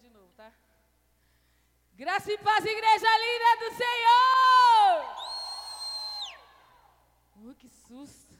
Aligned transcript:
de 0.00 0.08
novo, 0.08 0.32
tá? 0.34 0.50
Graça 1.92 2.32
e 2.32 2.38
paz, 2.38 2.64
igreja 2.64 3.18
linda 3.24 3.50
do 3.62 3.70
Senhor! 3.80 4.94
Uh, 7.36 7.54
que 7.54 7.68
susto! 7.68 8.34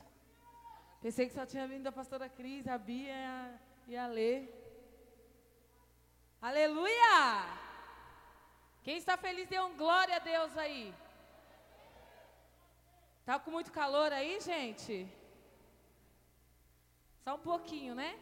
Pensei 1.02 1.26
que 1.26 1.34
só 1.34 1.44
tinha 1.44 1.68
vindo 1.68 1.86
a 1.86 1.92
pastora 1.92 2.30
Cris, 2.30 2.66
a 2.66 2.78
Bia 2.78 3.60
e 3.86 3.94
a 3.94 4.06
Lê. 4.06 4.48
Aleluia! 6.40 7.44
Quem 8.82 8.96
está 8.96 9.18
feliz, 9.18 9.46
dê 9.46 9.60
um 9.60 9.76
glória 9.76 10.16
a 10.16 10.20
Deus 10.20 10.56
aí. 10.56 10.94
Tá 13.26 13.38
com 13.38 13.50
muito 13.50 13.70
calor 13.70 14.10
aí, 14.12 14.40
gente? 14.40 15.06
Só 17.22 17.34
um 17.34 17.38
pouquinho, 17.50 17.94
né? 17.94 18.18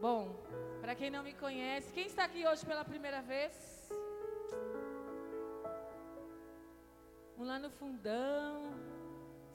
Bom, 0.00 0.36
para 0.84 0.94
quem 0.94 1.10
não 1.12 1.22
me 1.22 1.32
conhece, 1.32 1.94
quem 1.96 2.06
está 2.08 2.24
aqui 2.24 2.46
hoje 2.46 2.62
pela 2.70 2.84
primeira 2.84 3.20
vez? 3.22 3.54
Um 7.38 7.44
lá 7.50 7.58
no 7.58 7.70
fundão. 7.70 8.50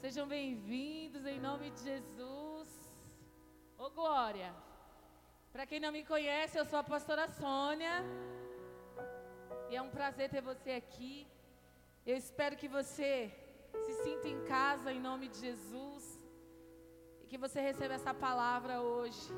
Sejam 0.01 0.25
bem-vindos 0.27 1.27
em 1.27 1.39
nome 1.39 1.69
de 1.69 1.81
Jesus. 1.89 2.67
Ô 3.77 3.91
glória. 3.91 4.51
Para 5.53 5.67
quem 5.67 5.79
não 5.79 5.91
me 5.91 6.03
conhece, 6.03 6.57
eu 6.57 6.65
sou 6.65 6.79
a 6.79 6.83
pastora 6.83 7.27
Sônia. 7.27 7.95
E 9.69 9.75
é 9.75 9.81
um 9.83 9.91
prazer 9.91 10.31
ter 10.31 10.41
você 10.41 10.71
aqui. 10.71 11.27
Eu 12.07 12.17
espero 12.17 12.57
que 12.57 12.67
você 12.79 13.31
se 13.85 13.93
sinta 14.03 14.27
em 14.27 14.43
casa 14.45 14.91
em 14.91 14.99
nome 14.99 15.27
de 15.27 15.37
Jesus. 15.47 16.19
E 17.21 17.27
que 17.27 17.37
você 17.37 17.61
receba 17.61 17.93
essa 17.93 18.15
palavra 18.15 18.81
hoje. 18.81 19.31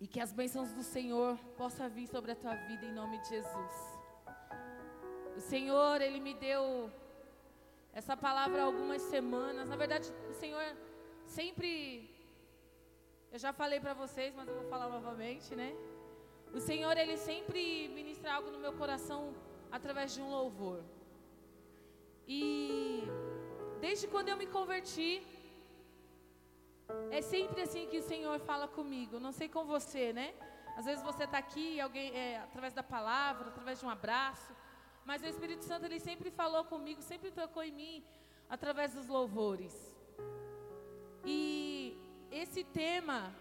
E 0.00 0.06
que 0.06 0.20
as 0.20 0.32
bênçãos 0.32 0.72
do 0.72 0.82
Senhor 0.82 1.38
possam 1.56 1.88
vir 1.88 2.06
sobre 2.06 2.32
a 2.32 2.36
tua 2.36 2.54
vida 2.54 2.84
em 2.84 2.92
nome 2.92 3.18
de 3.22 3.28
Jesus. 3.28 3.74
O 5.36 5.40
Senhor, 5.40 6.00
Ele 6.00 6.20
me 6.20 6.34
deu 6.34 6.90
essa 7.92 8.14
palavra 8.16 8.62
há 8.62 8.64
algumas 8.64 9.00
semanas. 9.02 9.68
Na 9.68 9.76
verdade, 9.76 10.12
o 10.28 10.34
Senhor 10.34 10.64
sempre. 11.24 12.10
Eu 13.32 13.38
já 13.38 13.52
falei 13.52 13.80
para 13.80 13.94
vocês, 13.94 14.34
mas 14.34 14.46
eu 14.48 14.54
vou 14.54 14.68
falar 14.68 14.88
novamente, 14.88 15.54
né? 15.54 15.74
O 16.52 16.60
Senhor, 16.60 16.96
Ele 16.96 17.16
sempre 17.16 17.88
ministra 17.88 18.34
algo 18.34 18.50
no 18.50 18.58
meu 18.58 18.74
coração 18.74 19.34
através 19.70 20.14
de 20.14 20.20
um 20.20 20.30
louvor. 20.30 20.82
E 22.26 23.02
desde 23.80 24.06
quando 24.06 24.28
eu 24.28 24.36
me 24.36 24.46
converti, 24.46 25.22
é 27.10 27.20
sempre 27.22 27.62
assim 27.62 27.86
que 27.86 27.98
o 27.98 28.02
Senhor 28.02 28.38
fala 28.40 28.68
comigo. 28.68 29.18
Não 29.18 29.32
sei 29.32 29.48
com 29.48 29.64
você, 29.64 30.12
né? 30.12 30.34
Às 30.76 30.84
vezes 30.84 31.02
você 31.02 31.24
está 31.24 31.38
aqui, 31.38 31.80
alguém, 31.80 32.14
é, 32.14 32.38
através 32.38 32.74
da 32.74 32.82
palavra, 32.82 33.48
através 33.48 33.80
de 33.80 33.86
um 33.86 33.90
abraço. 33.90 34.54
Mas 35.04 35.22
o 35.22 35.26
Espírito 35.26 35.64
Santo 35.64 35.86
ele 35.86 36.00
sempre 36.00 36.30
falou 36.30 36.64
comigo, 36.64 37.00
sempre 37.00 37.30
tocou 37.30 37.62
em 37.62 37.72
mim 37.72 38.04
através 38.48 38.92
dos 38.92 39.06
louvores. 39.06 39.74
E 41.24 41.96
esse 42.30 42.62
tema 42.64 43.34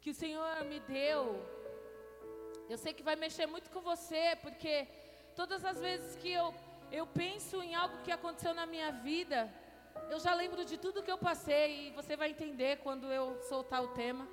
que 0.00 0.10
o 0.10 0.14
Senhor 0.14 0.64
me 0.64 0.80
deu, 0.80 1.44
eu 2.68 2.78
sei 2.78 2.92
que 2.92 3.02
vai 3.02 3.16
mexer 3.16 3.46
muito 3.46 3.70
com 3.70 3.80
você, 3.80 4.36
porque 4.42 4.88
todas 5.34 5.64
as 5.64 5.80
vezes 5.80 6.16
que 6.16 6.32
eu, 6.32 6.54
eu 6.90 7.06
penso 7.06 7.62
em 7.62 7.74
algo 7.74 8.02
que 8.02 8.12
aconteceu 8.12 8.54
na 8.54 8.66
minha 8.66 8.90
vida, 8.90 9.52
eu 10.10 10.18
já 10.18 10.34
lembro 10.34 10.64
de 10.64 10.76
tudo 10.76 11.02
que 11.02 11.10
eu 11.10 11.18
passei 11.18 11.88
e 11.88 11.90
você 11.92 12.16
vai 12.16 12.30
entender 12.30 12.78
quando 12.78 13.10
eu 13.12 13.40
soltar 13.42 13.82
o 13.82 13.88
tema. 13.88 14.28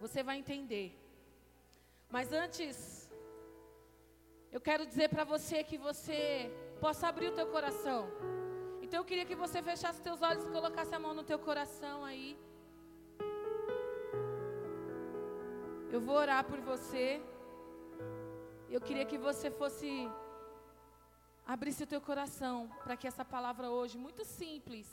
Você 0.00 0.22
vai 0.22 0.38
entender. 0.38 0.88
Mas 2.10 2.32
antes, 2.32 3.10
eu 4.52 4.60
quero 4.60 4.86
dizer 4.86 5.08
para 5.08 5.24
você 5.24 5.64
que 5.64 5.78
você 5.78 6.50
possa 6.80 7.08
abrir 7.08 7.28
o 7.28 7.34
teu 7.34 7.46
coração. 7.46 8.08
Então 8.80 9.00
eu 9.00 9.04
queria 9.04 9.24
que 9.24 9.34
você 9.34 9.60
fechasse 9.62 10.00
teus 10.00 10.22
olhos 10.22 10.44
e 10.44 10.50
colocasse 10.50 10.94
a 10.94 10.98
mão 10.98 11.14
no 11.14 11.24
teu 11.24 11.38
coração 11.38 12.04
aí. 12.04 12.38
Eu 15.90 16.00
vou 16.00 16.16
orar 16.16 16.44
por 16.44 16.60
você. 16.60 17.20
Eu 18.68 18.80
queria 18.80 19.04
que 19.04 19.18
você 19.18 19.50
fosse 19.50 19.88
abrisse 21.46 21.84
o 21.84 21.86
teu 21.86 22.00
coração 22.00 22.68
para 22.82 22.96
que 22.96 23.06
essa 23.06 23.24
palavra 23.24 23.70
hoje, 23.70 23.96
muito 23.96 24.24
simples, 24.24 24.88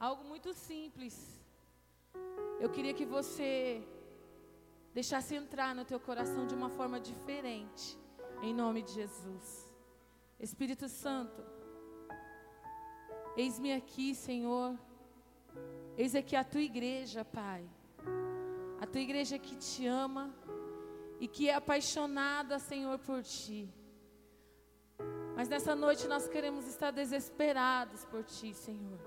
algo 0.00 0.24
muito 0.24 0.54
simples, 0.54 1.14
eu 2.58 2.70
queria 2.70 2.94
que 2.94 3.04
você 3.04 3.86
deixasse 4.94 5.34
entrar 5.34 5.74
no 5.74 5.84
teu 5.84 6.00
coração 6.00 6.46
de 6.46 6.54
uma 6.54 6.70
forma 6.70 6.98
diferente, 6.98 7.98
em 8.42 8.54
nome 8.54 8.82
de 8.82 8.92
Jesus. 8.92 9.70
Espírito 10.40 10.88
Santo, 10.88 11.44
eis-me 13.36 13.72
aqui, 13.74 14.14
Senhor, 14.14 14.78
eis 15.96 16.14
aqui 16.14 16.34
a 16.34 16.44
tua 16.44 16.62
igreja, 16.62 17.24
Pai, 17.24 17.68
a 18.80 18.86
tua 18.86 19.00
igreja 19.00 19.38
que 19.38 19.54
te 19.56 19.86
ama 19.86 20.34
e 21.20 21.28
que 21.28 21.48
é 21.48 21.54
apaixonada, 21.54 22.58
Senhor, 22.58 22.98
por 22.98 23.22
ti. 23.22 23.68
Mas 25.34 25.48
nessa 25.48 25.74
noite 25.74 26.06
nós 26.06 26.28
queremos 26.28 26.66
estar 26.66 26.90
desesperados 26.90 28.04
por 28.04 28.22
Ti, 28.24 28.52
Senhor. 28.52 29.00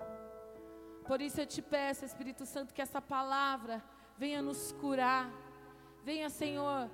Por 1.05 1.21
isso 1.21 1.39
eu 1.39 1.45
te 1.45 1.61
peço, 1.61 2.03
Espírito 2.03 2.45
Santo, 2.45 2.73
que 2.73 2.81
essa 2.81 2.99
palavra 2.99 3.83
venha 4.17 4.41
nos 4.41 4.71
curar, 4.71 5.31
venha, 6.03 6.29
Senhor, 6.29 6.89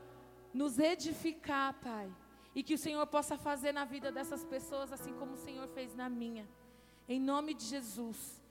nos 0.54 0.78
edificar, 0.78 1.74
Pai. 1.76 2.12
E 2.54 2.62
que 2.62 2.74
o 2.74 2.78
Senhor 2.78 3.08
possa 3.08 3.38
fazer 3.38 3.72
na 3.72 3.86
vida 3.86 4.12
dessas 4.12 4.44
pessoas 4.44 4.92
assim 4.92 5.14
como 5.14 5.34
o 5.34 5.38
Senhor 5.38 5.68
fez 5.70 5.96
na 5.96 6.10
minha. 6.10 6.46
Em 7.08 7.20
nome 7.20 7.54
de 7.54 7.64
Jesus. 7.66 8.42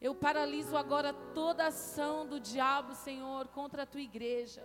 Eu 0.00 0.14
paraliso 0.14 0.76
agora 0.76 1.12
toda 1.34 1.66
ação 1.66 2.26
do 2.26 2.38
diabo, 2.38 2.94
Senhor, 2.94 3.48
contra 3.48 3.82
a 3.82 3.86
tua 3.86 4.00
igreja. 4.00 4.64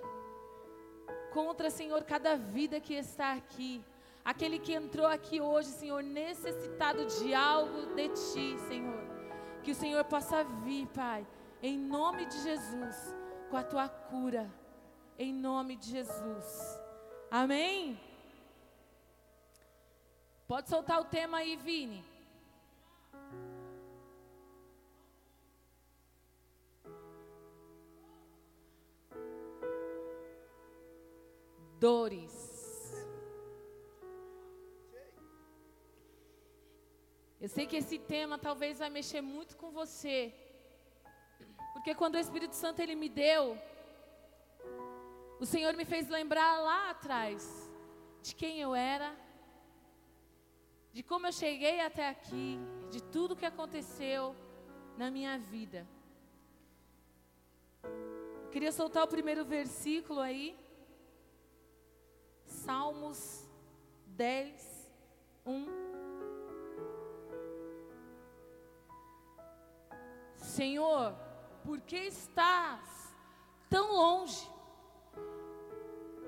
Contra, 1.34 1.72
Senhor, 1.72 2.04
cada 2.04 2.36
vida 2.36 2.80
que 2.80 2.94
está 2.94 3.34
aqui. 3.34 3.84
Aquele 4.30 4.60
que 4.60 4.74
entrou 4.74 5.08
aqui 5.08 5.42
hoje, 5.42 5.70
Senhor, 5.70 6.04
necessitado 6.04 7.04
de 7.04 7.34
algo 7.34 7.96
de 7.96 8.10
Ti, 8.10 8.60
Senhor. 8.68 9.04
Que 9.64 9.72
o 9.72 9.76
Senhor 9.76 10.04
possa 10.06 10.44
vir, 10.44 10.86
Pai, 10.90 11.26
em 11.64 11.76
nome 11.76 12.28
de 12.28 12.40
Jesus, 12.44 12.96
com 13.50 13.58
a 13.58 13.64
Tua 13.64 13.90
cura, 13.90 14.48
em 15.18 15.34
nome 15.34 15.78
de 15.78 15.90
Jesus. 15.90 16.80
Amém? 17.32 18.00
Pode 20.48 20.70
soltar 20.70 21.02
o 21.02 21.06
tema 21.06 21.40
aí, 21.40 21.56
Vini. 21.56 22.06
Dores. 31.80 32.49
Eu 37.42 37.48
sei 37.48 37.66
que 37.66 37.78
esse 37.78 37.98
tema 37.98 38.38
talvez 38.38 38.80
vai 38.80 38.90
mexer 38.90 39.22
muito 39.22 39.56
com 39.56 39.72
você. 39.72 40.34
Porque 41.74 41.96
quando 41.96 42.16
o 42.16 42.20
Espírito 42.20 42.54
Santo 42.54 42.82
ele 42.82 42.96
me 42.96 43.08
deu, 43.08 43.58
o 45.40 45.46
Senhor 45.46 45.74
me 45.74 45.86
fez 45.86 46.10
lembrar 46.10 46.60
lá 46.60 46.90
atrás 46.90 47.72
de 48.22 48.36
quem 48.36 48.60
eu 48.60 48.76
era, 48.76 49.16
de 50.92 51.02
como 51.02 51.28
eu 51.28 51.32
cheguei 51.32 51.80
até 51.80 52.10
aqui, 52.10 52.60
de 52.92 53.02
tudo 53.02 53.38
que 53.38 53.46
aconteceu 53.46 54.36
na 54.98 55.10
minha 55.10 55.38
vida. 55.38 55.88
Eu 58.44 58.50
queria 58.52 58.74
soltar 58.74 59.06
o 59.06 59.08
primeiro 59.08 59.46
versículo 59.46 60.20
aí. 60.20 60.58
Salmos 62.46 63.48
10, 64.08 64.92
1. 65.46 65.89
Senhor, 70.40 71.16
por 71.64 71.80
que 71.82 71.98
estás 71.98 73.14
tão 73.70 73.94
longe? 73.94 74.50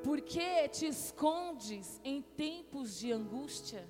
Por 0.04 0.22
que 0.22 0.68
te 0.70 0.88
escondes 0.88 2.00
em 2.04 2.22
tempos 2.22 2.98
de 2.98 3.12
angústia? 3.12 3.88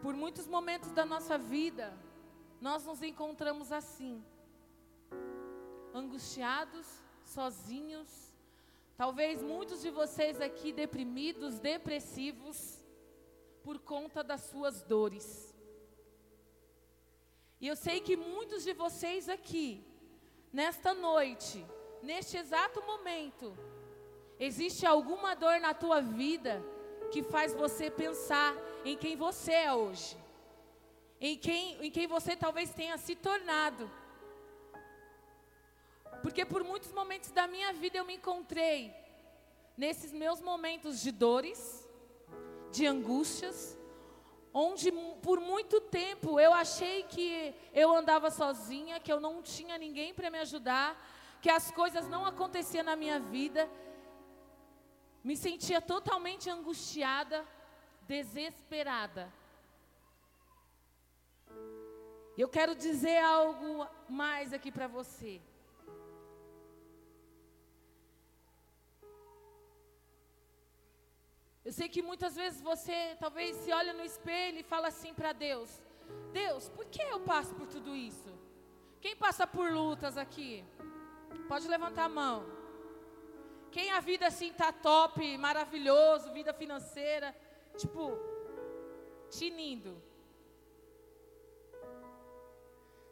Por 0.00 0.14
muitos 0.14 0.46
momentos 0.46 0.90
da 0.92 1.04
nossa 1.04 1.36
vida, 1.38 1.96
nós 2.60 2.84
nos 2.84 3.02
encontramos 3.02 3.70
assim, 3.70 4.24
angustiados, 5.94 6.86
sozinhos. 7.24 8.32
Talvez 8.96 9.42
muitos 9.42 9.82
de 9.82 9.90
vocês 9.90 10.40
aqui 10.40 10.72
deprimidos, 10.72 11.58
depressivos, 11.58 12.84
por 13.62 13.78
conta 13.78 14.24
das 14.24 14.42
suas 14.42 14.82
dores. 14.82 15.51
E 17.62 17.68
eu 17.68 17.76
sei 17.76 18.00
que 18.00 18.16
muitos 18.16 18.64
de 18.64 18.72
vocês 18.72 19.28
aqui, 19.28 19.80
nesta 20.52 20.92
noite, 20.92 21.64
neste 22.02 22.36
exato 22.36 22.82
momento, 22.82 23.56
existe 24.36 24.84
alguma 24.84 25.36
dor 25.36 25.60
na 25.60 25.72
tua 25.72 26.00
vida 26.00 26.60
que 27.12 27.22
faz 27.22 27.54
você 27.54 27.88
pensar 27.88 28.52
em 28.84 28.96
quem 28.96 29.14
você 29.14 29.52
é 29.52 29.72
hoje, 29.72 30.16
em 31.20 31.38
quem, 31.38 31.86
em 31.86 31.88
quem 31.88 32.08
você 32.08 32.34
talvez 32.34 32.74
tenha 32.74 32.98
se 32.98 33.14
tornado. 33.14 33.88
Porque 36.20 36.44
por 36.44 36.64
muitos 36.64 36.90
momentos 36.90 37.30
da 37.30 37.46
minha 37.46 37.72
vida 37.72 37.96
eu 37.96 38.04
me 38.04 38.16
encontrei 38.16 38.92
nesses 39.76 40.12
meus 40.12 40.40
momentos 40.40 41.00
de 41.00 41.12
dores, 41.12 41.88
de 42.72 42.88
angústias, 42.88 43.78
onde 44.52 44.92
por 45.22 45.40
muito 45.40 45.80
tempo 45.80 46.38
eu 46.38 46.52
achei 46.52 47.04
que 47.04 47.54
eu 47.72 47.94
andava 47.94 48.30
sozinha, 48.30 49.00
que 49.00 49.12
eu 49.12 49.20
não 49.20 49.42
tinha 49.42 49.78
ninguém 49.78 50.12
para 50.12 50.30
me 50.30 50.38
ajudar, 50.38 50.96
que 51.40 51.50
as 51.50 51.70
coisas 51.70 52.08
não 52.08 52.26
aconteciam 52.26 52.84
na 52.84 52.94
minha 52.94 53.18
vida. 53.18 53.68
Me 55.24 55.36
sentia 55.36 55.80
totalmente 55.80 56.50
angustiada, 56.50 57.46
desesperada. 58.02 59.32
Eu 62.36 62.48
quero 62.48 62.74
dizer 62.74 63.18
algo 63.18 63.86
mais 64.08 64.52
aqui 64.52 64.70
para 64.72 64.86
você. 64.86 65.40
Eu 71.64 71.72
sei 71.72 71.88
que 71.88 72.02
muitas 72.02 72.34
vezes 72.34 72.60
você 72.60 73.16
talvez 73.20 73.56
se 73.56 73.72
olha 73.72 73.92
no 73.92 74.04
espelho 74.04 74.58
e 74.58 74.64
fala 74.64 74.88
assim 74.88 75.14
para 75.14 75.32
Deus: 75.32 75.80
Deus, 76.32 76.68
por 76.68 76.86
que 76.86 77.02
eu 77.02 77.20
passo 77.20 77.54
por 77.54 77.66
tudo 77.68 77.94
isso? 77.94 78.30
Quem 79.00 79.14
passa 79.16 79.46
por 79.46 79.70
lutas 79.70 80.16
aqui? 80.16 80.64
Pode 81.48 81.68
levantar 81.68 82.04
a 82.04 82.08
mão. 82.08 82.44
Quem 83.70 83.90
a 83.90 84.00
vida 84.00 84.26
assim 84.26 84.52
tá 84.52 84.70
top, 84.72 85.38
maravilhoso, 85.38 86.32
vida 86.32 86.52
financeira, 86.52 87.34
tipo, 87.76 88.18
tinindo. 89.30 90.02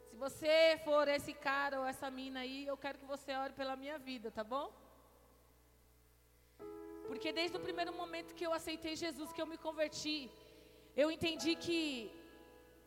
Se 0.09 0.15
você 0.15 0.79
for 0.83 1.07
esse 1.07 1.33
cara 1.33 1.79
ou 1.79 1.85
essa 1.85 2.11
mina 2.11 2.41
aí, 2.41 2.67
eu 2.67 2.77
quero 2.77 2.99
que 2.99 3.05
você 3.05 3.33
ore 3.33 3.53
pela 3.53 3.75
minha 3.75 3.97
vida, 3.97 4.29
tá 4.29 4.43
bom? 4.43 4.71
Porque 7.11 7.33
desde 7.33 7.57
o 7.57 7.59
primeiro 7.59 7.93
momento 7.93 8.33
que 8.33 8.45
eu 8.47 8.53
aceitei 8.53 8.95
Jesus, 8.95 9.33
que 9.33 9.41
eu 9.41 9.45
me 9.45 9.57
converti, 9.57 10.31
eu 10.95 11.11
entendi 11.11 11.55
que 11.57 12.09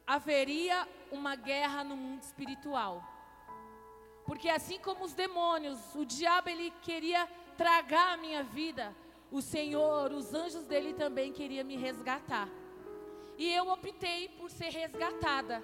haveria 0.06 0.88
uma 1.12 1.34
guerra 1.36 1.84
no 1.84 1.94
mundo 1.94 2.22
espiritual. 2.22 3.04
Porque 4.24 4.48
assim 4.48 4.78
como 4.78 5.04
os 5.04 5.12
demônios, 5.12 5.78
o 5.94 6.06
diabo 6.06 6.48
ele 6.48 6.72
queria 6.80 7.28
tragar 7.54 8.14
a 8.14 8.16
minha 8.16 8.42
vida, 8.42 8.96
o 9.30 9.42
Senhor, 9.42 10.10
os 10.10 10.32
anjos 10.32 10.64
dele 10.64 10.94
também 10.94 11.30
queriam 11.30 11.66
me 11.66 11.76
resgatar. 11.76 12.48
E 13.36 13.52
eu 13.52 13.68
optei 13.68 14.30
por 14.38 14.50
ser 14.50 14.70
resgatada. 14.70 15.62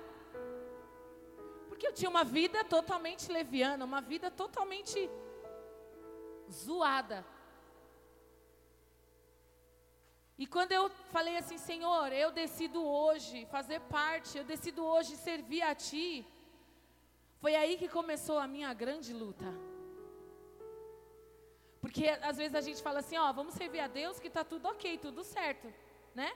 Porque 1.66 1.86
eu 1.86 1.94
tinha 1.94 2.10
uma 2.10 2.24
vida 2.24 2.62
totalmente 2.62 3.32
leviana, 3.32 3.86
uma 3.86 4.02
vida 4.02 4.30
totalmente 4.30 5.08
zoada. 6.52 7.24
E 10.42 10.46
quando 10.46 10.72
eu 10.72 10.88
falei 11.14 11.36
assim, 11.36 11.58
Senhor, 11.58 12.10
eu 12.14 12.30
decido 12.32 12.82
hoje 12.82 13.44
fazer 13.54 13.78
parte, 13.96 14.38
eu 14.38 14.44
decido 14.52 14.82
hoje 14.82 15.14
servir 15.14 15.60
a 15.60 15.74
Ti, 15.74 16.26
foi 17.42 17.54
aí 17.54 17.76
que 17.76 17.86
começou 17.90 18.38
a 18.38 18.46
minha 18.46 18.72
grande 18.72 19.12
luta. 19.12 19.44
Porque 21.82 22.08
às 22.22 22.38
vezes 22.38 22.54
a 22.54 22.62
gente 22.62 22.82
fala 22.82 23.00
assim, 23.00 23.18
ó, 23.18 23.30
vamos 23.34 23.52
servir 23.52 23.80
a 23.80 23.86
Deus 23.86 24.18
que 24.18 24.28
está 24.28 24.42
tudo 24.42 24.66
ok, 24.66 24.96
tudo 24.96 25.22
certo, 25.22 25.70
né? 26.14 26.32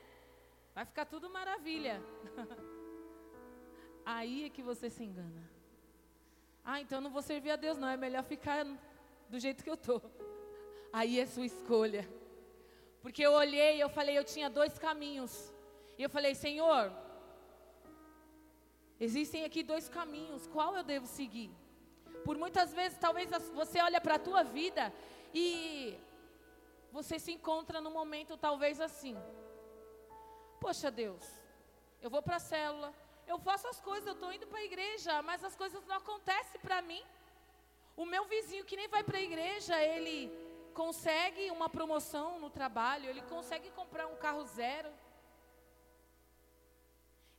Vai 0.75 0.85
ficar 0.85 1.07
tudo 1.07 1.31
maravilha. 1.31 2.03
aí 4.05 4.45
é 4.45 4.51
que 4.51 4.63
você 4.63 4.91
se 4.91 5.03
engana. 5.03 5.51
Ah, 6.63 6.79
então 6.79 7.01
não 7.01 7.11
vou 7.11 7.23
servir 7.23 7.53
a 7.53 7.57
Deus, 7.57 7.79
não, 7.79 7.89
é 7.89 7.97
melhor 7.97 8.23
ficar 8.23 8.67
do 9.31 9.41
jeito 9.41 9.65
que 9.65 9.71
eu 9.71 9.79
tô. 9.79 9.99
Aí 10.93 11.19
é 11.19 11.25
sua 11.25 11.47
escolha. 11.47 12.07
Porque 13.05 13.23
eu 13.29 13.33
olhei 13.33 13.73
e 13.77 13.81
eu 13.81 13.91
falei, 13.97 14.17
eu 14.17 14.25
tinha 14.25 14.49
dois 14.49 14.79
caminhos. 14.79 15.33
E 15.99 16.03
eu 16.03 16.09
falei, 16.09 16.35
Senhor, 16.35 16.91
existem 18.99 19.45
aqui 19.45 19.63
dois 19.63 19.91
caminhos, 19.91 20.47
qual 20.47 20.75
eu 20.75 20.83
devo 20.83 21.07
seguir? 21.07 21.51
Por 22.25 22.39
muitas 22.39 22.73
vezes, 22.73 22.97
talvez 22.97 23.29
você 23.53 23.79
olha 23.83 24.01
para 24.01 24.15
a 24.15 24.19
tua 24.19 24.43
vida 24.43 24.91
e 25.35 25.99
você 26.91 27.19
se 27.19 27.31
encontra 27.31 27.79
num 27.79 27.91
momento 27.91 28.39
talvez 28.39 28.81
assim. 28.81 29.15
Poxa 30.59 30.91
Deus, 30.91 31.27
eu 32.01 32.09
vou 32.09 32.23
para 32.23 32.37
a 32.37 32.47
célula, 32.53 32.91
eu 33.27 33.39
faço 33.39 33.69
as 33.69 33.83
coisas, 33.83 34.07
eu 34.07 34.15
estou 34.15 34.33
indo 34.33 34.47
para 34.47 34.61
a 34.61 34.65
igreja, 34.65 35.21
mas 35.21 35.45
as 35.45 35.55
coisas 35.55 35.85
não 35.85 35.97
acontecem 35.97 36.59
para 36.59 36.81
mim. 36.81 37.05
O 37.95 38.07
meu 38.07 38.25
vizinho 38.25 38.65
que 38.65 38.79
nem 38.81 38.89
vai 38.89 39.05
para 39.05 39.19
a 39.19 39.27
igreja, 39.31 39.79
ele 39.79 40.17
consegue 40.83 41.51
uma 41.57 41.69
promoção 41.77 42.29
no 42.43 42.51
trabalho, 42.59 43.09
ele 43.09 43.23
consegue 43.35 43.71
comprar 43.79 44.07
um 44.13 44.17
carro 44.25 44.45
zero. 44.45 44.91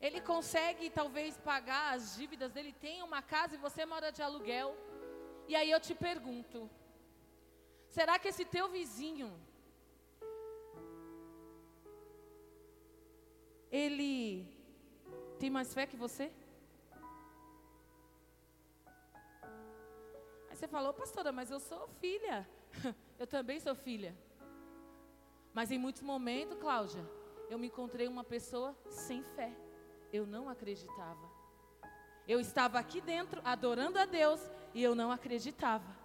Ele 0.06 0.20
consegue 0.32 0.90
talvez 1.00 1.38
pagar 1.52 1.84
as 1.94 2.16
dívidas 2.18 2.52
dele, 2.54 2.74
tem 2.86 3.04
uma 3.10 3.22
casa 3.22 3.56
e 3.56 3.64
você 3.66 3.86
mora 3.86 4.12
de 4.12 4.22
aluguel. 4.22 4.70
E 5.48 5.56
aí 5.56 5.70
eu 5.72 5.80
te 5.88 5.96
pergunto: 6.08 6.70
será 7.98 8.18
que 8.20 8.30
esse 8.32 8.46
teu 8.56 8.68
vizinho 8.78 9.30
ele 13.84 14.48
tem 15.40 15.50
mais 15.50 15.74
fé 15.74 15.86
que 15.86 15.98
você? 16.06 16.26
Aí 20.50 20.56
você 20.56 20.68
falou, 20.68 20.94
pastora, 20.94 21.32
mas 21.32 21.52
eu 21.52 21.60
sou 21.60 21.88
filha. 22.04 22.38
Eu 23.18 23.28
também 23.28 23.60
sou 23.60 23.76
filha. 23.76 24.16
Mas 25.54 25.72
em 25.72 25.78
muitos 25.78 26.02
momentos, 26.02 26.58
Cláudia, 26.60 27.04
eu 27.50 27.58
me 27.58 27.68
encontrei 27.68 28.08
uma 28.08 28.24
pessoa 28.24 28.76
sem 28.90 29.24
fé. 29.24 29.56
Eu 30.12 30.26
não 30.26 30.50
acreditava. 30.50 31.30
Eu 32.28 32.40
estava 32.40 32.80
aqui 32.80 33.00
dentro 33.00 33.42
adorando 33.44 34.00
a 34.00 34.06
Deus 34.06 34.42
e 34.74 34.82
eu 34.82 34.96
não 34.96 35.12
acreditava. 35.12 35.96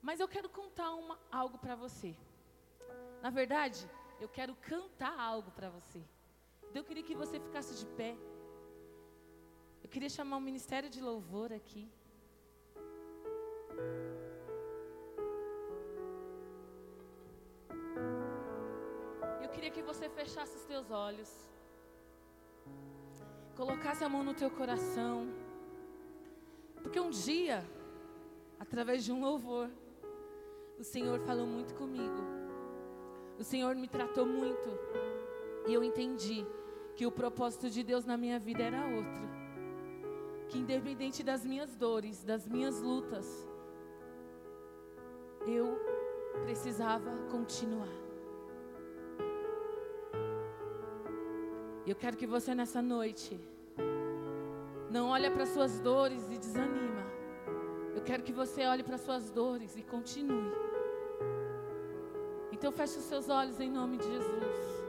Mas 0.00 0.20
eu 0.20 0.28
quero 0.28 0.48
contar 0.48 0.94
uma, 0.94 1.18
algo 1.32 1.58
para 1.58 1.74
você. 1.74 2.14
Na 3.22 3.30
verdade, 3.30 3.88
eu 4.20 4.28
quero 4.28 4.54
cantar 4.56 5.18
algo 5.18 5.50
para 5.50 5.70
você. 5.70 6.02
Eu 6.74 6.84
queria 6.84 7.02
que 7.02 7.14
você 7.14 7.40
ficasse 7.40 7.74
de 7.78 7.86
pé. 7.94 8.14
Eu 9.84 9.90
queria 9.90 10.08
chamar 10.08 10.38
o 10.38 10.40
ministério 10.40 10.88
de 10.88 10.98
louvor 10.98 11.52
aqui. 11.52 11.86
Eu 19.42 19.50
queria 19.50 19.70
que 19.70 19.82
você 19.82 20.08
fechasse 20.08 20.56
os 20.56 20.64
teus 20.64 20.90
olhos. 20.90 21.30
Colocasse 23.54 24.02
a 24.02 24.08
mão 24.08 24.24
no 24.24 24.32
teu 24.32 24.50
coração. 24.50 25.28
Porque 26.82 26.98
um 26.98 27.10
dia, 27.10 27.62
através 28.58 29.04
de 29.04 29.12
um 29.12 29.20
louvor, 29.20 29.70
o 30.78 30.82
Senhor 30.82 31.20
falou 31.20 31.46
muito 31.46 31.74
comigo. 31.74 32.22
O 33.38 33.44
Senhor 33.44 33.76
me 33.76 33.86
tratou 33.86 34.24
muito. 34.24 34.70
E 35.68 35.74
eu 35.74 35.84
entendi 35.84 36.42
que 36.96 37.06
o 37.06 37.12
propósito 37.12 37.68
de 37.68 37.82
Deus 37.82 38.06
na 38.06 38.16
minha 38.16 38.38
vida 38.38 38.62
era 38.62 38.86
outro 38.86 39.43
que 40.48 40.58
independente 40.58 41.22
das 41.22 41.44
minhas 41.44 41.74
dores, 41.74 42.22
das 42.22 42.46
minhas 42.46 42.80
lutas, 42.80 43.26
eu 45.46 45.78
precisava 46.44 47.10
continuar. 47.30 48.04
Eu 51.86 51.94
quero 51.94 52.16
que 52.16 52.26
você 52.26 52.54
nessa 52.54 52.80
noite 52.80 53.38
não 54.90 55.08
olhe 55.08 55.30
para 55.30 55.44
suas 55.44 55.80
dores 55.80 56.30
e 56.30 56.38
desanima. 56.38 57.04
Eu 57.94 58.02
quero 58.02 58.22
que 58.22 58.32
você 58.32 58.66
olhe 58.66 58.82
para 58.82 58.96
suas 58.96 59.30
dores 59.30 59.76
e 59.76 59.82
continue. 59.82 60.52
Então 62.52 62.72
feche 62.72 62.98
os 62.98 63.04
seus 63.04 63.28
olhos 63.28 63.60
em 63.60 63.70
nome 63.70 63.98
de 63.98 64.04
Jesus. 64.04 64.83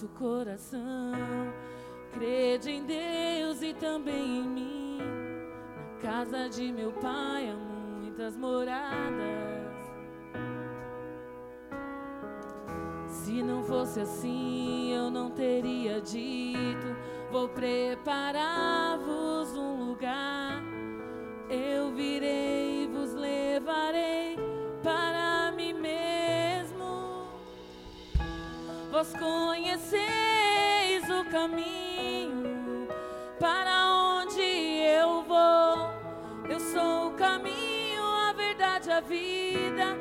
Nosso 0.00 0.08
coração. 0.08 1.12
Crede 2.12 2.70
em 2.70 2.84
Deus 2.84 3.60
e 3.62 3.74
também 3.74 4.38
em 4.38 4.48
mim. 4.48 4.98
casa 6.00 6.48
de 6.48 6.72
meu 6.72 6.92
pai 6.92 7.50
há 7.50 7.54
muitas 7.54 8.36
moradas. 8.36 8.90
Se 13.06 13.42
não 13.42 13.62
fosse 13.62 14.00
assim, 14.00 14.92
eu 14.94 15.10
não 15.10 15.30
teria 15.30 16.00
dito: 16.00 16.96
Vou 17.30 17.48
preparar-vos 17.48 19.19
Vós 29.00 29.14
conheceis 29.14 31.08
o 31.08 31.24
caminho 31.30 32.86
para 33.38 33.86
onde 33.88 34.42
eu 34.42 35.22
vou. 35.22 35.88
Eu 36.46 36.60
sou 36.60 37.08
o 37.08 37.12
caminho, 37.12 38.02
a 38.28 38.34
verdade, 38.34 38.90
a 38.90 39.00
vida. 39.00 39.96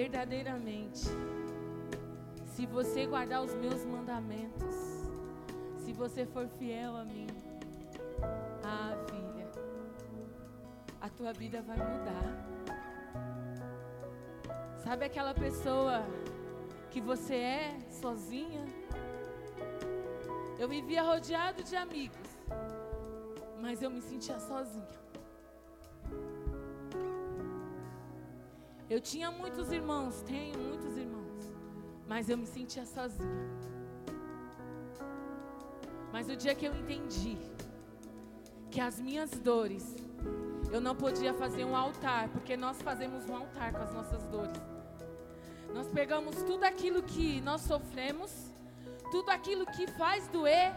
Verdadeiramente, 0.00 1.04
se 2.46 2.64
você 2.64 3.04
guardar 3.04 3.42
os 3.42 3.54
meus 3.54 3.84
mandamentos, 3.84 4.74
se 5.76 5.92
você 5.92 6.24
for 6.24 6.48
fiel 6.58 6.96
a 6.96 7.04
mim, 7.04 7.26
ah, 8.64 8.94
filha, 9.10 9.50
a 11.02 11.08
tua 11.10 11.34
vida 11.34 11.60
vai 11.60 11.76
mudar. 11.76 12.30
Sabe 14.78 15.04
aquela 15.04 15.34
pessoa 15.34 16.02
que 16.90 17.00
você 17.00 17.34
é 17.34 17.78
sozinha? 17.90 18.64
Eu 20.58 20.66
vivia 20.66 21.02
rodeado 21.02 21.62
de 21.62 21.76
amigos, 21.76 22.28
mas 23.60 23.82
eu 23.82 23.90
me 23.90 24.00
sentia 24.00 24.40
sozinha. 24.40 24.99
Eu 28.90 29.00
tinha 29.00 29.30
muitos 29.30 29.70
irmãos, 29.70 30.20
tenho 30.22 30.58
muitos 30.58 30.96
irmãos, 30.96 31.44
mas 32.08 32.28
eu 32.28 32.36
me 32.36 32.44
sentia 32.44 32.84
sozinha. 32.84 33.48
Mas 36.12 36.28
o 36.28 36.34
dia 36.34 36.56
que 36.56 36.64
eu 36.64 36.74
entendi 36.74 37.38
que 38.68 38.80
as 38.80 38.98
minhas 38.98 39.30
dores, 39.30 39.94
eu 40.72 40.80
não 40.80 40.96
podia 40.96 41.32
fazer 41.32 41.64
um 41.64 41.76
altar, 41.76 42.28
porque 42.30 42.56
nós 42.56 42.82
fazemos 42.82 43.30
um 43.30 43.36
altar 43.36 43.72
com 43.72 43.82
as 43.84 43.94
nossas 43.94 44.24
dores. 44.26 44.60
Nós 45.72 45.86
pegamos 45.86 46.34
tudo 46.42 46.64
aquilo 46.64 47.00
que 47.00 47.40
nós 47.42 47.60
sofremos, 47.60 48.52
tudo 49.12 49.30
aquilo 49.30 49.66
que 49.66 49.86
faz 49.92 50.26
doer, 50.26 50.72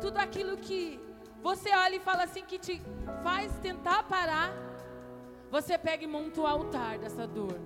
tudo 0.00 0.16
aquilo 0.16 0.56
que 0.56 0.98
você 1.42 1.74
olha 1.74 1.96
e 1.96 2.00
fala 2.00 2.24
assim 2.24 2.42
que 2.42 2.58
te 2.58 2.80
faz 3.22 3.52
tentar 3.58 4.02
parar, 4.04 4.50
você 5.50 5.76
pega 5.76 6.04
e 6.04 6.06
monta 6.06 6.40
o 6.40 6.46
altar 6.46 6.98
dessa 6.98 7.26
dor. 7.26 7.58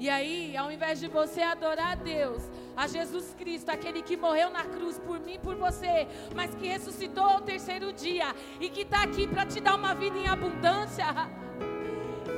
E 0.00 0.08
aí, 0.08 0.56
ao 0.56 0.70
invés 0.70 1.00
de 1.00 1.08
você 1.08 1.42
adorar 1.42 1.92
a 1.92 1.94
Deus, 1.96 2.42
a 2.76 2.86
Jesus 2.86 3.34
Cristo, 3.36 3.68
aquele 3.68 4.00
que 4.00 4.16
morreu 4.16 4.48
na 4.48 4.64
cruz 4.64 4.96
por 4.98 5.18
mim 5.18 5.40
por 5.42 5.56
você, 5.56 6.06
mas 6.36 6.54
que 6.54 6.68
ressuscitou 6.68 7.24
ao 7.24 7.40
terceiro 7.40 7.92
dia 7.92 8.32
e 8.60 8.68
que 8.70 8.82
está 8.82 9.02
aqui 9.02 9.26
para 9.26 9.44
te 9.44 9.60
dar 9.60 9.74
uma 9.74 9.94
vida 9.94 10.16
em 10.16 10.28
abundância, 10.28 11.04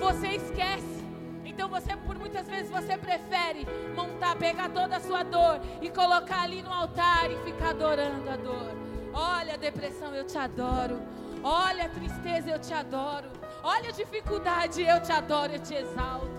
você 0.00 0.28
esquece. 0.28 1.00
Então 1.44 1.68
você, 1.68 1.94
por 1.94 2.18
muitas 2.18 2.48
vezes, 2.48 2.70
você 2.70 2.96
prefere 2.96 3.66
montar, 3.94 4.34
pegar 4.36 4.70
toda 4.70 4.96
a 4.96 5.00
sua 5.00 5.22
dor 5.22 5.60
e 5.82 5.90
colocar 5.90 6.42
ali 6.44 6.62
no 6.62 6.72
altar 6.72 7.30
e 7.30 7.36
ficar 7.44 7.70
adorando 7.70 8.30
a 8.30 8.36
dor. 8.36 8.72
Olha, 9.12 9.58
depressão, 9.58 10.14
eu 10.14 10.24
te 10.24 10.38
adoro. 10.38 10.98
Olha, 11.42 11.90
tristeza, 11.90 12.48
eu 12.48 12.58
te 12.58 12.72
adoro. 12.72 13.39
Olha, 13.62 13.92
dificuldade, 13.92 14.82
eu 14.82 15.00
te 15.02 15.12
adoro, 15.12 15.52
eu 15.52 15.58
te 15.58 15.74
exalto. 15.74 16.30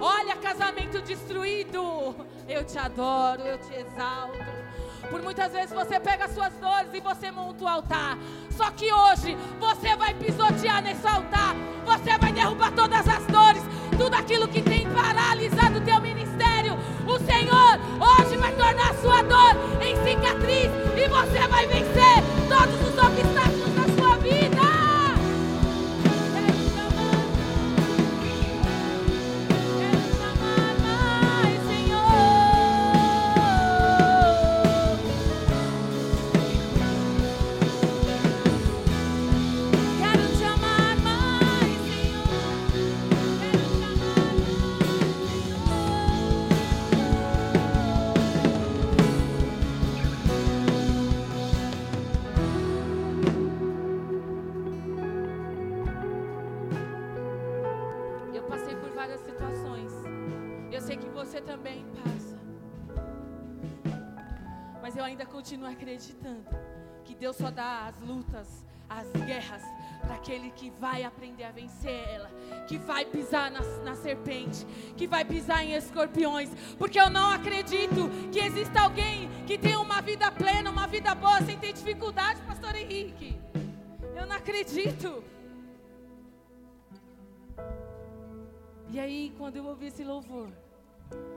Olha, 0.00 0.36
casamento 0.36 1.00
destruído, 1.02 2.14
eu 2.48 2.64
te 2.64 2.78
adoro, 2.78 3.42
eu 3.42 3.58
te 3.58 3.74
exalto. 3.74 4.62
Por 5.10 5.20
muitas 5.22 5.52
vezes 5.52 5.72
você 5.72 5.98
pega 5.98 6.26
as 6.26 6.34
suas 6.34 6.52
dores 6.54 6.94
e 6.94 7.00
você 7.00 7.30
monta 7.30 7.64
o 7.64 7.68
altar. 7.68 8.16
Só 8.50 8.70
que 8.70 8.92
hoje 8.92 9.36
você 9.58 9.96
vai 9.96 10.14
pisotear 10.14 10.82
nesse 10.82 11.06
altar. 11.06 11.54
Você 11.84 12.16
vai 12.18 12.32
derrubar 12.32 12.72
todas 12.72 13.06
as 13.08 13.26
dores, 13.26 13.62
tudo 13.98 14.14
aquilo 14.14 14.46
que 14.48 14.62
tem 14.62 14.88
paralisado 14.90 15.78
o 15.78 15.84
teu 15.84 16.00
ministério. 16.00 16.78
O 17.06 17.18
Senhor 17.18 17.78
hoje 18.00 18.36
vai 18.36 18.52
tornar 18.52 18.90
a 18.90 18.94
sua 18.94 19.22
dor 19.22 19.56
em 19.82 19.96
cicatriz 19.96 20.70
e 20.96 21.08
você 21.08 21.48
vai 21.48 21.66
vencer 21.66 22.22
todos 22.48 22.88
os 22.88 22.98
obstáculos 22.98 23.74
da 23.74 24.02
sua 24.02 24.16
vida. 24.18 24.51
Continuo 65.42 65.68
acreditando 65.68 66.44
que 67.04 67.16
Deus 67.16 67.34
só 67.34 67.50
dá 67.50 67.86
as 67.88 68.00
lutas, 68.00 68.46
as 68.88 69.10
guerras, 69.24 69.60
para 70.00 70.14
aquele 70.14 70.52
que 70.52 70.70
vai 70.70 71.02
aprender 71.02 71.42
a 71.42 71.50
vencer 71.50 72.00
ela, 72.08 72.30
que 72.68 72.78
vai 72.78 73.04
pisar 73.04 73.50
na, 73.50 73.60
na, 73.82 73.96
serpente, 73.96 74.64
que 74.96 75.06
vai 75.06 75.24
pisar 75.24 75.64
em 75.64 75.74
escorpiões, 75.74 76.48
porque 76.78 77.00
eu 77.00 77.10
não 77.10 77.30
acredito 77.30 78.08
que 78.30 78.38
exista 78.38 78.82
alguém 78.82 79.28
que 79.46 79.58
tenha 79.58 79.80
uma 79.80 80.00
vida 80.00 80.30
plena, 80.30 80.70
uma 80.70 80.86
vida 80.86 81.12
boa, 81.12 81.42
sem 81.42 81.58
ter 81.58 81.72
dificuldade, 81.72 82.40
Pastor 82.42 82.76
Henrique. 82.76 83.36
Eu 84.14 84.26
não 84.26 84.36
acredito. 84.36 85.24
E 88.92 89.00
aí, 89.00 89.32
quando 89.38 89.56
eu 89.56 89.64
ouvi 89.64 89.86
esse 89.86 90.04
louvor, 90.04 90.50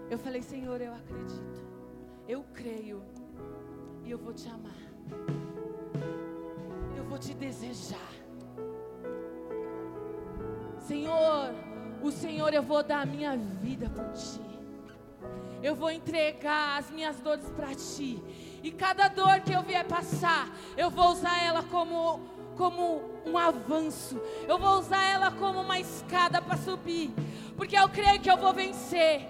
eu 0.09 0.19
falei: 0.19 0.41
Senhor, 0.41 0.81
eu 0.81 0.93
acredito, 0.93 1.65
eu 2.27 2.43
creio 2.53 3.01
e 4.03 4.11
eu 4.11 4.17
vou 4.17 4.33
te 4.33 4.49
amar. 4.49 4.75
Eu 6.97 7.05
vou 7.05 7.17
te 7.17 7.33
desejar. 7.33 8.11
Senhor, 10.79 11.53
o 12.03 12.11
Senhor, 12.11 12.53
eu 12.53 12.61
vou 12.61 12.83
dar 12.83 13.03
a 13.03 13.05
minha 13.05 13.37
vida 13.37 13.89
por 13.89 14.11
ti. 14.11 14.41
Eu 15.63 15.75
vou 15.75 15.89
entregar 15.89 16.77
as 16.77 16.91
minhas 16.91 17.21
dores 17.21 17.49
para 17.51 17.73
ti. 17.73 18.21
E 18.61 18.69
cada 18.69 19.07
dor 19.07 19.39
que 19.39 19.53
eu 19.53 19.63
vier 19.63 19.87
passar, 19.87 20.49
eu 20.75 20.89
vou 20.89 21.07
usar 21.07 21.41
ela 21.41 21.63
como, 21.63 22.19
como 22.57 23.01
um 23.25 23.37
avanço. 23.37 24.21
Eu 24.45 24.59
vou 24.59 24.77
usar 24.77 25.03
ela 25.03 25.31
como 25.31 25.61
uma 25.61 25.79
escada 25.79 26.41
para 26.41 26.57
subir. 26.57 27.13
Porque 27.55 27.77
eu 27.77 27.87
creio 27.89 28.19
que 28.19 28.29
eu 28.29 28.37
vou 28.37 28.53
vencer. 28.53 29.27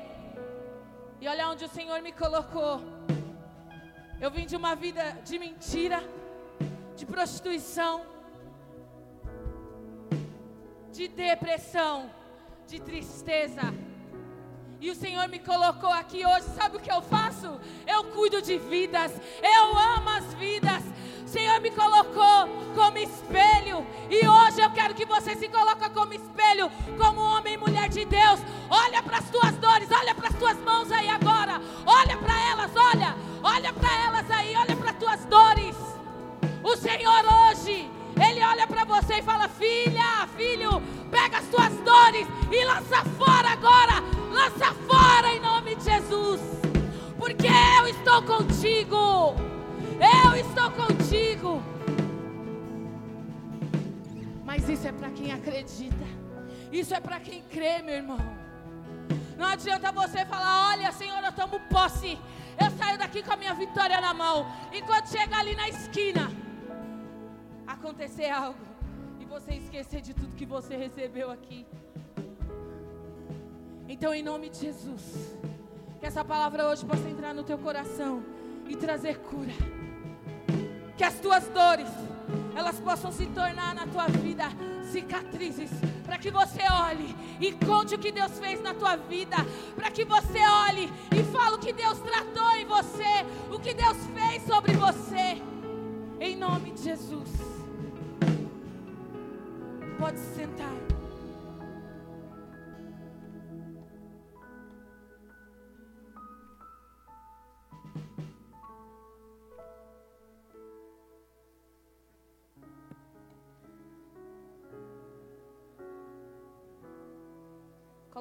E 1.22 1.28
olha 1.28 1.50
onde 1.50 1.66
o 1.66 1.70
Senhor 1.70 2.02
me 2.02 2.12
colocou. 2.12 2.82
Eu 4.20 4.32
vim 4.32 4.46
de 4.46 4.56
uma 4.56 4.76
vida 4.76 5.04
de 5.24 5.38
mentira, 5.38 6.04
de 6.96 7.06
prostituição, 7.06 8.06
de 10.92 11.08
depressão, 11.08 12.10
de 12.68 12.80
tristeza. 12.80 13.62
E 14.80 14.90
o 14.90 14.96
Senhor 14.96 15.28
me 15.28 15.40
colocou 15.40 15.92
aqui 15.92 16.26
hoje, 16.26 16.46
sabe 16.56 16.78
o 16.78 16.80
que 16.80 16.92
eu 16.92 17.02
faço? 17.02 17.60
Eu 17.88 18.06
cuido 18.06 18.42
de 18.42 18.58
vidas, 18.58 19.12
eu 19.42 19.78
amo 19.78 20.10
as 20.10 20.34
vidas. 20.36 20.84
Senhor 21.26 21.60
me 21.60 21.72
colocou 21.72 22.48
como 22.76 22.98
espelho. 22.98 23.86
E 24.10 24.28
hoje 24.28 24.62
eu 24.62 24.70
quero 24.72 24.94
que 24.94 25.06
você 25.06 25.36
se 25.36 25.48
coloque 25.50 25.90
como 25.90 26.14
espelho, 26.14 26.70
como 26.98 27.20
homem 27.20 27.56
e 27.56 27.58
mulher 27.58 27.90
de 27.90 28.06
Deus. 28.06 28.40
Olha 28.70 29.02
para 29.02 29.18
as 29.18 29.30
tuas 29.30 29.56
dores, 29.58 29.90
olha 29.92 30.14
para 30.14 30.30
as 30.30 30.36
tuas 30.36 30.58
mãos 30.60 30.92
aí 30.92 31.10
agora. 31.10 31.62
Olha 31.86 32.18
para 32.18 32.50
elas, 32.50 32.72
olha. 32.76 33.16
Olha 33.44 33.74
para 33.74 34.06
elas 34.06 34.32
aí, 34.32 34.56
olha 34.56 34.76
para 34.76 34.94
tuas 34.94 35.26
dores. 35.26 35.76
O 36.64 36.76
Senhor 36.76 37.24
hoje, 37.26 37.90
Ele 38.28 38.44
olha 38.44 38.68
para 38.68 38.86
você 38.86 39.16
e 39.16 39.24
fala: 39.24 39.48
Filha, 39.48 40.28
filho, 40.36 40.82
pega 41.12 41.38
as 41.38 41.46
tuas 41.48 41.74
dores 41.82 42.28
e 42.52 42.66
lança 42.66 43.04
fora 43.18 43.50
agora. 43.50 44.04
Lança 44.32 44.74
fora 44.88 45.34
em 45.34 45.40
nome 45.40 45.76
de 45.76 45.84
Jesus. 45.84 46.42
Porque 47.18 47.48
eu 47.48 47.88
estou 47.88 48.22
contigo. 48.24 49.55
Eu 50.00 50.36
estou 50.36 50.72
contigo. 50.72 51.62
Mas 54.44 54.68
isso 54.70 54.88
é 54.88 54.92
para 54.92 55.10
quem 55.12 55.32
acredita. 55.32 56.06
Isso 56.72 56.94
é 56.94 57.00
para 57.00 57.20
quem 57.20 57.42
crê, 57.44 57.82
meu 57.82 57.96
irmão. 57.96 58.20
Não 59.38 59.48
adianta 59.48 59.92
você 59.92 60.26
falar: 60.26 60.72
Olha, 60.72 60.92
Senhor, 60.92 61.24
eu 61.24 61.32
tomo 61.32 61.60
posse 61.70 62.18
eu 62.64 62.72
saio 62.78 62.98
daqui 62.98 63.22
com 63.22 63.34
a 63.34 63.38
minha 63.38 63.54
vitória 63.54 64.00
na 64.00 64.14
mão. 64.14 64.46
E 64.72 64.82
quando 64.82 65.08
chegar 65.08 65.40
ali 65.40 65.56
na 65.56 65.68
esquina, 65.70 66.32
acontecer 67.68 68.30
algo. 68.30 68.60
E 69.20 69.26
você 69.26 69.56
esquecer 69.56 70.02
de 70.02 70.14
tudo 70.14 70.36
que 70.36 70.46
você 70.46 70.76
recebeu 70.76 71.32
aqui. 71.32 71.66
Então, 73.88 74.14
em 74.14 74.24
nome 74.24 74.50
de 74.50 74.60
Jesus, 74.60 75.38
que 76.00 76.06
essa 76.06 76.24
palavra 76.24 76.68
hoje 76.68 76.86
possa 76.86 77.08
entrar 77.10 77.34
no 77.34 77.44
teu 77.44 77.58
coração 77.58 78.24
e 78.68 78.76
trazer 78.76 79.20
cura. 79.20 79.54
Que 80.98 81.04
as 81.04 81.16
tuas 81.20 81.48
dores, 81.50 81.88
elas 82.56 82.80
possam 82.80 83.12
se 83.12 83.26
tornar 83.28 83.76
na 83.76 83.86
tua 83.86 84.08
vida 84.08 84.46
cicatrizes, 84.92 85.70
para 86.06 86.18
que 86.18 86.32
você 86.32 86.62
olhe 86.72 87.14
e 87.40 87.52
conte 87.66 87.96
o 87.96 88.00
que 88.00 88.12
Deus 88.12 88.40
fez 88.40 88.62
na 88.62 88.74
tua 88.74 88.96
vida, 88.96 89.36
para 89.76 89.92
que 89.92 90.06
você 90.06 90.40
olhe 90.68 90.90
e 91.12 91.24
fale 91.24 91.56
o 91.56 91.60
que 91.60 91.74
Deus 91.74 92.00
tratou 92.00 92.52
em 92.52 92.66
você, 92.66 93.26
o 93.52 93.60
que 93.60 93.74
Deus 93.74 93.98
fez 94.14 94.44
sobre 94.44 94.74
você, 94.74 95.42
em 96.20 96.36
nome 96.38 96.72
de 96.72 96.84
Jesus. 96.84 97.30
Pode 100.00 100.20
se 100.20 100.36
sentar. 100.36 100.95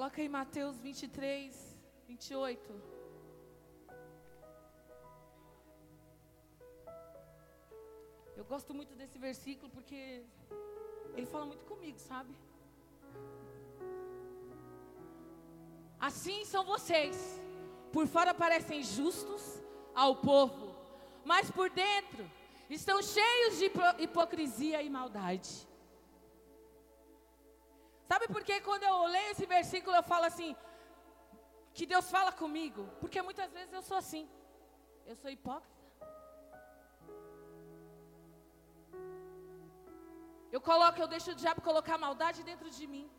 Coloca 0.05 0.21
aí 0.21 0.29
Mateus 0.29 0.77
23, 0.81 1.79
28. 2.07 2.75
Eu 8.37 8.45
gosto 8.45 8.75
muito 8.75 8.95
desse 8.95 9.17
versículo 9.19 9.71
porque 9.71 10.23
ele 11.14 11.25
fala 11.25 11.47
muito 11.47 11.64
comigo, 11.64 11.99
sabe? 11.99 12.35
Assim 15.99 16.45
são 16.45 16.64
vocês. 16.64 17.40
Por 17.90 18.07
fora 18.07 18.35
parecem 18.35 18.83
justos 18.83 19.59
ao 19.95 20.17
povo, 20.17 20.77
mas 21.25 21.51
por 21.51 21.71
dentro 21.71 22.31
estão 22.69 23.01
cheios 23.01 23.59
de 23.59 23.73
hipocrisia 24.05 24.83
e 24.83 24.90
maldade. 24.90 25.67
Sabe 28.11 28.27
por 28.29 28.43
que 28.45 28.61
quando 28.61 28.85
eu 28.85 28.97
leio 29.07 29.31
esse 29.33 29.47
versículo 29.47 29.97
eu 29.97 30.03
falo 30.03 30.25
assim, 30.27 30.55
que 31.77 31.87
Deus 31.93 32.11
fala 32.11 32.33
comigo? 32.33 32.83
Porque 33.01 33.21
muitas 33.23 33.53
vezes 33.53 33.73
eu 33.73 33.83
sou 33.83 33.97
assim. 33.97 34.29
Eu 35.07 35.17
sou 35.17 35.31
hipócrita. 35.31 35.75
Eu 40.53 40.61
coloco, 40.61 41.01
eu 41.01 41.09
deixo 41.09 41.31
o 41.33 41.35
diabo 41.35 41.61
colocar 41.61 41.99
maldade 41.99 42.43
dentro 42.45 42.71
de 42.71 42.87
mim. 42.87 43.11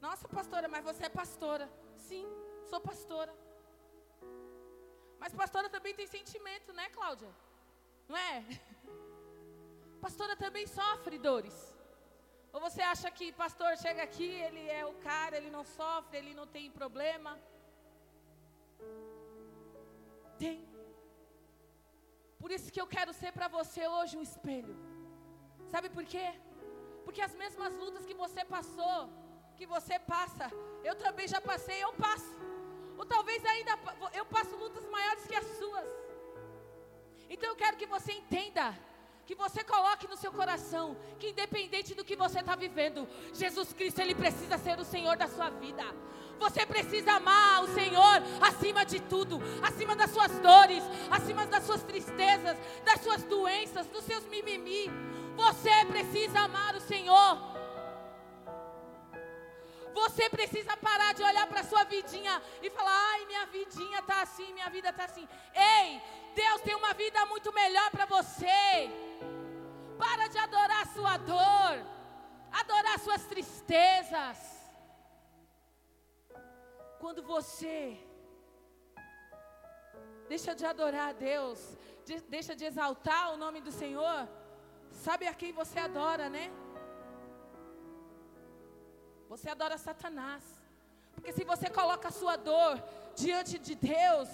Nossa, 0.00 0.28
pastora, 0.28 0.68
mas 0.68 0.84
você 0.84 1.06
é 1.06 1.08
pastora. 1.08 1.66
Sim, 1.96 2.26
sou 2.68 2.80
pastora. 2.80 3.34
Mas 5.18 5.34
pastora 5.34 5.68
também 5.68 5.94
tem 5.94 6.06
sentimento, 6.06 6.72
né, 6.72 6.88
Cláudia? 6.90 7.30
Não 8.08 8.16
é? 8.16 8.44
Pastora 10.00 10.36
também 10.36 10.64
sofre 10.64 11.18
dores. 11.18 11.67
Ou 12.58 12.62
você 12.68 12.82
acha 12.92 13.08
que 13.16 13.26
pastor 13.40 13.72
chega 13.82 14.02
aqui, 14.06 14.28
ele 14.46 14.62
é 14.78 14.84
o 14.84 14.94
cara, 15.08 15.36
ele 15.36 15.50
não 15.56 15.62
sofre, 15.64 16.18
ele 16.20 16.32
não 16.38 16.46
tem 16.54 16.64
problema? 16.78 17.32
Tem. 20.40 20.56
Por 22.40 22.50
isso 22.56 22.72
que 22.72 22.80
eu 22.80 22.88
quero 22.94 23.12
ser 23.20 23.30
para 23.36 23.46
você 23.46 23.82
hoje 23.86 24.16
um 24.16 24.26
espelho. 24.30 24.74
Sabe 25.74 25.88
por 25.96 26.04
quê? 26.12 26.26
Porque 27.04 27.22
as 27.28 27.36
mesmas 27.42 27.72
lutas 27.82 28.04
que 28.08 28.18
você 28.24 28.44
passou, 28.56 28.98
que 29.58 29.68
você 29.74 29.96
passa, 30.14 30.48
eu 30.88 30.96
também 31.04 31.28
já 31.34 31.40
passei, 31.40 31.78
eu 31.86 31.92
passo. 32.06 32.34
Ou 32.98 33.06
talvez 33.14 33.40
ainda 33.54 33.74
eu 34.20 34.26
passo 34.34 34.62
lutas 34.64 34.84
maiores 34.96 35.28
que 35.28 35.40
as 35.42 35.48
suas. 35.60 35.90
Então 37.30 37.50
eu 37.50 37.60
quero 37.62 37.76
que 37.76 37.92
você 37.96 38.12
entenda 38.20 38.66
que 39.28 39.34
você 39.34 39.62
coloque 39.62 40.08
no 40.08 40.16
seu 40.16 40.32
coração 40.32 40.96
que 41.18 41.28
independente 41.28 41.94
do 41.94 42.02
que 42.02 42.16
você 42.16 42.40
está 42.40 42.56
vivendo, 42.56 43.06
Jesus 43.34 43.74
Cristo 43.74 44.00
ele 44.00 44.14
precisa 44.14 44.56
ser 44.56 44.78
o 44.80 44.86
Senhor 44.86 45.18
da 45.18 45.28
sua 45.28 45.50
vida. 45.50 45.84
Você 46.40 46.64
precisa 46.64 47.12
amar 47.12 47.62
o 47.62 47.68
Senhor 47.74 48.22
acima 48.40 48.86
de 48.86 49.00
tudo, 49.00 49.38
acima 49.62 49.94
das 49.94 50.12
suas 50.12 50.32
dores, 50.38 50.82
acima 51.10 51.44
das 51.44 51.62
suas 51.64 51.82
tristezas, 51.82 52.56
das 52.86 53.02
suas 53.02 53.22
doenças, 53.24 53.86
dos 53.88 54.02
seus 54.04 54.24
mimimi. 54.24 54.90
Você 55.36 55.84
precisa 55.84 56.40
amar 56.40 56.74
o 56.74 56.80
Senhor. 56.80 57.47
Você 59.94 60.28
precisa 60.30 60.76
parar 60.76 61.12
de 61.14 61.22
olhar 61.22 61.46
para 61.46 61.64
sua 61.64 61.84
vidinha 61.84 62.42
e 62.62 62.70
falar: 62.70 62.96
ai, 63.12 63.26
minha 63.26 63.46
vidinha 63.46 63.98
está 64.00 64.22
assim, 64.22 64.52
minha 64.52 64.70
vida 64.70 64.90
está 64.90 65.04
assim. 65.04 65.28
Ei, 65.54 66.02
Deus 66.34 66.60
tem 66.62 66.74
uma 66.74 66.92
vida 66.94 67.24
muito 67.26 67.52
melhor 67.52 67.90
para 67.90 68.06
você. 68.06 68.90
Para 69.98 70.28
de 70.28 70.38
adorar 70.38 70.82
a 70.82 70.86
sua 70.86 71.16
dor, 71.16 71.86
adorar 72.52 72.98
suas 73.00 73.24
tristezas. 73.24 74.38
Quando 77.00 77.22
você 77.22 77.98
deixa 80.28 80.54
de 80.54 80.64
adorar 80.64 81.08
a 81.10 81.12
Deus, 81.12 81.76
de, 82.04 82.20
deixa 82.22 82.54
de 82.54 82.64
exaltar 82.64 83.32
o 83.32 83.36
nome 83.36 83.60
do 83.60 83.72
Senhor, 83.72 84.28
sabe 84.90 85.26
a 85.26 85.34
quem 85.34 85.52
você 85.52 85.78
adora, 85.78 86.28
né? 86.28 86.50
Você 89.28 89.48
adora 89.50 89.76
Satanás. 89.76 90.42
Porque 91.12 91.32
se 91.32 91.44
você 91.44 91.68
coloca 91.68 92.08
a 92.08 92.16
sua 92.20 92.36
dor 92.36 92.82
diante 93.14 93.58
de 93.58 93.74
Deus 93.74 94.28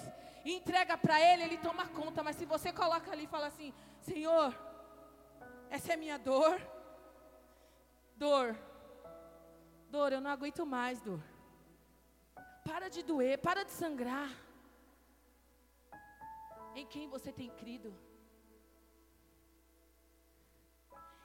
e 0.45 0.53
entrega 0.53 0.97
para 0.97 1.19
Ele, 1.19 1.43
Ele 1.43 1.57
toma 1.57 1.87
conta. 1.87 2.23
Mas 2.23 2.35
se 2.37 2.45
você 2.45 2.71
coloca 2.71 3.11
ali 3.11 3.25
e 3.25 3.33
fala 3.35 3.47
assim: 3.47 3.73
Senhor, 4.01 4.55
essa 5.69 5.93
é 5.93 5.97
minha 5.97 6.17
dor. 6.17 6.61
Dor. 8.15 8.55
Dor, 9.89 10.13
eu 10.13 10.21
não 10.21 10.31
aguento 10.31 10.65
mais, 10.65 11.01
dor. 11.01 11.21
Para 12.63 12.89
de 12.89 13.03
doer, 13.03 13.37
para 13.39 13.63
de 13.63 13.71
sangrar. 13.71 14.29
Em 16.73 16.85
quem 16.85 17.07
você 17.07 17.31
tem 17.31 17.49
crido? 17.49 17.93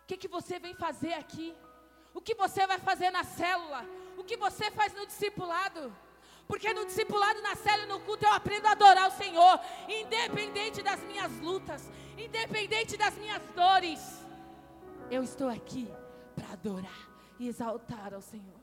O 0.03 0.07
que, 0.07 0.17
que 0.17 0.29
você 0.29 0.59
vem 0.59 0.75
fazer 0.75 1.13
aqui? 1.15 1.57
O 2.15 2.21
que 2.21 2.35
você 2.35 2.67
vai 2.67 2.79
fazer 2.79 3.11
na 3.11 3.25
célula, 3.25 3.85
o 4.17 4.25
que 4.25 4.37
você 4.37 4.71
faz 4.71 4.93
no 4.95 5.07
discipulado. 5.07 5.95
Porque 6.47 6.73
no 6.75 6.85
discipulado, 6.85 7.41
na 7.43 7.55
célula 7.55 7.85
e 7.85 7.89
no 7.89 8.01
culto 8.01 8.25
eu 8.25 8.33
aprendo 8.33 8.67
a 8.67 8.73
adorar 8.73 9.09
o 9.09 9.13
Senhor, 9.13 9.61
independente 9.89 10.83
das 10.83 11.01
minhas 11.05 11.33
lutas, 11.39 11.89
independente 12.19 12.97
das 12.97 13.15
minhas 13.17 13.43
dores. 13.55 14.01
Eu 15.11 15.23
estou 15.23 15.49
aqui 15.49 15.89
para 16.35 16.53
adorar 16.53 17.09
e 17.39 17.47
exaltar 17.47 18.13
ao 18.13 18.21
Senhor. 18.21 18.61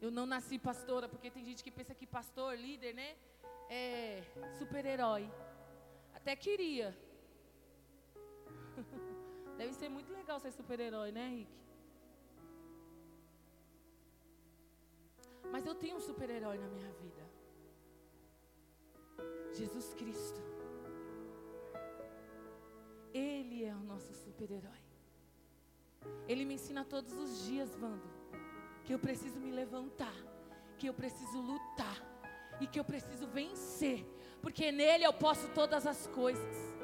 Eu 0.00 0.10
não 0.10 0.26
nasci 0.26 0.58
pastora, 0.58 1.08
porque 1.08 1.30
tem 1.30 1.44
gente 1.44 1.62
que 1.64 1.70
pensa 1.70 1.94
que 1.94 2.06
pastor, 2.06 2.56
líder, 2.56 2.92
né? 2.92 3.16
É 3.70 4.22
super-herói. 4.58 5.30
Até 6.14 6.36
queria. 6.36 6.96
Deve 9.56 9.72
ser 9.74 9.88
muito 9.88 10.12
legal 10.12 10.38
ser 10.38 10.52
super-herói, 10.52 11.10
né, 11.12 11.28
Rick? 11.28 11.66
Mas 15.50 15.64
eu 15.64 15.74
tenho 15.74 15.96
um 15.96 16.00
super-herói 16.00 16.58
na 16.58 16.68
minha 16.68 16.92
vida. 16.92 17.22
Jesus 19.54 19.94
Cristo. 19.94 20.40
Ele 23.14 23.64
é 23.64 23.74
o 23.74 23.80
nosso 23.80 24.12
super-herói. 24.12 24.82
Ele 26.28 26.44
me 26.44 26.54
ensina 26.54 26.84
todos 26.84 27.12
os 27.14 27.44
dias, 27.46 27.74
Vando, 27.74 28.08
que 28.84 28.92
eu 28.92 28.98
preciso 28.98 29.40
me 29.40 29.50
levantar, 29.50 30.14
que 30.76 30.86
eu 30.86 30.94
preciso 30.94 31.40
lutar 31.40 31.96
e 32.60 32.66
que 32.66 32.78
eu 32.78 32.84
preciso 32.84 33.26
vencer, 33.26 34.06
porque 34.42 34.70
nele 34.70 35.04
eu 35.04 35.12
posso 35.12 35.48
todas 35.54 35.86
as 35.86 36.06
coisas. 36.08 36.75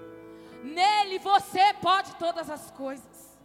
Nele 0.63 1.19
você 1.19 1.75
pode 1.75 2.15
todas 2.17 2.49
as 2.49 2.71
coisas. 2.71 3.39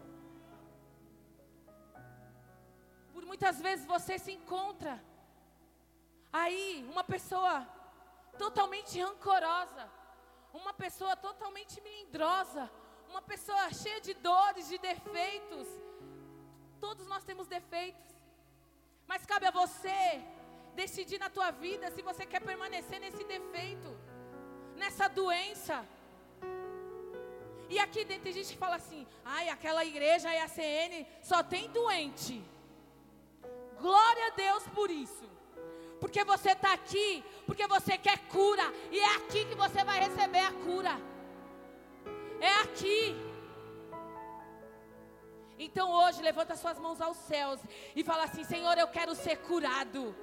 Por 3.12 3.26
muitas 3.26 3.60
vezes 3.60 3.86
você 3.86 4.20
se 4.20 4.32
encontra 4.32 5.04
aí 6.32 6.88
uma 6.92 7.04
pessoa 7.04 7.68
totalmente 8.38 9.02
rancorosa, 9.02 9.90
uma 10.54 10.74
pessoa 10.74 11.16
totalmente 11.16 11.82
melindrosa, 11.82 12.70
uma 13.10 13.22
pessoa 13.22 13.74
cheia 13.74 14.00
de 14.00 14.14
dores, 14.14 14.68
de 14.70 14.78
defeitos. 14.78 15.68
Todos 16.80 17.08
nós 17.08 17.24
temos 17.24 17.48
defeitos. 17.48 18.06
Mas 19.08 19.26
cabe 19.26 19.48
a 19.48 19.52
você 19.52 20.22
decidir 20.76 21.18
na 21.18 21.30
tua 21.30 21.50
vida 21.50 21.90
se 21.90 22.02
você 22.04 22.26
quer 22.26 22.42
permanecer 22.42 23.00
nesse 23.00 23.24
defeito, 23.24 23.98
nessa 24.76 25.08
doença. 25.08 25.84
E 27.70 27.80
aqui 27.80 28.06
dentro 28.06 28.24
tem 28.24 28.34
gente 28.34 28.54
que 28.54 28.58
fala 28.58 28.76
assim: 28.76 29.06
ai, 29.26 29.50
aquela 29.50 29.84
igreja 29.84 30.30
a 30.30 30.44
ACN 30.44 31.06
só 31.22 31.44
tem 31.44 31.70
doente. 31.70 32.44
Glória 33.80 34.28
a 34.28 34.36
Deus 34.36 34.64
por 34.74 34.90
isso. 34.90 35.28
Porque 36.00 36.24
você 36.24 36.52
está 36.52 36.74
aqui, 36.74 37.24
porque 37.46 37.66
você 37.68 37.98
quer 37.98 38.20
cura. 38.28 38.74
E 38.92 39.00
é 39.00 39.16
aqui 39.16 39.46
que 39.46 39.56
você 39.56 39.84
vai 39.84 40.00
receber 40.00 40.40
a 40.40 40.52
cura. 40.52 41.00
É 42.40 42.54
aqui. 42.62 43.16
Então 45.60 45.92
hoje 45.92 46.22
levanta 46.22 46.56
suas 46.56 46.78
mãos 46.78 47.02
aos 47.02 47.18
céus 47.18 47.60
e 47.96 48.04
fala 48.04 48.24
assim: 48.24 48.44
Senhor, 48.44 48.78
eu 48.78 48.88
quero 48.88 49.16
ser 49.16 49.38
curado. 49.38 50.16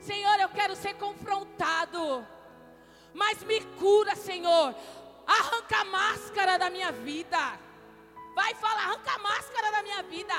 Senhor, 0.00 0.40
eu 0.40 0.48
quero 0.48 0.74
ser 0.74 0.94
confrontado. 0.94 2.26
Mas 3.14 3.42
me 3.44 3.60
cura, 3.78 4.16
Senhor. 4.16 4.74
Arranca 5.26 5.80
a 5.80 5.84
máscara 5.84 6.58
da 6.58 6.70
minha 6.70 6.92
vida. 6.92 7.58
Vai 8.34 8.54
falar, 8.54 8.84
arranca 8.84 9.12
a 9.12 9.18
máscara 9.18 9.70
da 9.70 9.82
minha 9.82 10.02
vida. 10.02 10.34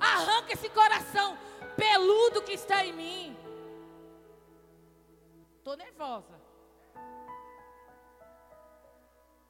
Arranca 0.00 0.52
esse 0.52 0.68
coração 0.70 1.38
peludo 1.76 2.42
que 2.42 2.52
está 2.52 2.84
em 2.84 2.92
mim. 2.92 3.36
Estou 5.58 5.76
nervosa. 5.76 6.40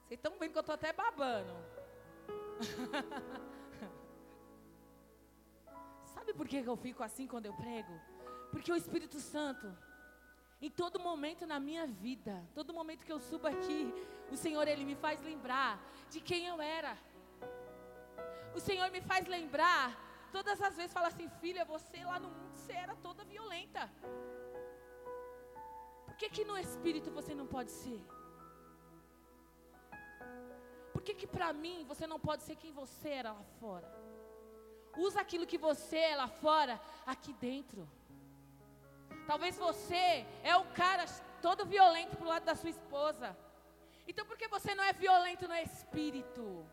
Vocês 0.06 0.18
estão 0.18 0.38
vendo 0.38 0.52
que 0.52 0.58
eu 0.58 0.60
estou 0.60 0.74
até 0.74 0.92
babando. 0.92 1.54
Sabe 6.14 6.32
por 6.34 6.46
que 6.46 6.58
eu 6.58 6.76
fico 6.76 7.02
assim 7.02 7.26
quando 7.26 7.46
eu 7.46 7.54
prego? 7.54 8.00
Porque 8.52 8.70
o 8.70 8.76
Espírito 8.76 9.18
Santo 9.18 9.66
em 10.66 10.70
todo 10.70 10.98
momento 10.98 11.46
na 11.46 11.58
minha 11.60 11.86
vida, 11.86 12.34
todo 12.58 12.76
momento 12.78 13.04
que 13.06 13.12
eu 13.12 13.20
subo 13.20 13.46
aqui, 13.46 13.80
o 14.34 14.36
Senhor 14.44 14.66
ele 14.66 14.84
me 14.90 14.96
faz 15.04 15.20
lembrar 15.30 15.72
de 16.12 16.20
quem 16.28 16.46
eu 16.52 16.58
era. 16.60 16.92
O 18.58 18.60
Senhor 18.68 18.88
me 18.90 19.02
faz 19.10 19.26
lembrar, 19.36 19.86
todas 20.32 20.58
as 20.66 20.74
vezes 20.78 20.96
fala 20.98 21.08
assim, 21.08 21.28
filha, 21.42 21.66
você 21.66 21.98
lá 22.04 22.18
no 22.18 22.30
mundo 22.36 22.54
você 22.56 22.72
era 22.72 22.94
toda 23.06 23.30
violenta. 23.34 23.82
Por 26.06 26.16
que 26.16 26.30
que 26.30 26.44
no 26.50 26.56
espírito 26.56 27.10
você 27.18 27.34
não 27.34 27.46
pode 27.46 27.70
ser? 27.70 28.00
Por 30.94 31.02
que 31.02 31.12
que 31.20 31.26
para 31.26 31.52
mim 31.52 31.84
você 31.92 32.06
não 32.06 32.18
pode 32.28 32.42
ser 32.42 32.56
quem 32.56 32.72
você 32.72 33.10
era 33.20 33.32
lá 33.32 33.44
fora? 33.60 33.88
Usa 34.96 35.20
aquilo 35.20 35.50
que 35.52 35.58
você 35.58 35.98
é 35.98 36.16
lá 36.16 36.28
fora, 36.28 36.80
aqui 37.04 37.34
dentro. 37.34 37.86
Talvez 39.26 39.56
você 39.56 40.26
é 40.42 40.56
o 40.56 40.64
cara 40.66 41.04
todo 41.40 41.66
violento 41.66 42.16
pro 42.16 42.28
lado 42.28 42.44
da 42.44 42.54
sua 42.54 42.70
esposa. 42.70 43.36
Então 44.06 44.24
por 44.26 44.36
que 44.36 44.48
você 44.48 44.74
não 44.74 44.84
é 44.84 44.92
violento 44.92 45.48
no 45.48 45.54
espírito? 45.54 46.66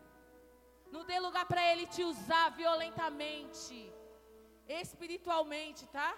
Não 0.90 1.04
dê 1.04 1.18
lugar 1.18 1.46
para 1.46 1.62
ele 1.72 1.86
te 1.86 2.04
usar 2.04 2.50
violentamente, 2.50 3.90
espiritualmente, 4.68 5.86
tá? 5.86 6.14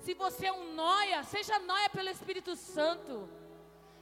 Se 0.00 0.14
você 0.14 0.46
é 0.46 0.52
um 0.52 0.72
noia, 0.74 1.22
seja 1.24 1.58
noia 1.58 1.90
pelo 1.90 2.08
Espírito 2.08 2.54
Santo. 2.54 3.28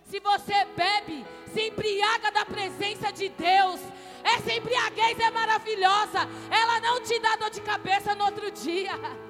Se 0.04 0.20
você 0.20 0.64
bebe, 0.66 1.26
se 1.52 1.68
embriaga 1.68 2.30
da 2.30 2.44
presença 2.44 3.10
de 3.10 3.28
Deus. 3.28 3.80
Essa 4.22 4.52
embriaguez 4.52 5.18
é 5.18 5.30
maravilhosa. 5.30 6.20
Ela 6.50 6.80
não 6.80 7.02
te 7.02 7.18
dá 7.18 7.36
dor 7.36 7.50
de 7.50 7.60
cabeça 7.60 8.14
no 8.14 8.24
outro 8.24 8.50
dia. 8.50 8.92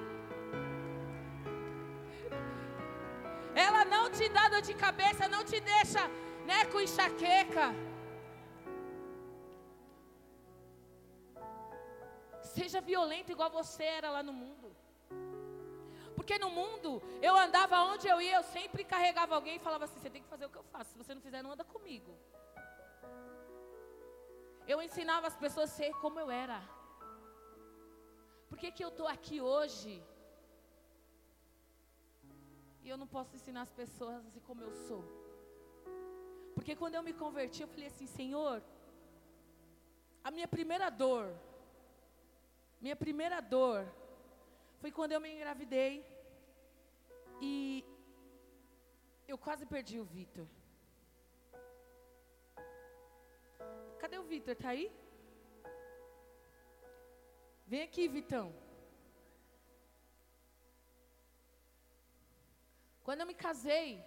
Ela 3.64 3.82
não 3.86 4.04
te 4.16 4.28
dá 4.36 4.48
dor 4.52 4.62
de 4.68 4.74
cabeça, 4.74 5.28
não 5.34 5.42
te 5.50 5.58
deixa, 5.72 6.02
né, 6.48 6.58
com 6.66 6.80
enxaqueca. 6.86 7.66
Seja 12.56 12.80
violento 12.80 13.32
igual 13.32 13.50
você 13.50 13.84
era 13.98 14.10
lá 14.10 14.22
no 14.22 14.34
mundo. 14.42 14.68
Porque 16.16 16.38
no 16.38 16.50
mundo, 16.50 17.02
eu 17.22 17.34
andava 17.44 17.82
onde 17.92 18.06
eu 18.08 18.20
ia, 18.20 18.36
eu 18.36 18.42
sempre 18.42 18.82
carregava 18.92 19.34
alguém 19.34 19.56
e 19.56 19.64
falava 19.66 19.84
assim: 19.84 20.00
você 20.00 20.10
tem 20.14 20.22
que 20.22 20.32
fazer 20.34 20.46
o 20.46 20.50
que 20.50 20.60
eu 20.62 20.68
faço. 20.74 20.90
Se 20.90 20.98
você 20.98 21.14
não 21.14 21.22
fizer, 21.26 21.42
não 21.42 21.52
anda 21.52 21.64
comigo. 21.64 22.12
Eu 24.72 24.82
ensinava 24.82 25.26
as 25.28 25.36
pessoas 25.44 25.70
a 25.70 25.74
ser 25.74 25.90
como 26.02 26.18
eu 26.18 26.30
era. 26.30 26.60
Por 28.48 28.58
que, 28.58 28.70
que 28.70 28.84
eu 28.84 28.88
estou 28.88 29.08
aqui 29.16 29.40
hoje? 29.40 30.02
E 32.86 32.88
eu 32.88 32.96
não 32.96 33.06
posso 33.14 33.34
ensinar 33.34 33.62
as 33.62 33.72
pessoas 33.78 34.24
assim 34.26 34.42
como 34.48 34.62
eu 34.62 34.72
sou. 34.86 35.02
Porque 36.54 36.74
quando 36.80 36.94
eu 36.94 37.02
me 37.06 37.12
converti, 37.22 37.60
eu 37.62 37.70
falei 37.72 37.88
assim: 37.88 38.06
Senhor, 38.06 38.62
a 40.22 40.30
minha 40.36 40.46
primeira 40.46 40.88
dor, 40.88 41.26
minha 42.80 42.94
primeira 42.94 43.40
dor, 43.54 43.80
foi 44.80 44.92
quando 44.98 45.10
eu 45.12 45.20
me 45.24 45.32
engravidei 45.34 46.06
e 47.40 47.84
eu 49.26 49.36
quase 49.36 49.66
perdi 49.66 49.98
o 49.98 50.04
Vitor. 50.04 50.46
Cadê 53.98 54.16
o 54.16 54.28
Vitor? 54.32 54.54
Tá 54.54 54.68
aí? 54.68 54.86
Vem 57.66 57.82
aqui, 57.82 58.06
Vitão. 58.06 58.46
Quando 63.06 63.20
eu 63.20 63.26
me 63.30 63.34
casei, 63.34 64.04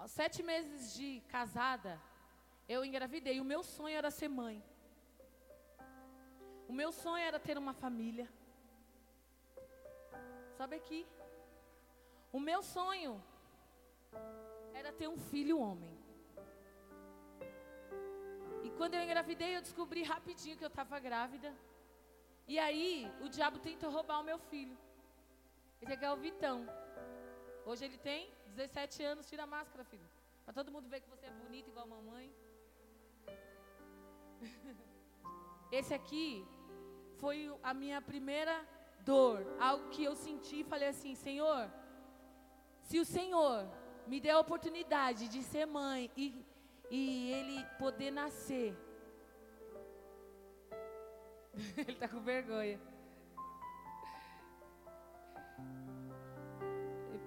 aos 0.00 0.10
sete 0.10 0.42
meses 0.50 0.94
de 0.96 1.08
casada, 1.28 2.00
eu 2.66 2.82
engravidei. 2.82 3.40
O 3.40 3.48
meu 3.50 3.62
sonho 3.62 3.94
era 3.94 4.10
ser 4.10 4.28
mãe. 4.28 4.56
O 6.66 6.72
meu 6.72 6.90
sonho 6.90 7.22
era 7.30 7.38
ter 7.38 7.58
uma 7.58 7.74
família. 7.74 8.26
Sobe 10.56 10.76
aqui. 10.76 11.06
O 12.32 12.40
meu 12.40 12.62
sonho 12.62 13.12
era 14.72 14.90
ter 15.00 15.08
um 15.14 15.18
filho 15.18 15.58
homem. 15.58 15.94
E 18.62 18.70
quando 18.78 18.94
eu 18.94 19.02
engravidei, 19.02 19.54
eu 19.54 19.60
descobri 19.60 20.02
rapidinho 20.14 20.56
que 20.56 20.64
eu 20.64 20.72
estava 20.74 20.98
grávida. 21.08 21.52
E 22.48 22.58
aí, 22.58 23.12
o 23.20 23.28
diabo 23.28 23.58
tentou 23.58 23.90
roubar 23.90 24.20
o 24.22 24.28
meu 24.30 24.38
filho. 24.38 24.78
Aqui 25.82 26.02
é 26.02 26.10
o 26.10 26.16
Vitão. 26.16 26.66
Hoje 27.64 27.84
ele 27.84 27.98
tem 27.98 28.30
17 28.48 29.02
anos. 29.02 29.28
Tira 29.28 29.44
a 29.44 29.46
máscara, 29.46 29.84
filho. 29.84 30.08
Para 30.44 30.54
todo 30.54 30.70
mundo 30.70 30.88
ver 30.88 31.00
que 31.00 31.08
você 31.08 31.26
é 31.26 31.30
bonita 31.30 31.68
igual 31.70 31.84
a 31.86 31.88
mamãe. 31.88 32.32
Esse 35.72 35.94
aqui 35.94 36.46
foi 37.18 37.38
a 37.62 37.72
minha 37.72 38.00
primeira 38.00 38.56
dor. 39.00 39.38
Algo 39.58 39.88
que 39.90 40.04
eu 40.04 40.14
senti 40.14 40.60
e 40.60 40.64
falei 40.64 40.88
assim: 40.88 41.14
Senhor, 41.14 41.70
se 42.82 42.98
o 42.98 43.04
Senhor 43.04 43.66
me 44.06 44.20
der 44.20 44.32
a 44.32 44.40
oportunidade 44.40 45.28
de 45.28 45.42
ser 45.42 45.66
mãe 45.66 46.10
e 46.16 46.44
e 46.90 47.32
ele 47.32 47.64
poder 47.78 48.10
nascer. 48.10 48.76
ele 51.76 51.92
está 51.92 52.08
com 52.08 52.20
vergonha. 52.20 52.80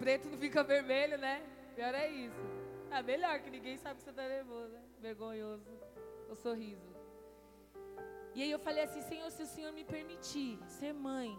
Preto 0.08 0.30
não 0.30 0.38
fica 0.38 0.64
vermelho, 0.64 1.18
né? 1.18 1.36
Pior 1.76 1.94
é 1.94 2.10
isso. 2.10 2.44
Ah, 2.90 3.02
melhor 3.04 3.42
que 3.42 3.50
ninguém 3.50 3.76
sabe 3.78 3.98
que 3.98 4.04
você 4.04 4.12
está 4.12 4.26
nervoso, 4.26 4.70
né? 4.70 4.82
Vergonhoso. 5.02 5.70
O 6.30 6.36
sorriso. 6.44 6.90
E 8.34 8.42
aí 8.42 8.50
eu 8.50 8.60
falei 8.68 8.84
assim, 8.86 9.02
Senhor, 9.02 9.30
se 9.30 9.44
o 9.44 9.46
Senhor 9.46 9.74
me 9.74 9.84
permitir 9.84 10.58
ser 10.66 10.94
mãe 10.94 11.38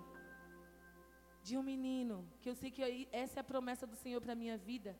de 1.42 1.57
um 1.57 1.62
menino, 1.62 2.16
que 2.42 2.50
eu 2.50 2.54
sei 2.54 2.70
que 2.70 3.09
essa 3.11 3.38
é 3.38 3.40
a 3.40 3.50
promessa 3.52 3.87
do 3.87 3.96
Senhor 3.96 4.20
para 4.20 4.35
minha 4.35 4.59
vida, 4.59 4.94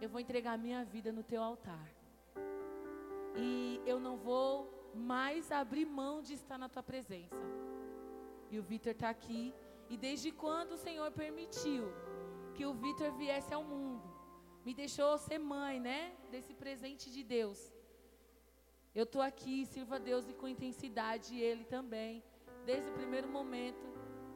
eu 0.00 0.08
vou 0.08 0.18
entregar 0.18 0.54
a 0.54 0.62
minha 0.66 0.82
vida 0.82 1.12
no 1.12 1.22
teu 1.22 1.42
altar. 1.42 1.86
E 3.36 3.82
eu 3.84 4.00
não 4.00 4.16
vou 4.16 4.50
mais 4.94 5.52
abrir 5.52 5.84
mão 5.84 6.22
de 6.22 6.32
estar 6.32 6.56
na 6.56 6.70
tua 6.70 6.82
presença. 6.82 7.36
E 8.50 8.58
o 8.58 8.62
Vitor 8.62 8.92
está 8.92 9.10
aqui. 9.10 9.54
E 9.90 9.98
desde 9.98 10.32
quando 10.32 10.72
o 10.72 10.78
Senhor 10.78 11.10
permitiu 11.10 11.92
que 12.56 12.64
o 12.64 12.74
Vitor 12.82 13.10
viesse 13.12 13.52
ao 13.52 13.64
mundo, 13.64 14.08
me 14.64 14.72
deixou 14.72 15.18
ser 15.18 15.38
mãe, 15.38 15.78
né? 15.88 16.00
Desse 16.30 16.52
presente 16.54 17.10
de 17.10 17.22
Deus. 17.22 17.60
Eu 18.94 19.04
estou 19.04 19.20
aqui, 19.20 19.66
sirvo 19.66 19.94
a 19.94 19.98
Deus 19.98 20.28
e 20.28 20.34
com 20.40 20.46
intensidade, 20.46 21.34
e 21.34 21.40
Ele 21.40 21.64
também. 21.64 22.22
Desde 22.64 22.88
o 22.90 22.94
primeiro 22.94 23.28
momento, 23.28 23.86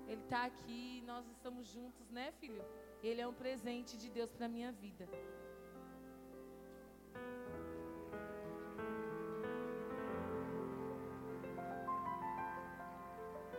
Ele 0.06 0.22
está 0.22 0.44
aqui, 0.44 1.02
nós 1.06 1.24
estamos 1.36 1.66
juntos, 1.68 2.10
né, 2.10 2.32
filho? 2.40 2.64
Ele 3.02 3.20
é 3.20 3.28
um 3.28 3.32
presente 3.44 3.96
de 3.96 4.10
Deus 4.10 4.30
para 4.32 4.46
a 4.46 4.48
minha 4.48 4.72
vida. 4.72 5.08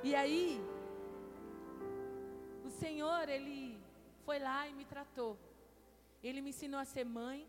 E 0.04 0.14
aí, 0.16 0.62
o 2.66 2.70
Senhor, 2.70 3.28
Ele 3.30 3.69
foi 4.30 4.38
lá 4.38 4.68
e 4.68 4.74
me 4.80 4.86
tratou. 4.86 5.32
Ele 6.22 6.40
me 6.40 6.52
ensinou 6.52 6.80
a 6.80 6.86
ser 6.86 7.04
mãe, 7.04 7.40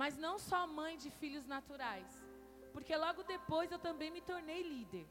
mas 0.00 0.16
não 0.24 0.38
só 0.38 0.60
mãe 0.68 0.96
de 0.96 1.10
filhos 1.20 1.46
naturais, 1.54 2.10
porque 2.72 2.94
logo 3.04 3.24
depois 3.24 3.72
eu 3.72 3.80
também 3.86 4.08
me 4.16 4.20
tornei 4.20 4.62
líder. 4.62 5.04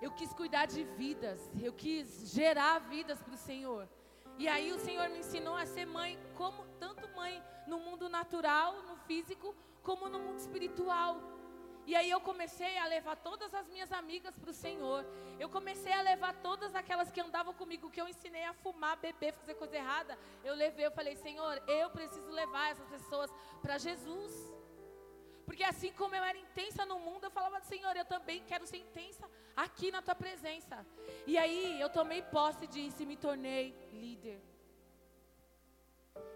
Eu 0.00 0.12
quis 0.18 0.32
cuidar 0.40 0.66
de 0.66 0.84
vidas, 1.02 1.40
eu 1.60 1.72
quis 1.72 2.30
gerar 2.32 2.78
vidas 2.94 3.20
para 3.20 3.34
o 3.34 3.44
Senhor. 3.48 3.88
E 4.42 4.46
aí 4.46 4.70
o 4.72 4.78
Senhor 4.78 5.08
me 5.08 5.18
ensinou 5.18 5.56
a 5.56 5.66
ser 5.66 5.86
mãe, 5.98 6.16
como 6.36 6.64
tanto 6.78 7.08
mãe 7.16 7.42
no 7.66 7.80
mundo 7.80 8.08
natural, 8.08 8.84
no 8.84 8.96
físico, 9.08 9.52
como 9.82 10.08
no 10.08 10.20
mundo 10.20 10.38
espiritual. 10.38 11.14
E 11.88 11.96
aí 11.96 12.10
eu 12.10 12.20
comecei 12.20 12.76
a 12.76 12.86
levar 12.86 13.16
todas 13.16 13.54
as 13.54 13.66
minhas 13.66 13.90
amigas 13.90 14.36
para 14.38 14.50
o 14.50 14.52
Senhor. 14.52 15.06
Eu 15.40 15.48
comecei 15.48 15.90
a 15.90 16.02
levar 16.02 16.34
todas 16.42 16.74
aquelas 16.74 17.10
que 17.10 17.18
andavam 17.18 17.54
comigo, 17.54 17.90
que 17.90 17.98
eu 17.98 18.06
ensinei 18.06 18.44
a 18.44 18.52
fumar, 18.52 18.98
beber, 18.98 19.32
fazer 19.32 19.54
coisa 19.54 19.74
errada. 19.74 20.18
Eu 20.44 20.54
levei, 20.54 20.84
eu 20.84 20.90
falei, 20.90 21.16
Senhor, 21.16 21.54
eu 21.66 21.88
preciso 21.88 22.30
levar 22.30 22.72
essas 22.72 22.86
pessoas 22.90 23.30
para 23.62 23.78
Jesus. 23.78 24.34
Porque 25.46 25.64
assim 25.64 25.90
como 25.92 26.14
eu 26.14 26.22
era 26.22 26.36
intensa 26.36 26.84
no 26.84 26.98
mundo, 26.98 27.24
eu 27.24 27.30
falava, 27.30 27.58
Senhor, 27.62 27.96
eu 27.96 28.04
também 28.04 28.44
quero 28.44 28.66
ser 28.66 28.76
intensa 28.76 29.26
aqui 29.56 29.90
na 29.90 30.02
tua 30.02 30.14
presença. 30.14 30.86
E 31.26 31.38
aí 31.38 31.80
eu 31.80 31.88
tomei 31.88 32.20
posse 32.20 32.66
disso 32.66 33.02
e 33.02 33.06
me 33.06 33.16
tornei 33.16 33.74
líder. 33.90 34.38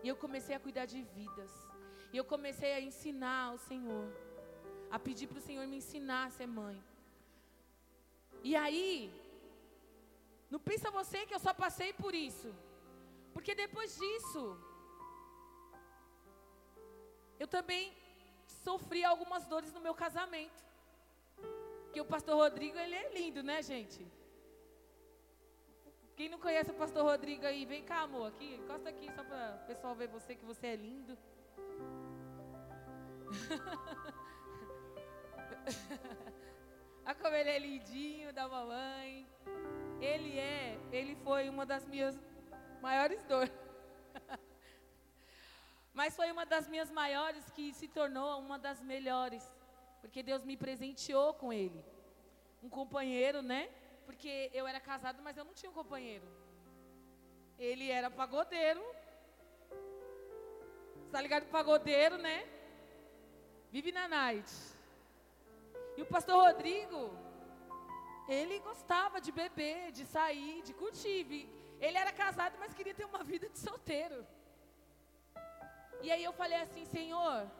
E 0.02 0.08
eu 0.08 0.16
comecei 0.16 0.56
a 0.56 0.60
cuidar 0.60 0.86
de 0.86 1.02
vidas. 1.02 1.52
E 2.10 2.16
eu 2.16 2.24
comecei 2.24 2.72
a 2.72 2.80
ensinar 2.80 3.52
o 3.52 3.58
Senhor 3.58 4.31
a 4.96 4.98
pedir 5.06 5.26
para 5.26 5.38
o 5.38 5.46
Senhor 5.48 5.66
me 5.66 5.78
ensinar 5.82 6.24
a 6.26 6.30
ser 6.36 6.46
mãe. 6.46 6.78
E 8.48 8.54
aí, 8.54 8.92
não 10.52 10.60
pensa 10.68 10.96
você 10.98 11.18
que 11.26 11.34
eu 11.34 11.42
só 11.46 11.52
passei 11.54 11.90
por 11.94 12.14
isso. 12.14 12.50
Porque 13.32 13.54
depois 13.54 13.90
disso, 14.00 14.42
eu 17.42 17.48
também 17.56 17.84
sofri 18.64 19.02
algumas 19.02 19.46
dores 19.46 19.72
no 19.72 19.80
meu 19.86 19.94
casamento. 19.94 20.62
Que 21.92 22.00
o 22.02 22.10
pastor 22.14 22.36
Rodrigo, 22.36 22.76
ele 22.78 22.94
é 22.94 23.14
lindo, 23.18 23.42
né, 23.42 23.62
gente? 23.62 24.06
Quem 26.16 26.28
não 26.28 26.38
conhece 26.38 26.70
o 26.70 26.80
pastor 26.82 27.02
Rodrigo 27.04 27.46
aí, 27.46 27.64
vem 27.64 27.82
cá, 27.82 28.00
amor, 28.02 28.26
aqui, 28.28 28.56
encosta 28.56 28.90
aqui 28.90 29.10
só 29.16 29.24
para 29.24 29.60
o 29.62 29.66
pessoal 29.66 29.94
ver 29.94 30.08
você 30.08 30.34
que 30.34 30.44
você 30.44 30.66
é 30.66 30.76
lindo. 30.76 31.16
Olha 37.04 37.14
como 37.14 37.34
ele 37.34 37.50
é 37.50 37.58
lindinho 37.58 38.32
da 38.32 38.48
mamãe. 38.48 39.26
Ele 40.00 40.38
é, 40.38 40.78
ele 40.90 41.14
foi 41.16 41.48
uma 41.48 41.64
das 41.64 41.84
minhas 41.86 42.18
maiores 42.80 43.22
dores. 43.24 43.52
Mas 45.94 46.16
foi 46.16 46.30
uma 46.32 46.46
das 46.46 46.68
minhas 46.68 46.90
maiores 46.90 47.48
que 47.50 47.72
se 47.74 47.86
tornou 47.88 48.40
uma 48.40 48.58
das 48.58 48.80
melhores. 48.80 49.44
Porque 50.00 50.22
Deus 50.22 50.42
me 50.44 50.56
presenteou 50.56 51.34
com 51.34 51.52
ele. 51.52 51.84
Um 52.62 52.68
companheiro, 52.68 53.42
né? 53.42 53.68
Porque 54.06 54.50
eu 54.52 54.66
era 54.66 54.80
casado, 54.80 55.22
mas 55.22 55.36
eu 55.36 55.44
não 55.44 55.54
tinha 55.54 55.70
um 55.70 55.74
companheiro. 55.74 56.26
Ele 57.58 57.90
era 57.90 58.10
pagodeiro. 58.10 58.82
Está 61.06 61.20
ligado? 61.20 61.46
Pagodeiro, 61.46 62.16
né? 62.18 62.48
Vive 63.70 63.92
na 63.92 64.08
night. 64.08 64.71
E 65.96 66.02
o 66.02 66.06
pastor 66.06 66.36
Rodrigo, 66.44 67.10
ele 68.28 68.58
gostava 68.60 69.20
de 69.20 69.30
beber, 69.30 69.92
de 69.92 70.04
sair, 70.06 70.62
de 70.62 70.72
curtir. 70.72 71.48
Ele 71.80 71.98
era 71.98 72.12
casado, 72.12 72.56
mas 72.58 72.74
queria 72.74 72.94
ter 72.94 73.04
uma 73.04 73.22
vida 73.32 73.48
de 73.48 73.58
solteiro. 73.58 74.26
E 76.00 76.10
aí 76.10 76.24
eu 76.24 76.32
falei 76.32 76.58
assim, 76.60 76.84
Senhor, 76.84 77.50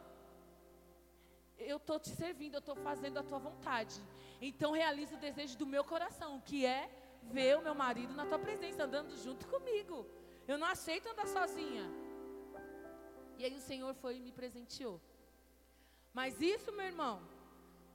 eu 1.59 1.77
estou 1.77 1.99
te 1.99 2.11
servindo, 2.11 2.55
eu 2.55 2.61
estou 2.61 2.75
fazendo 2.77 3.19
a 3.19 3.23
tua 3.23 3.39
vontade. 3.39 4.01
Então 4.41 4.73
realiza 4.73 5.15
o 5.15 5.19
desejo 5.19 5.57
do 5.57 5.67
meu 5.67 5.85
coração, 5.85 6.41
que 6.41 6.67
é 6.67 6.91
ver 7.23 7.57
o 7.57 7.63
meu 7.63 7.75
marido 7.75 8.15
na 8.15 8.27
tua 8.27 8.39
presença, 8.39 8.85
andando 8.85 9.17
junto 9.17 9.47
comigo. 9.47 10.07
Eu 10.49 10.59
não 10.59 10.67
aceito 10.67 11.09
andar 11.09 11.29
sozinha. 11.29 11.85
E 13.39 13.45
aí 13.45 13.55
o 13.57 13.61
Senhor 13.61 13.95
foi 13.95 14.17
e 14.17 14.21
me 14.21 14.33
presenteou. 14.33 15.01
Mas 16.13 16.41
isso, 16.41 16.73
meu 16.73 16.87
irmão, 16.87 17.23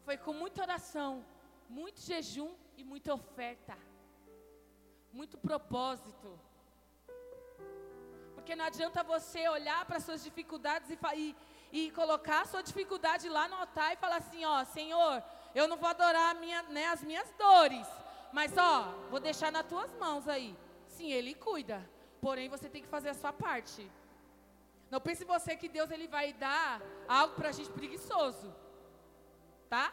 foi 0.07 0.15
com 0.15 0.31
muita 0.31 0.61
oração, 0.61 1.11
muito 1.67 1.99
jejum 1.99 2.51
e 2.77 2.83
muita 2.91 3.13
oferta. 3.13 3.77
Muito 5.11 5.37
propósito. 5.37 6.29
Porque 8.33 8.55
não 8.55 8.63
adianta 8.63 9.03
você 9.03 9.49
olhar 9.49 9.83
para 9.85 9.99
suas 9.99 10.23
dificuldades 10.23 10.89
e, 10.89 10.97
e, 11.17 11.35
e, 11.73 11.91
colocar 11.91 12.39
a 12.43 12.45
sua 12.45 12.63
dificuldade 12.63 13.27
lá 13.27 13.49
no 13.49 13.57
altar 13.57 13.91
e 13.91 13.97
falar 13.97 14.19
assim, 14.19 14.45
ó, 14.45 14.63
Senhor, 14.63 15.21
eu 15.53 15.67
não 15.67 15.75
vou 15.75 15.89
adorar 15.89 16.35
minha, 16.35 16.61
né, 16.63 16.85
as 16.87 17.03
minhas 17.03 17.29
dores, 17.37 17.85
mas 18.31 18.57
ó, 18.57 18.83
vou 19.09 19.19
deixar 19.19 19.51
nas 19.51 19.67
tuas 19.67 19.93
mãos 19.95 20.25
aí. 20.29 20.55
Sim, 20.87 21.11
Ele 21.11 21.33
cuida, 21.35 21.85
porém 22.21 22.47
você 22.47 22.69
tem 22.69 22.81
que 22.81 22.87
fazer 22.87 23.09
a 23.09 23.13
sua 23.13 23.33
parte. 23.33 23.91
Não 24.89 25.01
pense 25.01 25.25
você 25.25 25.57
que 25.57 25.67
Deus 25.67 25.91
ele 25.91 26.07
vai 26.07 26.31
dar 26.31 26.81
algo 27.09 27.35
para 27.35 27.49
a 27.49 27.51
gente 27.51 27.69
preguiçoso, 27.71 28.55
tá? 29.69 29.85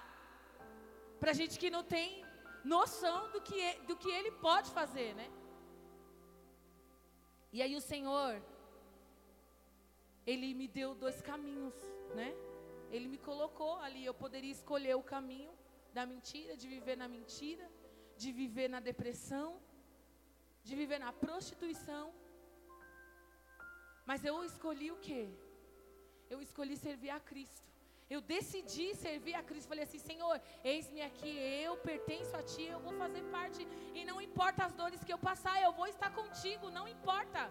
Para 1.21 1.33
gente 1.33 1.59
que 1.59 1.71
não 1.71 1.83
tem 1.83 2.25
noção 2.65 3.31
do 3.31 3.41
que, 3.41 3.63
do 3.89 3.97
que 3.97 4.11
Ele 4.11 4.31
pode 4.47 4.71
fazer, 4.71 5.15
né? 5.15 5.29
E 7.53 7.63
aí 7.63 7.75
o 7.77 7.81
Senhor, 7.81 8.43
Ele 10.27 10.55
me 10.55 10.67
deu 10.67 10.95
dois 10.95 11.21
caminhos, 11.21 11.75
né? 12.15 12.31
Ele 12.91 13.09
me 13.09 13.19
colocou 13.19 13.75
ali, 13.81 14.05
eu 14.05 14.15
poderia 14.15 14.53
escolher 14.59 14.95
o 14.97 15.03
caminho 15.03 15.53
da 15.93 16.05
mentira, 16.07 16.57
de 16.57 16.69
viver 16.69 16.97
na 16.97 17.09
mentira, 17.09 17.67
de 18.17 18.31
viver 18.33 18.69
na 18.69 18.81
depressão, 18.81 19.61
de 20.63 20.75
viver 20.75 20.99
na 20.99 21.13
prostituição, 21.13 22.13
mas 24.07 24.25
eu 24.25 24.45
escolhi 24.45 24.91
o 24.91 24.97
quê? 25.07 25.23
Eu 26.29 26.41
escolhi 26.41 26.77
servir 26.77 27.11
a 27.11 27.21
Cristo. 27.21 27.74
Eu 28.09 28.21
decidi 28.21 28.95
servir 28.95 29.35
a 29.35 29.43
Cristo. 29.43 29.69
Falei 29.69 29.85
assim: 29.85 29.99
Senhor, 29.99 30.41
eis-me 30.63 31.03
aqui, 31.03 31.37
eu 31.67 31.77
pertenço 31.77 32.37
a 32.37 32.43
Ti, 32.43 32.65
eu 32.65 32.81
vou 32.81 32.93
fazer 32.95 33.23
parte. 33.25 33.67
E 33.95 34.05
não 34.05 34.21
importa 34.21 34.65
as 34.65 34.75
dores 34.75 35.03
que 35.03 35.13
eu 35.13 35.19
passar, 35.19 35.61
eu 35.63 35.73
vou 35.73 35.87
estar 35.87 36.11
contigo, 36.11 36.71
não 36.71 36.87
importa. 36.87 37.51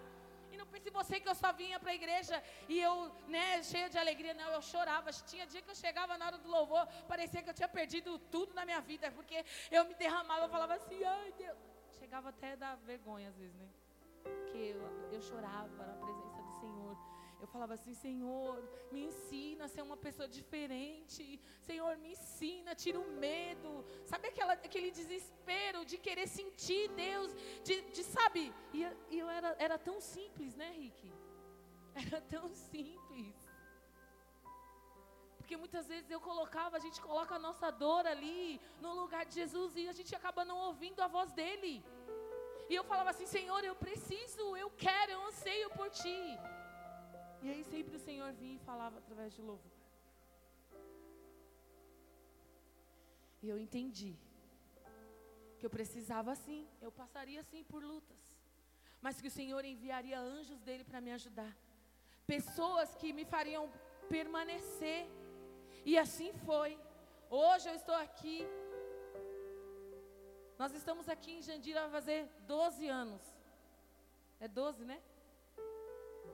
E 0.52 0.58
não 0.58 0.68
pense 0.68 0.90
você 0.92 1.20
que 1.20 1.28
eu 1.28 1.34
só 1.34 1.52
vinha 1.52 1.80
para 1.80 1.92
a 1.92 1.96
igreja 1.96 2.42
e 2.70 2.80
eu, 2.80 3.12
né, 3.28 3.64
cheia 3.64 3.90
de 3.90 3.98
alegria. 3.98 4.36
Não, 4.36 4.52
eu 4.52 4.62
chorava. 4.62 5.12
Tinha 5.12 5.48
dia 5.48 5.64
que 5.64 5.72
eu 5.72 5.76
chegava 5.76 6.16
na 6.16 6.28
hora 6.28 6.38
do 6.38 6.48
louvor, 6.48 6.86
parecia 7.08 7.42
que 7.42 7.50
eu 7.50 7.54
tinha 7.56 7.68
perdido 7.68 8.20
tudo 8.36 8.54
na 8.54 8.64
minha 8.64 8.80
vida, 8.80 9.12
porque 9.12 9.44
eu 9.72 9.86
me 9.86 9.96
derramava, 9.96 10.46
eu 10.46 10.50
falava 10.50 10.76
assim: 10.76 11.04
ai 11.04 11.34
Deus. 11.38 11.58
Chegava 12.00 12.30
até 12.30 12.54
a 12.54 12.56
dar 12.56 12.76
vergonha 12.78 13.30
às 13.30 13.36
vezes, 13.36 13.56
né? 13.56 13.68
Porque 14.22 14.58
eu, 14.58 15.10
eu 15.12 15.22
chorava 15.22 15.86
na 15.86 15.96
presença 15.96 16.34
Senhor. 16.60 17.13
Eu 17.44 17.48
falava 17.48 17.74
assim, 17.74 17.94
Senhor, 17.94 18.58
me 18.90 19.02
ensina 19.08 19.66
a 19.66 19.68
ser 19.68 19.82
uma 19.82 19.98
pessoa 19.98 20.28
diferente. 20.36 21.24
Senhor, 21.68 21.98
me 21.98 22.12
ensina, 22.14 22.74
tira 22.74 22.98
o 22.98 23.08
medo. 23.26 23.72
Sabe 24.06 24.30
aquela, 24.30 24.54
aquele 24.54 24.90
desespero 25.00 25.84
de 25.84 25.98
querer 25.98 26.26
sentir 26.26 26.88
Deus, 26.92 27.36
de, 27.66 27.82
de 27.96 28.02
sabe? 28.02 28.44
E, 28.74 28.82
eu 29.24 29.30
era, 29.30 29.50
era 29.60 29.78
tão 29.78 30.00
simples, 30.00 30.56
né, 30.56 30.70
Rick? 30.72 31.12
Era 32.04 32.22
tão 32.22 32.48
simples. 32.72 33.36
Porque 35.38 35.58
muitas 35.58 35.86
vezes 35.86 36.10
eu 36.10 36.22
colocava, 36.22 36.78
a 36.78 36.80
gente 36.80 37.00
coloca 37.02 37.36
a 37.36 37.46
nossa 37.48 37.70
dor 37.70 38.08
ali 38.08 38.60
no 38.80 38.94
lugar 39.02 39.26
de 39.26 39.36
Jesus 39.36 39.76
e 39.76 39.90
a 39.90 39.92
gente 39.92 40.16
acaba 40.16 40.46
não 40.46 40.58
ouvindo 40.70 41.02
a 41.02 41.08
voz 41.08 41.32
dele. 41.34 41.86
E 42.70 42.74
eu 42.74 42.86
falava 42.86 43.10
assim, 43.10 43.26
Senhor, 43.26 43.62
eu 43.64 43.76
preciso, 43.76 44.56
eu 44.56 44.70
quero, 44.72 45.12
eu 45.12 45.22
anseio 45.28 45.70
por 45.72 45.90
Ti. 45.90 46.40
E 47.44 47.50
aí 47.52 47.64
sempre 47.64 47.96
o 47.96 48.00
Senhor 48.08 48.32
vinha 48.34 48.56
e 48.56 48.66
falava 48.70 48.98
através 49.00 49.34
de 49.34 49.42
louvor. 49.42 49.72
E 53.42 53.50
eu 53.50 53.58
entendi 53.66 54.14
que 55.60 55.66
eu 55.66 55.70
precisava 55.70 56.34
sim, 56.36 56.62
eu 56.82 56.92
passaria 56.92 57.44
sim 57.44 57.64
por 57.72 57.84
lutas, 57.84 58.24
mas 59.02 59.20
que 59.22 59.28
o 59.28 59.36
Senhor 59.40 59.64
enviaria 59.66 60.20
anjos 60.20 60.60
dele 60.62 60.86
para 60.86 61.02
me 61.02 61.12
ajudar, 61.12 61.54
pessoas 62.26 62.96
que 62.96 63.12
me 63.12 63.26
fariam 63.26 63.66
permanecer. 64.08 65.06
E 65.86 65.98
assim 65.98 66.32
foi. 66.46 66.80
Hoje 67.30 67.68
eu 67.70 67.76
estou 67.76 67.96
aqui 67.96 68.38
nós 70.58 70.74
estamos 70.74 71.10
aqui 71.10 71.32
em 71.34 71.42
Jandira 71.42 71.82
vai 71.82 71.90
fazer 71.90 72.30
12 72.48 72.88
anos. 72.88 73.22
É 74.40 74.48
12, 74.48 74.86
né? 74.86 75.02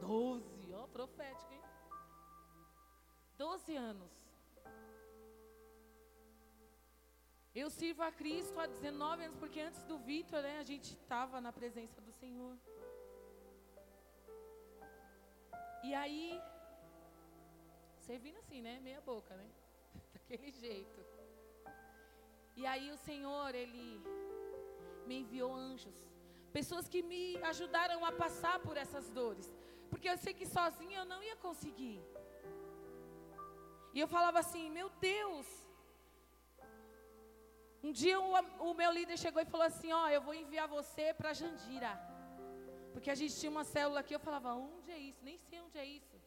12, 0.02 0.59
ó, 0.74 0.88
profético, 0.88 1.54
hein? 1.54 1.62
12 3.38 3.76
anos. 3.76 4.12
Eu 7.56 7.70
sirvo 7.70 8.04
a 8.04 8.12
Cristo 8.12 8.60
há 8.60 8.68
19 8.68 9.24
anos, 9.24 9.38
porque 9.38 9.60
antes 9.60 9.82
do 9.84 9.98
Vitor, 9.98 10.42
né, 10.42 10.60
a 10.60 10.64
gente 10.64 10.94
estava 10.94 11.42
na 11.42 11.52
presença 11.52 12.00
do 12.00 12.12
Senhor. 12.12 12.56
E 15.84 15.94
aí, 15.94 16.40
servindo 18.00 18.38
assim, 18.38 18.62
né? 18.62 18.80
Meia 18.82 19.02
boca, 19.02 19.36
né? 19.36 19.48
Daquele 20.14 20.52
jeito. 20.52 21.00
E 22.56 22.66
aí 22.66 22.92
o 22.92 22.98
Senhor, 22.98 23.56
Ele 23.56 24.02
me 25.08 25.22
enviou 25.22 25.54
anjos. 25.54 25.98
Pessoas 26.52 26.88
que 26.90 27.02
me 27.02 27.38
ajudaram 27.44 28.04
a 28.04 28.12
passar 28.12 28.60
por 28.60 28.76
essas 28.78 29.10
dores. 29.10 29.50
Porque 29.90 30.10
eu 30.10 30.18
sei 30.18 30.34
que 30.40 30.46
sozinha 30.58 31.00
eu 31.00 31.06
não 31.06 31.22
ia 31.30 31.36
conseguir. 31.46 32.00
E 33.94 34.00
eu 34.00 34.08
falava 34.16 34.40
assim: 34.40 34.66
Meu 34.70 34.90
Deus. 35.12 35.48
Um 37.88 37.92
dia 38.02 38.20
o, 38.20 38.32
o 38.70 38.74
meu 38.82 38.92
líder 38.98 39.18
chegou 39.18 39.42
e 39.42 39.52
falou 39.54 39.66
assim: 39.72 39.92
Ó, 39.92 40.04
oh, 40.04 40.10
eu 40.10 40.22
vou 40.28 40.36
enviar 40.44 40.68
você 40.68 41.14
para 41.20 41.38
Jandira. 41.40 41.92
Porque 42.94 43.10
a 43.12 43.16
gente 43.20 43.40
tinha 43.40 43.52
uma 43.56 43.64
célula 43.64 44.02
aqui. 44.02 44.14
Eu 44.14 44.26
falava: 44.28 44.54
Onde 44.54 44.92
é 44.92 45.00
isso? 45.10 45.24
Nem 45.30 45.38
sei 45.48 45.60
onde 45.62 45.78
é 45.78 45.86
isso. 45.86 46.18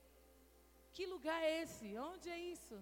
Que 0.95 1.07
lugar 1.15 1.41
é 1.43 1.63
esse? 1.63 1.87
Onde 2.11 2.29
é 2.37 2.39
isso? 2.39 2.77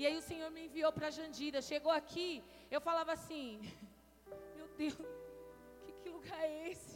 E 0.00 0.06
aí 0.06 0.16
o 0.16 0.26
Senhor 0.30 0.50
me 0.50 0.62
enviou 0.66 0.92
para 0.92 1.10
Jandira. 1.16 1.60
Chegou 1.70 1.92
aqui, 1.92 2.28
eu 2.70 2.80
falava 2.80 3.12
assim: 3.12 3.60
Deus, 4.80 4.96
que, 5.84 5.92
que 6.02 6.08
lugar 6.08 6.42
é 6.42 6.70
esse? 6.70 6.89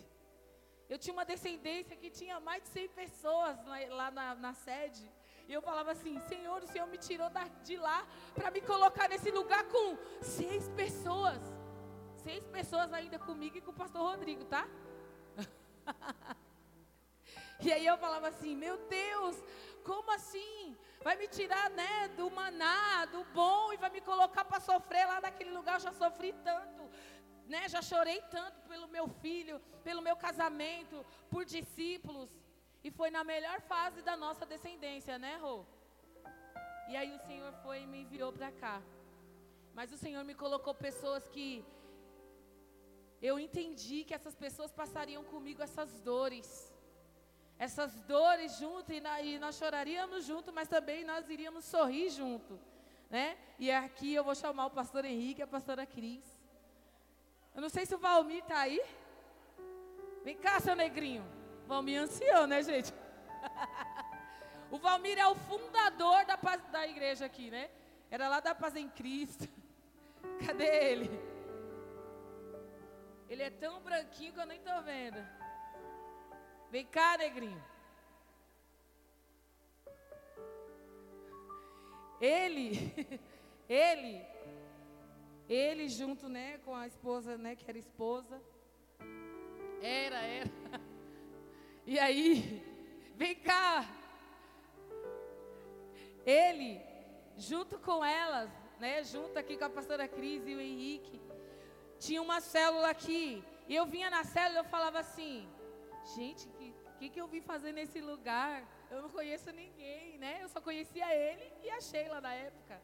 Eu 0.89 0.99
tinha 0.99 1.15
uma 1.15 1.25
descendência 1.25 1.97
que 1.97 2.11
tinha 2.11 2.39
mais 2.41 2.63
de 2.63 2.69
100 2.69 2.89
pessoas 2.89 3.57
lá, 3.91 4.11
na, 4.11 4.35
na, 4.35 4.53
sede. 4.53 5.11
E 5.49 5.53
eu 5.53 5.63
falava 5.63 5.93
assim: 5.93 6.19
Senhor, 6.21 6.63
o 6.63 6.67
Senhor 6.67 6.87
me 6.87 6.99
tirou 6.99 7.31
da, 7.31 7.45
de 7.65 7.77
lá 7.77 8.07
para 8.35 8.51
me 8.51 8.61
colocar 8.61 9.09
nesse 9.09 9.31
lugar 9.31 9.65
com 9.65 9.97
seis 10.23 10.69
pessoas. 10.71 11.41
Seis 12.23 12.47
pessoas 12.47 12.93
ainda 12.93 13.19
comigo 13.19 13.57
e 13.57 13.61
com 13.61 13.71
o 13.71 13.75
pastor 13.75 14.03
Rodrigo, 14.03 14.45
tá? 14.45 14.67
e 17.61 17.73
aí 17.73 17.87
eu 17.87 17.97
falava 17.99 18.29
assim: 18.29 18.55
Meu 18.55 18.77
Deus, 18.87 19.37
como 19.85 20.11
assim? 20.13 20.77
Vai 21.03 21.17
me 21.17 21.29
tirar, 21.29 21.69
né, 21.71 22.09
do 22.17 22.31
maná, 22.31 23.05
do 23.07 23.25
bom 23.25 23.73
e 23.75 23.77
vai 23.77 23.91
me 23.91 24.01
colocar 24.01 24.43
para 24.43 24.59
sofrer 24.59 25.07
lá 25.07 25.21
naquele 25.21 25.51
lugar. 25.51 25.75
Eu 25.75 25.81
já 25.81 25.93
sofri 25.93 26.33
tanto 26.43 26.89
né, 27.47 27.69
já 27.69 27.83
chorei 27.83 28.21
tanto 28.31 28.61
pelo 28.69 28.89
meu 28.89 29.09
filho, 29.09 29.61
pelo 29.83 30.03
meu 30.03 30.17
casamento, 30.17 31.05
por 31.31 31.45
discípulos. 31.45 32.31
E 32.83 32.91
foi 32.91 33.11
na 33.11 33.25
melhor 33.25 33.61
fase 33.63 34.03
da 34.03 34.17
nossa 34.17 34.45
descendência, 34.45 35.19
né, 35.19 35.37
Rô? 35.37 35.65
E 36.89 36.97
aí 36.97 37.15
o 37.15 37.19
Senhor 37.27 37.53
foi 37.63 37.83
e 37.83 37.87
me 37.87 38.03
enviou 38.03 38.33
para 38.33 38.53
cá. 38.53 38.83
Mas 39.75 39.93
o 39.93 39.97
Senhor 39.97 40.23
me 40.25 40.35
colocou 40.35 40.75
pessoas 40.75 41.27
que 41.29 41.65
eu 43.21 43.39
entendi 43.39 44.05
que 44.05 44.13
essas 44.13 44.35
pessoas 44.35 44.71
passariam 44.71 45.25
comigo 45.25 45.63
essas 45.63 45.99
dores. 46.01 46.73
Essas 47.59 47.95
dores 48.03 48.59
junto 48.59 48.93
e, 48.93 49.01
na, 49.01 49.23
e 49.23 49.39
nós 49.39 49.57
choraríamos 49.57 50.25
junto, 50.27 50.53
mas 50.53 50.69
também 50.69 51.05
nós 51.05 51.31
iríamos 51.31 51.65
sorrir 51.65 52.11
junto, 52.11 52.61
né? 53.09 53.39
E 53.59 53.71
aqui 53.71 54.13
eu 54.13 54.25
vou 54.25 54.35
chamar 54.35 54.67
o 54.67 54.71
pastor 54.71 55.05
Henrique 55.05 55.41
e 55.41 55.43
a 55.43 55.47
pastora 55.47 55.87
Cris. 55.87 56.34
Eu 57.55 57.63
não 57.63 57.69
sei 57.69 57.87
se 57.87 57.95
o 57.95 57.99
Valmir 57.99 58.43
está 58.43 58.59
aí. 58.61 58.83
Vem 60.25 60.37
cá, 60.37 60.59
seu 60.59 60.75
negrinho. 60.75 61.25
Valmir 61.67 61.97
é 61.97 62.01
ancião, 62.01 62.47
né, 62.47 62.63
gente? 62.63 62.93
o 64.71 64.79
Valmir 64.79 65.19
é 65.19 65.27
o 65.27 65.35
fundador 65.35 66.25
da, 66.25 66.37
paz, 66.37 66.63
da 66.73 66.87
igreja 66.87 67.25
aqui, 67.25 67.51
né? 67.51 67.71
Era 68.11 68.29
lá 68.29 68.41
da 68.41 68.55
Paz 68.55 68.77
em 68.77 68.89
Cristo. 68.89 69.49
Cadê 70.47 70.93
ele? 70.93 71.11
Ele 73.29 73.43
é 73.43 73.51
tão 73.51 73.81
branquinho 73.81 74.33
que 74.33 74.41
eu 74.41 74.47
nem 74.47 74.61
tô 74.61 74.83
vendo. 74.83 75.19
Vem 76.71 76.87
cá, 76.87 77.17
negrinho. 77.17 77.63
Ele, 82.21 83.21
ele, 83.69 84.25
ele 85.49 85.89
junto, 85.89 86.29
né, 86.29 86.59
com 86.65 86.75
a 86.75 86.87
esposa, 86.87 87.37
né, 87.37 87.55
que 87.57 87.69
era 87.69 87.79
esposa. 87.79 88.41
Era, 89.81 90.19
era. 90.19 90.51
E 91.87 91.99
aí, 91.99 92.65
vem 93.15 93.35
cá. 93.35 93.87
Ele, 96.25 96.81
junto 97.37 97.79
com 97.79 98.03
elas, 98.03 98.51
né, 98.81 99.05
junto 99.05 99.39
aqui 99.39 99.59
com 99.59 99.67
a 99.67 99.69
pastora 99.69 100.09
Cris 100.09 100.47
e 100.47 100.55
o 100.55 100.61
Henrique, 100.61 101.21
tinha 101.99 102.23
uma 102.23 102.41
célula 102.41 102.89
aqui. 102.89 103.45
E 103.69 103.75
eu 103.75 103.85
vinha 103.85 104.09
na 104.09 104.25
célula 104.25 104.61
e 104.61 104.61
eu 104.61 104.65
falava 104.65 104.99
assim, 104.99 105.47
gente, 106.17 106.49
que, 106.49 106.75
que, 106.99 107.11
que 107.11 107.21
eu 107.21 107.27
vim 107.27 107.43
fazer 107.43 107.73
nesse 107.73 108.01
lugar? 108.01 108.67
Eu 108.91 109.03
não 109.03 109.11
conheço 109.11 109.51
ninguém, 109.53 110.17
né? 110.19 110.39
Eu 110.43 110.49
só 110.49 110.63
conhecia 110.63 111.15
ele 111.15 111.53
e 111.63 111.69
a 111.69 111.81
Sheila 111.81 112.21
na 112.21 112.33
época. 112.33 112.81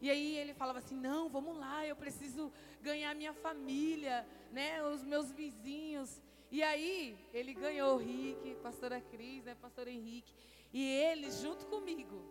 E 0.00 0.10
aí 0.10 0.36
ele 0.36 0.54
falava 0.54 0.78
assim: 0.78 0.96
"Não, 0.96 1.28
vamos 1.28 1.56
lá, 1.56 1.86
eu 1.86 1.96
preciso 1.96 2.52
ganhar 2.82 3.14
minha 3.14 3.32
família, 3.32 4.26
né, 4.52 4.82
os 4.84 5.04
meus 5.04 5.32
vizinhos". 5.32 6.20
E 6.50 6.62
aí 6.62 7.16
ele 7.32 7.52
ganhou 7.54 7.94
o 7.94 7.98
Rick, 7.98 8.56
pastora 8.62 9.00
Cris, 9.00 9.44
né, 9.44 9.56
pastor 9.60 9.88
Henrique, 9.88 10.32
e 10.72 10.84
eles 10.84 11.40
junto 11.40 11.66
comigo. 11.66 12.22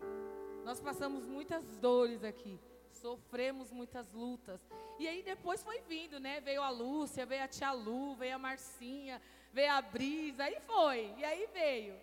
Nós 0.63 0.79
passamos 0.79 1.25
muitas 1.25 1.65
dores 1.77 2.23
aqui, 2.23 2.57
sofremos 2.91 3.71
muitas 3.71 4.11
lutas. 4.13 4.61
E 4.97 5.07
aí 5.07 5.21
depois 5.21 5.61
foi 5.61 5.81
vindo, 5.81 6.19
né? 6.19 6.39
Veio 6.39 6.61
a 6.61 6.69
Lúcia, 6.69 7.25
veio 7.25 7.43
a 7.43 7.47
tia 7.47 7.71
Lu, 7.73 8.15
veio 8.15 8.35
a 8.35 8.39
Marcinha, 8.39 9.21
veio 9.51 9.71
a 9.71 9.81
Brisa, 9.81 10.45
aí 10.45 10.57
foi. 10.61 11.13
E 11.17 11.25
aí 11.25 11.47
veio. 11.51 11.95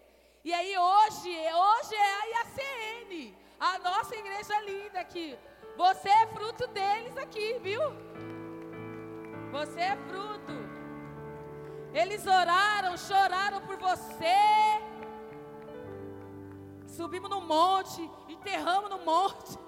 E 0.45 0.53
aí 0.53 0.77
hoje, 0.77 1.31
hoje 1.31 1.95
é 1.95 2.15
a 2.21 2.27
IACN, 2.27 3.35
a 3.61 3.79
nossa 3.79 4.17
igreja 4.17 4.59
linda 4.63 5.01
aqui. 5.01 5.39
Você 5.77 6.09
é 6.09 6.27
fruto 6.29 6.67
deles 6.69 7.17
aqui, 7.19 7.59
viu? 7.59 7.81
Você 9.53 9.81
é 9.81 9.97
fruto. 10.09 10.53
Eles 11.93 12.27
oraram, 12.27 12.97
choraram 12.97 13.61
por 13.67 13.77
você. 13.77 14.39
Subimos 16.87 17.29
no 17.29 17.41
monte, 17.43 18.01
enterramos 18.29 18.91
no 18.91 18.99
monte. 19.01 19.59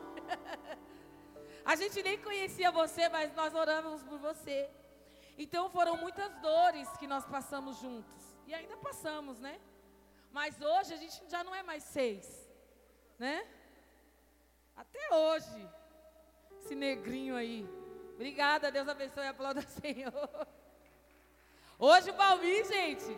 A 1.64 1.76
gente 1.76 2.02
nem 2.02 2.18
conhecia 2.18 2.70
você, 2.70 3.08
mas 3.08 3.34
nós 3.34 3.54
oramos 3.54 4.02
por 4.02 4.18
você. 4.18 4.70
Então 5.36 5.70
foram 5.70 5.96
muitas 5.96 6.32
dores 6.40 6.88
que 6.96 7.06
nós 7.06 7.24
passamos 7.26 7.78
juntos. 7.78 8.22
E 8.46 8.54
ainda 8.54 8.76
passamos, 8.76 9.38
né? 9.38 9.60
Mas 10.30 10.60
hoje 10.60 10.94
a 10.94 10.96
gente 10.96 11.28
já 11.28 11.44
não 11.44 11.54
é 11.54 11.62
mais 11.62 11.84
seis, 11.84 12.26
né? 13.18 13.46
Até 14.76 15.14
hoje. 15.14 15.68
Esse 16.58 16.74
negrinho 16.74 17.36
aí. 17.36 17.68
Obrigada, 18.14 18.70
Deus 18.70 18.88
abençoe, 18.88 19.26
aplauda 19.26 19.60
o 19.60 19.80
Senhor. 19.80 20.46
Hoje 21.78 22.10
o 22.10 22.14
Balmi, 22.14 22.64
gente, 22.64 23.16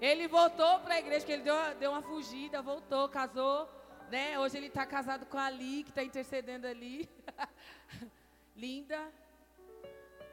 ele 0.00 0.26
voltou 0.26 0.80
para 0.80 0.94
a 0.94 0.98
igreja, 0.98 1.26
que 1.26 1.32
ele 1.32 1.42
deu, 1.42 1.54
deu 1.78 1.90
uma 1.90 2.02
fugida, 2.02 2.62
voltou, 2.62 3.08
casou, 3.08 3.68
né? 4.10 4.38
Hoje 4.38 4.56
ele 4.56 4.68
está 4.68 4.86
casado 4.86 5.26
com 5.26 5.36
a 5.36 5.44
Ali, 5.44 5.84
que 5.84 5.90
está 5.90 6.02
intercedendo 6.02 6.66
ali. 6.66 7.08
Linda, 8.56 9.12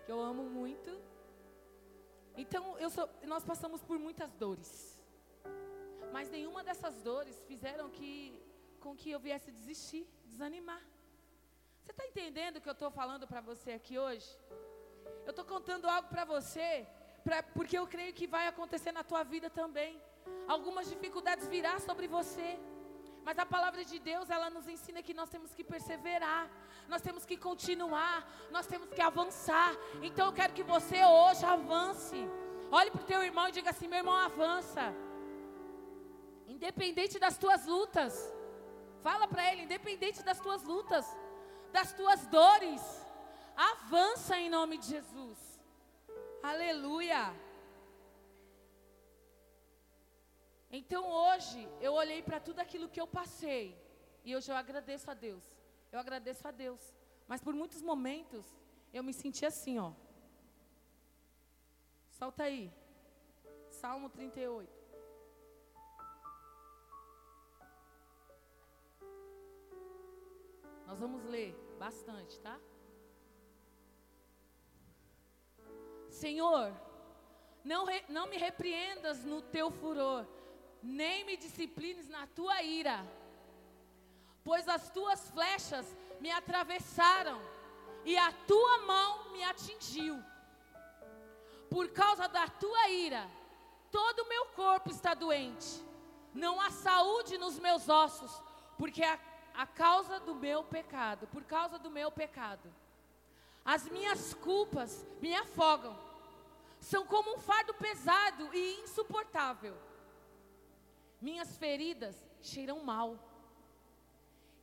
que 0.05 0.11
eu 0.11 0.21
amo 0.21 0.43
muito. 0.43 1.01
Então, 2.37 2.75
sou, 2.89 3.09
nós 3.23 3.43
passamos 3.43 3.81
por 3.83 3.99
muitas 3.99 4.31
dores. 4.33 4.97
Mas 6.11 6.29
nenhuma 6.29 6.63
dessas 6.63 7.01
dores 7.01 7.43
fizeram 7.47 7.89
que, 7.89 8.39
com 8.79 8.95
que 8.95 9.11
eu 9.11 9.19
viesse 9.19 9.51
desistir, 9.51 10.07
desanimar. 10.33 10.83
Você 11.81 11.91
está 11.95 12.05
entendendo 12.11 12.57
o 12.57 12.61
que 12.63 12.71
eu 12.73 12.77
estou 12.79 12.91
falando 12.99 13.25
para 13.31 13.41
você 13.49 13.71
aqui 13.79 13.95
hoje? 14.05 14.29
Eu 15.27 15.33
estou 15.33 15.45
contando 15.53 15.85
algo 15.95 16.07
para 16.13 16.25
você, 16.35 16.69
pra, 17.25 17.37
porque 17.57 17.77
eu 17.77 17.87
creio 17.93 18.13
que 18.19 18.27
vai 18.35 18.45
acontecer 18.47 18.91
na 18.99 19.03
tua 19.11 19.23
vida 19.33 19.49
também. 19.61 19.91
Algumas 20.55 20.85
dificuldades 20.93 21.47
virá 21.55 21.73
sobre 21.87 22.07
você. 22.17 22.49
Mas 23.27 23.37
a 23.43 23.45
palavra 23.55 23.83
de 23.91 23.97
Deus, 24.11 24.29
ela 24.35 24.49
nos 24.55 24.67
ensina 24.75 25.05
que 25.07 25.13
nós 25.19 25.29
temos 25.33 25.51
que 25.57 25.63
perseverar, 25.73 26.43
nós 26.93 27.01
temos 27.07 27.23
que 27.29 27.37
continuar, 27.47 28.17
nós 28.55 28.65
temos 28.71 28.89
que 28.95 29.01
avançar. 29.09 29.71
Então 30.07 30.25
eu 30.27 30.33
quero 30.39 30.53
que 30.57 30.65
você 30.75 30.99
hoje 31.17 31.45
avance. 31.57 32.21
Olhe 32.79 32.91
para 32.91 33.03
o 33.03 33.09
teu 33.11 33.21
irmão 33.29 33.47
e 33.47 33.55
diga 33.57 33.69
assim: 33.73 33.87
meu 33.87 33.99
irmão, 34.03 34.17
avança. 34.29 34.85
Independente 36.55 37.17
das 37.25 37.37
tuas 37.43 37.65
lutas. 37.75 38.13
Fala 39.07 39.27
para 39.27 39.43
ele, 39.51 39.63
independente 39.63 40.23
das 40.23 40.39
tuas 40.39 40.63
lutas, 40.63 41.05
das 41.71 41.91
tuas 41.93 42.25
dores. 42.27 42.81
Avança 43.55 44.39
em 44.39 44.49
nome 44.49 44.77
de 44.77 44.87
Jesus. 44.95 45.39
Aleluia. 46.41 47.21
Então 50.71 51.03
hoje 51.11 51.61
eu 51.81 51.93
olhei 51.93 52.21
para 52.23 52.39
tudo 52.39 52.59
aquilo 52.59 52.89
que 52.89 53.01
eu 53.01 53.05
passei 53.05 53.65
e 54.23 54.35
hoje 54.35 54.49
eu 54.51 54.55
agradeço 54.55 55.11
a 55.11 55.13
Deus. 55.13 55.43
Eu 55.91 55.99
agradeço 55.99 56.47
a 56.47 56.51
Deus. 56.51 56.81
Mas 57.27 57.41
por 57.41 57.53
muitos 57.53 57.81
momentos 57.81 58.45
eu 58.93 59.03
me 59.03 59.13
senti 59.13 59.45
assim, 59.45 59.77
ó. 59.79 59.91
Solta 62.09 62.43
aí. 62.43 62.71
Salmo 63.69 64.09
38. 64.09 64.82
Nós 70.93 70.99
vamos 70.99 71.23
ler 71.25 71.55
bastante, 71.79 72.39
tá? 72.39 72.59
Senhor, 76.07 76.71
não, 77.63 77.83
re, 77.83 78.05
não 78.09 78.27
me 78.27 78.37
repreendas 78.37 79.25
no 79.25 79.41
teu 79.41 79.71
furor, 79.71 80.23
nem 80.83 81.23
me 81.25 81.35
disciplines 81.35 82.07
na 82.07 82.27
tua 82.27 82.61
ira, 82.61 83.03
pois 84.43 84.69
as 84.69 84.91
tuas 84.91 85.31
flechas 85.31 85.97
me 86.19 86.29
atravessaram 86.29 87.41
e 88.05 88.15
a 88.15 88.31
tua 88.31 88.77
mão 88.85 89.31
me 89.31 89.43
atingiu. 89.45 90.23
Por 91.71 91.89
causa 91.89 92.27
da 92.27 92.47
tua 92.47 92.87
ira, 92.89 93.27
todo 93.89 94.19
o 94.19 94.29
meu 94.29 94.45
corpo 94.49 94.91
está 94.91 95.15
doente, 95.15 95.83
não 96.35 96.61
há 96.61 96.69
saúde 96.69 97.39
nos 97.39 97.57
meus 97.57 97.89
ossos, 97.89 98.39
porque 98.77 99.03
a 99.03 99.32
a 99.53 99.67
causa 99.67 100.19
do 100.19 100.35
meu 100.35 100.63
pecado, 100.63 101.27
por 101.27 101.43
causa 101.43 101.77
do 101.77 101.89
meu 101.89 102.11
pecado. 102.11 102.73
As 103.63 103.87
minhas 103.89 104.33
culpas 104.33 105.05
me 105.21 105.33
afogam, 105.35 105.97
são 106.79 107.05
como 107.05 107.35
um 107.35 107.39
fardo 107.39 107.73
pesado 107.75 108.53
e 108.53 108.81
insuportável. 108.81 109.77
Minhas 111.21 111.57
feridas 111.57 112.15
cheiram 112.41 112.83
mal 112.83 113.17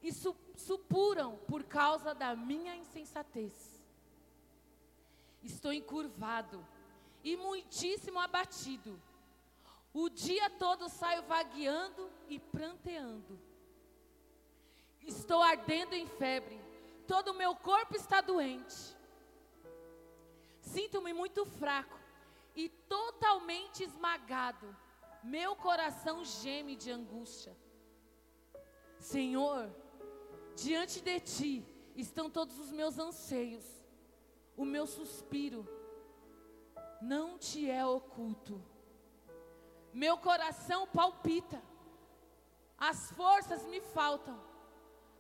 e 0.03 0.12
su 0.12 0.36
supuram 0.57 1.38
por 1.49 1.64
causa 1.64 2.14
da 2.14 2.36
minha 2.36 2.76
insensatez. 2.76 3.82
Estou 5.43 5.72
encurvado 5.72 6.66
e 7.24 7.36
muitíssimo 7.36 8.18
abatido. 8.18 9.01
O 9.93 10.11
dia 10.11 10.51
todo 10.51 10.88
saio 10.88 11.22
vagueando 11.22 12.11
e 12.28 12.38
pranteando. 12.38 13.41
Estou 15.11 15.42
ardendo 15.42 15.94
em 15.94 16.06
febre. 16.06 16.61
Todo 17.06 17.32
o 17.32 17.34
meu 17.34 17.54
corpo 17.56 17.96
está 17.96 18.20
doente. 18.20 18.96
Sinto-me 20.61 21.12
muito 21.12 21.44
fraco 21.44 21.98
e 22.54 22.68
totalmente 22.68 23.82
esmagado. 23.82 24.76
Meu 25.22 25.56
coração 25.56 26.24
geme 26.24 26.76
de 26.76 26.92
angústia. 26.92 27.56
Senhor, 29.00 29.68
diante 30.54 31.00
de 31.00 31.18
ti 31.18 31.66
estão 31.96 32.30
todos 32.30 32.56
os 32.61 32.70
meus 32.70 32.96
anseios. 32.96 33.64
O 34.56 34.64
meu 34.64 34.86
suspiro 34.86 35.66
não 37.02 37.36
te 37.36 37.68
é 37.68 37.84
oculto. 37.84 38.62
Meu 39.92 40.16
coração 40.18 40.86
palpita. 40.86 41.61
As 42.78 43.11
forças 43.11 43.66
me 43.66 43.80
faltam 43.80 44.49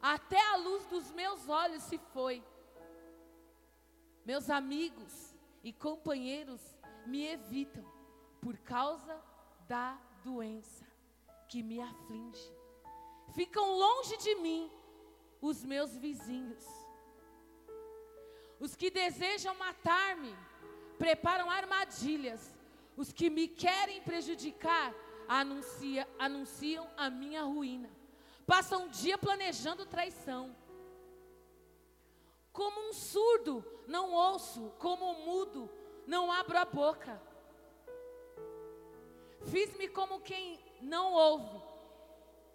até 0.02 0.40
a 0.52 0.56
luz 0.56 0.86
dos 0.86 1.10
meus 1.12 1.48
olhos 1.48 1.82
se 1.84 1.98
foi. 2.12 2.42
Meus 4.24 4.48
amigos 4.48 5.34
e 5.62 5.72
companheiros 5.72 6.60
me 7.06 7.26
evitam 7.26 7.84
por 8.40 8.56
causa 8.58 9.20
da 9.68 9.98
doença 10.24 10.86
que 11.48 11.62
me 11.62 11.80
aflige. 11.80 12.52
Ficam 13.34 13.76
longe 13.76 14.16
de 14.18 14.34
mim 14.36 14.70
os 15.40 15.64
meus 15.64 15.96
vizinhos. 15.96 16.64
Os 18.58 18.76
que 18.76 18.90
desejam 18.90 19.54
matar-me 19.54 20.34
preparam 20.98 21.50
armadilhas. 21.50 22.54
Os 22.96 23.12
que 23.12 23.30
me 23.30 23.48
querem 23.48 24.02
prejudicar 24.02 24.94
anuncia, 25.26 26.06
anunciam 26.18 26.88
a 26.96 27.08
minha 27.08 27.42
ruína. 27.42 27.90
Passam 28.46 28.84
um 28.84 28.88
dia 28.88 29.16
planejando 29.16 29.86
traição. 29.86 30.54
Como 32.52 32.88
um 32.88 32.92
surdo, 32.92 33.64
não 33.86 34.12
ouço, 34.12 34.72
como 34.78 35.10
um 35.10 35.24
mudo, 35.24 35.70
não 36.06 36.30
abro 36.30 36.58
a 36.58 36.64
boca. 36.64 37.20
Fiz-me 39.46 39.88
como 39.88 40.20
quem 40.20 40.60
não 40.82 41.12
ouve, 41.12 41.62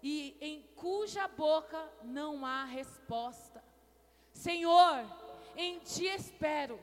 e 0.02 0.36
em 0.40 0.62
cuja 0.76 1.26
boca 1.26 1.90
não 2.02 2.44
há 2.44 2.64
resposta. 2.64 3.64
Senhor, 4.32 5.04
em 5.56 5.78
ti 5.80 6.06
espero. 6.06 6.78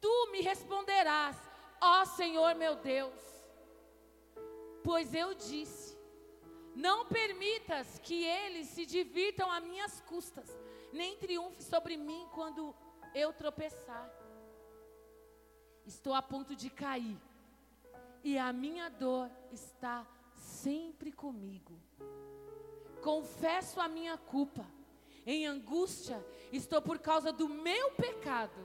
Tu 0.00 0.28
me 0.30 0.42
responderás, 0.42 1.36
ó 1.80 2.04
Senhor 2.04 2.54
meu 2.54 2.76
Deus. 2.76 3.20
Pois 4.82 5.14
eu 5.14 5.34
disse: 5.34 5.93
Não 6.74 7.06
permitas 7.06 7.98
que 8.00 8.24
eles 8.24 8.68
se 8.68 8.84
divirtam 8.84 9.50
a 9.50 9.60
minhas 9.60 10.00
custas, 10.02 10.48
nem 10.92 11.16
triunfe 11.16 11.62
sobre 11.62 11.96
mim 11.96 12.26
quando 12.32 12.74
eu 13.14 13.32
tropeçar. 13.32 14.10
Estou 15.86 16.14
a 16.14 16.22
ponto 16.22 16.56
de 16.56 16.70
cair, 16.70 17.16
e 18.22 18.38
a 18.38 18.52
minha 18.52 18.88
dor 18.88 19.30
está 19.52 20.06
sempre 20.34 21.12
comigo. 21.12 21.78
Confesso 23.02 23.80
a 23.80 23.86
minha 23.86 24.16
culpa, 24.16 24.66
em 25.26 25.46
angústia 25.46 26.24
estou 26.56 26.80
por 26.80 26.98
causa 26.98 27.32
do 27.32 27.48
meu 27.48 27.92
pecado. 27.92 28.58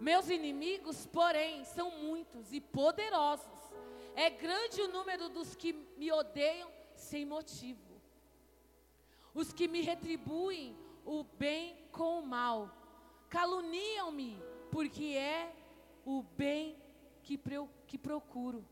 Meus 0.00 0.28
inimigos, 0.28 1.06
porém, 1.06 1.64
são 1.64 1.90
muitos 1.90 2.52
e 2.52 2.60
poderosos. 2.60 3.57
É 4.18 4.30
grande 4.30 4.82
o 4.82 4.88
número 4.88 5.28
dos 5.28 5.54
que 5.54 5.72
me 5.96 6.10
odeiam 6.10 6.68
sem 6.96 7.24
motivo. 7.24 8.02
Os 9.32 9.52
que 9.52 9.68
me 9.68 9.80
retribuem 9.80 10.76
o 11.04 11.22
bem 11.22 11.88
com 11.92 12.18
o 12.18 12.26
mal. 12.26 12.68
Caluniam-me, 13.28 14.42
porque 14.72 15.04
é 15.14 15.54
o 16.04 16.24
bem 16.36 16.76
que, 17.22 17.40
que 17.86 17.96
procuro. 17.96 18.66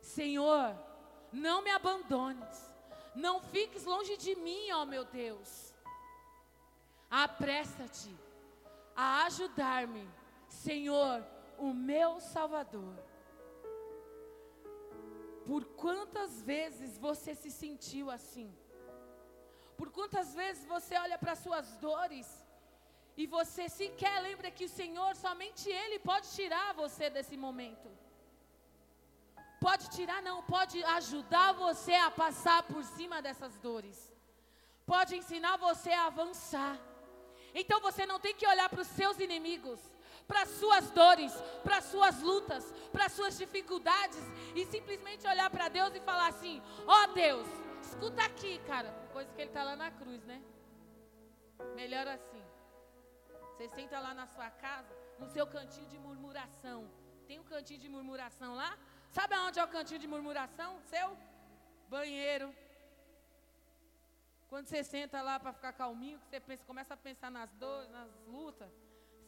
Senhor, 0.00 0.72
não 1.32 1.60
me 1.60 1.72
abandones. 1.72 2.72
Não 3.16 3.40
fiques 3.40 3.84
longe 3.84 4.16
de 4.16 4.36
mim, 4.36 4.70
ó 4.70 4.84
meu 4.84 5.04
Deus. 5.04 5.74
Apressa-te 7.10 8.16
a 8.94 9.24
ajudar-me, 9.24 10.08
Senhor, 10.48 11.26
o 11.58 11.74
meu 11.74 12.20
Salvador. 12.20 13.07
Por 15.48 15.62
quantas 15.82 16.32
vezes 16.52 16.90
você 17.06 17.32
se 17.42 17.50
sentiu 17.62 18.06
assim? 18.16 18.48
Por 19.78 19.88
quantas 19.96 20.28
vezes 20.40 20.64
você 20.74 20.94
olha 21.04 21.18
para 21.22 21.34
suas 21.44 21.68
dores 21.86 22.28
e 23.20 23.24
você 23.36 23.64
sequer 23.80 24.16
lembra 24.26 24.50
que 24.56 24.66
o 24.66 24.74
Senhor, 24.80 25.12
somente 25.16 25.64
Ele 25.82 25.98
pode 26.10 26.26
tirar 26.38 26.68
você 26.82 27.08
desse 27.16 27.36
momento? 27.46 27.88
Pode 29.66 29.86
tirar, 29.96 30.20
não, 30.28 30.36
pode 30.56 30.78
ajudar 30.98 31.50
você 31.66 31.94
a 31.94 32.10
passar 32.22 32.60
por 32.70 32.82
cima 32.96 33.22
dessas 33.26 33.56
dores. 33.68 33.98
Pode 34.92 35.16
ensinar 35.20 35.56
você 35.68 35.90
a 35.90 36.06
avançar. 36.12 36.76
Então 37.54 37.80
você 37.80 38.04
não 38.04 38.20
tem 38.20 38.34
que 38.34 38.46
olhar 38.52 38.68
para 38.68 38.82
os 38.82 38.92
seus 38.98 39.18
inimigos, 39.18 39.80
para 40.28 40.42
as 40.42 40.50
suas 40.50 40.90
dores, 40.90 41.32
para 41.64 41.78
as 41.78 41.84
suas 41.84 42.20
lutas, 42.20 42.70
para 42.92 43.06
as 43.06 43.12
suas 43.12 43.36
dificuldades 43.38 44.22
e 44.54 44.66
simplesmente 44.66 45.26
olhar 45.26 45.48
para 45.48 45.68
Deus 45.68 45.94
e 45.94 46.00
falar 46.00 46.28
assim: 46.28 46.62
"Ó 46.86 47.04
oh 47.04 47.06
Deus, 47.14 47.48
escuta 47.82 48.22
aqui, 48.22 48.58
cara". 48.66 48.90
Coisa 49.12 49.32
que 49.32 49.40
ele 49.40 49.50
está 49.50 49.64
lá 49.64 49.74
na 49.74 49.90
cruz, 49.90 50.22
né? 50.24 50.42
Melhor 51.74 52.06
assim. 52.06 52.44
Você 53.48 53.68
senta 53.70 53.98
lá 53.98 54.12
na 54.14 54.26
sua 54.26 54.50
casa, 54.50 54.94
no 55.18 55.26
seu 55.26 55.46
cantinho 55.46 55.88
de 55.88 55.98
murmuração. 55.98 56.88
Tem 57.26 57.40
um 57.40 57.44
cantinho 57.44 57.80
de 57.80 57.88
murmuração 57.88 58.54
lá? 58.54 58.78
Sabe 59.10 59.34
aonde 59.34 59.58
é 59.58 59.64
o 59.64 59.68
cantinho 59.68 59.98
de 59.98 60.06
murmuração? 60.06 60.78
Seu 60.82 61.16
banheiro. 61.88 62.54
Quando 64.48 64.66
você 64.66 64.82
senta 64.84 65.20
lá 65.20 65.40
para 65.40 65.52
ficar 65.52 65.72
calminho, 65.72 66.18
você 66.20 66.38
pensa, 66.40 66.64
começa 66.64 66.94
a 66.94 66.96
pensar 66.96 67.30
nas 67.30 67.50
dores, 67.54 67.90
nas 67.90 68.08
lutas, 68.26 68.70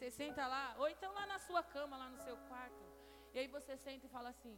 você 0.01 0.11
senta 0.11 0.47
lá, 0.47 0.67
ou 0.79 0.89
então 0.89 1.13
lá 1.13 1.25
na 1.27 1.39
sua 1.47 1.63
cama, 1.63 1.95
lá 2.03 2.09
no 2.13 2.21
seu 2.27 2.37
quarto. 2.49 2.85
E 3.35 3.39
aí 3.39 3.49
você 3.57 3.77
senta 3.77 4.07
e 4.07 4.15
fala 4.17 4.31
assim: 4.35 4.57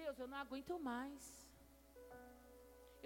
Deus, 0.00 0.16
eu 0.16 0.28
não 0.32 0.38
aguento 0.44 0.78
mais. 0.78 1.24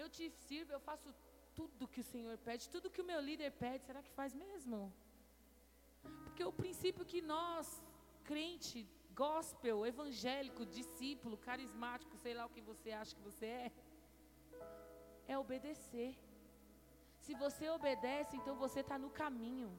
Eu 0.01 0.07
te 0.15 0.25
sirvo, 0.29 0.71
eu 0.73 0.79
faço 0.89 1.09
tudo 1.55 1.87
que 1.93 2.01
o 2.01 2.09
Senhor 2.11 2.37
pede, 2.47 2.69
tudo 2.75 2.91
que 2.95 3.01
o 3.01 3.09
meu 3.11 3.19
líder 3.29 3.51
pede, 3.63 3.83
será 3.83 4.03
que 4.03 4.11
faz 4.19 4.35
mesmo? 4.43 4.93
Porque 6.25 6.43
o 6.51 6.53
princípio 6.61 7.09
que 7.11 7.19
nós, 7.33 7.65
crente, 8.29 8.87
gospel, 9.23 9.87
evangélico, 9.91 10.71
discípulo, 10.79 11.35
carismático, 11.49 12.15
sei 12.25 12.35
lá 12.35 12.45
o 12.45 12.53
que 12.55 12.61
você 12.61 12.91
acha 12.91 13.15
que 13.15 13.27
você 13.29 13.47
é, 13.65 13.71
é 15.33 15.35
obedecer. 15.45 16.11
Se 17.25 17.33
você 17.33 17.67
obedece, 17.77 18.37
então 18.37 18.55
você 18.55 18.81
está 18.81 18.99
no 18.99 19.09
caminho. 19.09 19.71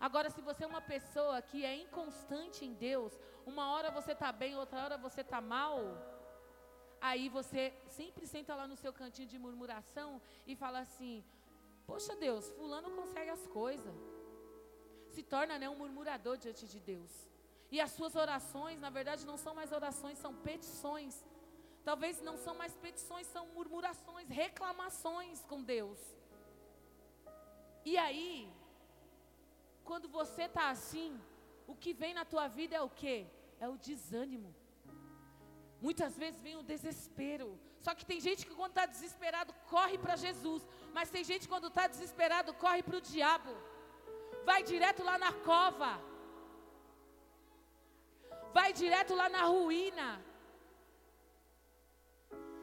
Agora, 0.00 0.30
se 0.30 0.40
você 0.40 0.64
é 0.64 0.66
uma 0.66 0.80
pessoa 0.80 1.42
que 1.42 1.64
é 1.64 1.74
inconstante 1.74 2.64
em 2.64 2.72
Deus, 2.74 3.12
uma 3.44 3.72
hora 3.72 3.90
você 3.90 4.12
está 4.12 4.30
bem, 4.30 4.56
outra 4.56 4.84
hora 4.84 4.96
você 4.96 5.22
está 5.22 5.40
mal, 5.40 5.80
aí 7.00 7.28
você 7.28 7.74
sempre 7.88 8.26
senta 8.26 8.54
lá 8.54 8.66
no 8.68 8.76
seu 8.76 8.92
cantinho 8.92 9.28
de 9.28 9.38
murmuração 9.38 10.20
e 10.46 10.54
fala 10.54 10.80
assim: 10.80 11.24
Poxa 11.86 12.14
Deus, 12.14 12.48
Fulano 12.50 12.90
consegue 12.92 13.30
as 13.30 13.46
coisas. 13.48 13.96
Se 15.10 15.22
torna 15.22 15.58
né, 15.58 15.68
um 15.68 15.76
murmurador 15.76 16.36
diante 16.36 16.66
de 16.68 16.78
Deus. 16.78 17.10
E 17.70 17.80
as 17.80 17.90
suas 17.90 18.14
orações, 18.14 18.80
na 18.80 18.90
verdade, 18.90 19.26
não 19.26 19.36
são 19.36 19.54
mais 19.54 19.72
orações, 19.72 20.18
são 20.18 20.34
petições. 20.34 21.24
Talvez 21.84 22.20
não 22.22 22.36
são 22.36 22.54
mais 22.54 22.74
petições, 22.76 23.26
são 23.26 23.46
murmurações, 23.48 24.28
reclamações 24.28 25.44
com 25.44 25.62
Deus. 25.62 25.98
E 27.84 27.96
aí, 27.96 28.52
quando 29.88 30.08
você 30.18 30.42
está 30.48 30.64
assim, 30.70 31.10
o 31.72 31.74
que 31.82 31.92
vem 32.02 32.12
na 32.18 32.24
tua 32.32 32.46
vida 32.58 32.74
é 32.80 32.82
o 32.88 32.90
que? 33.00 33.16
É 33.64 33.68
o 33.68 33.76
desânimo. 33.88 34.50
Muitas 35.86 36.12
vezes 36.22 36.40
vem 36.46 36.56
o 36.56 36.68
desespero. 36.72 37.48
Só 37.84 37.94
que 37.96 38.08
tem 38.10 38.20
gente 38.26 38.46
que 38.46 38.54
quando 38.60 38.74
está 38.76 38.86
desesperado 38.94 39.52
corre 39.74 39.96
para 40.04 40.16
Jesus. 40.24 40.62
Mas 40.96 41.12
tem 41.14 41.24
gente 41.30 41.42
que 41.42 41.54
quando 41.54 41.68
está 41.72 41.86
desesperado 41.94 42.52
corre 42.64 42.82
para 42.82 42.98
o 43.00 43.06
diabo. 43.12 43.52
Vai 44.50 44.60
direto 44.72 45.02
lá 45.10 45.16
na 45.26 45.32
cova 45.50 45.92
vai 48.52 48.72
direto 48.72 49.14
lá 49.14 49.28
na 49.28 49.44
ruína, 49.44 50.20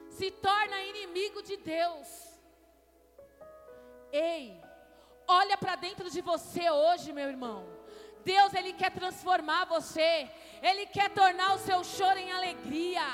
se 0.09 0.31
torna 0.31 0.83
inimigo 0.83 1.41
de 1.41 1.57
Deus. 1.57 2.07
Ei, 4.11 4.61
olha 5.27 5.57
para 5.57 5.75
dentro 5.75 6.09
de 6.09 6.21
você 6.21 6.69
hoje, 6.69 7.11
meu 7.11 7.27
irmão. 7.27 7.65
Deus, 8.23 8.53
Ele 8.53 8.73
quer 8.73 8.91
transformar 8.91 9.65
você, 9.65 10.29
Ele 10.61 10.85
quer 10.87 11.09
tornar 11.11 11.53
o 11.55 11.59
seu 11.59 11.83
choro 11.83 12.17
em 12.17 12.31
alegria. 12.31 13.05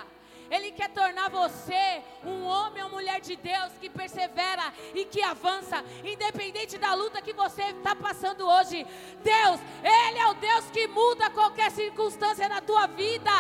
Ele 0.49 0.69
quer 0.71 0.89
tornar 0.89 1.29
você 1.29 2.03
um 2.25 2.43
homem 2.43 2.83
ou 2.83 2.89
mulher 2.89 3.21
de 3.21 3.37
Deus 3.37 3.71
que 3.79 3.89
persevera 3.89 4.73
e 4.93 5.05
que 5.05 5.23
avança, 5.23 5.81
independente 6.03 6.77
da 6.77 6.93
luta 6.93 7.21
que 7.21 7.31
você 7.31 7.63
está 7.63 7.95
passando 7.95 8.45
hoje. 8.45 8.85
Deus, 9.23 9.59
Ele 9.81 10.19
é 10.19 10.27
o 10.27 10.33
Deus 10.33 10.65
que 10.69 10.87
muda 10.87 11.29
qualquer 11.29 11.71
circunstância 11.71 12.49
na 12.49 12.59
tua 12.59 12.85
vida. 12.87 13.31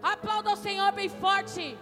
Aplauda 0.00 0.52
o 0.52 0.56
Senhor 0.56 0.92
bem 0.92 1.08
forte. 1.08 1.76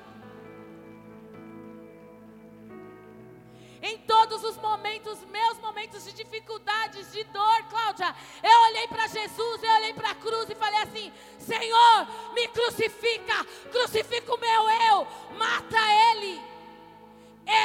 Momentos, 5.03 5.25
meus 5.31 5.59
momentos 5.59 6.05
de 6.05 6.13
dificuldades, 6.13 7.13
de 7.13 7.25
dor, 7.25 7.65
Cláudia, 7.69 8.15
eu 8.43 8.61
olhei 8.71 8.89
para 8.89 9.07
Jesus, 9.09 9.63
eu 9.63 9.71
olhei 9.73 9.93
para 9.93 10.11
a 10.11 10.15
cruz 10.15 10.49
e 10.49 10.55
falei 10.55 10.81
assim: 10.83 11.13
Senhor, 11.39 12.33
me 12.33 12.49
crucifica, 12.49 13.45
crucifica 13.71 14.35
o 14.35 14.39
meu 14.39 14.71
eu, 14.71 15.07
mata 15.37 15.79
ele. 16.13 16.41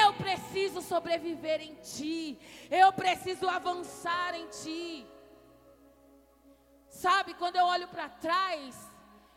Eu 0.03 0.13
preciso 0.13 0.81
sobreviver 0.81 1.61
em 1.61 1.75
Ti, 1.75 2.39
eu 2.71 2.91
preciso 2.91 3.47
avançar 3.47 4.33
em 4.33 4.47
Ti. 4.47 5.07
Sabe, 6.89 7.35
quando 7.35 7.57
eu 7.57 7.65
olho 7.65 7.87
para 7.87 8.09
trás, 8.09 8.75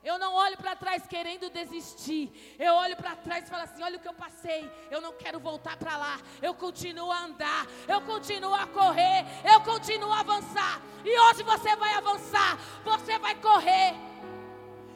Eu 0.03 0.19
não 0.19 0.35
olho 0.35 0.57
para 0.57 0.75
trás 0.75 1.07
querendo 1.07 1.51
desistir. 1.51 2.57
Eu 2.59 2.75
olho 2.75 2.97
para 2.97 3.15
trás 3.17 3.45
e 3.45 3.51
falo 3.51 3.65
assim: 3.65 3.83
olha 3.83 3.99
o 3.99 4.01
que 4.01 4.09
eu 4.09 4.15
passei. 4.15 4.71
Eu 4.91 5.01
não 5.01 5.13
quero 5.13 5.39
voltar 5.39 5.77
para 5.77 5.97
lá. 5.97 6.19
Eu 6.41 6.55
continuo 6.55 7.13
a 7.13 7.25
andar. 7.25 7.67
Eu 7.87 8.01
continuo 8.01 8.55
a 8.55 8.67
correr. 8.67 9.27
Eu 9.45 9.61
continuo 9.61 10.13
a 10.13 10.21
avançar. 10.21 10.81
E 11.05 11.21
hoje 11.21 11.43
você 11.43 11.77
vai 11.77 11.93
avançar. 11.95 12.59
Você 12.83 13.19
vai 13.19 13.35
correr. 13.37 13.95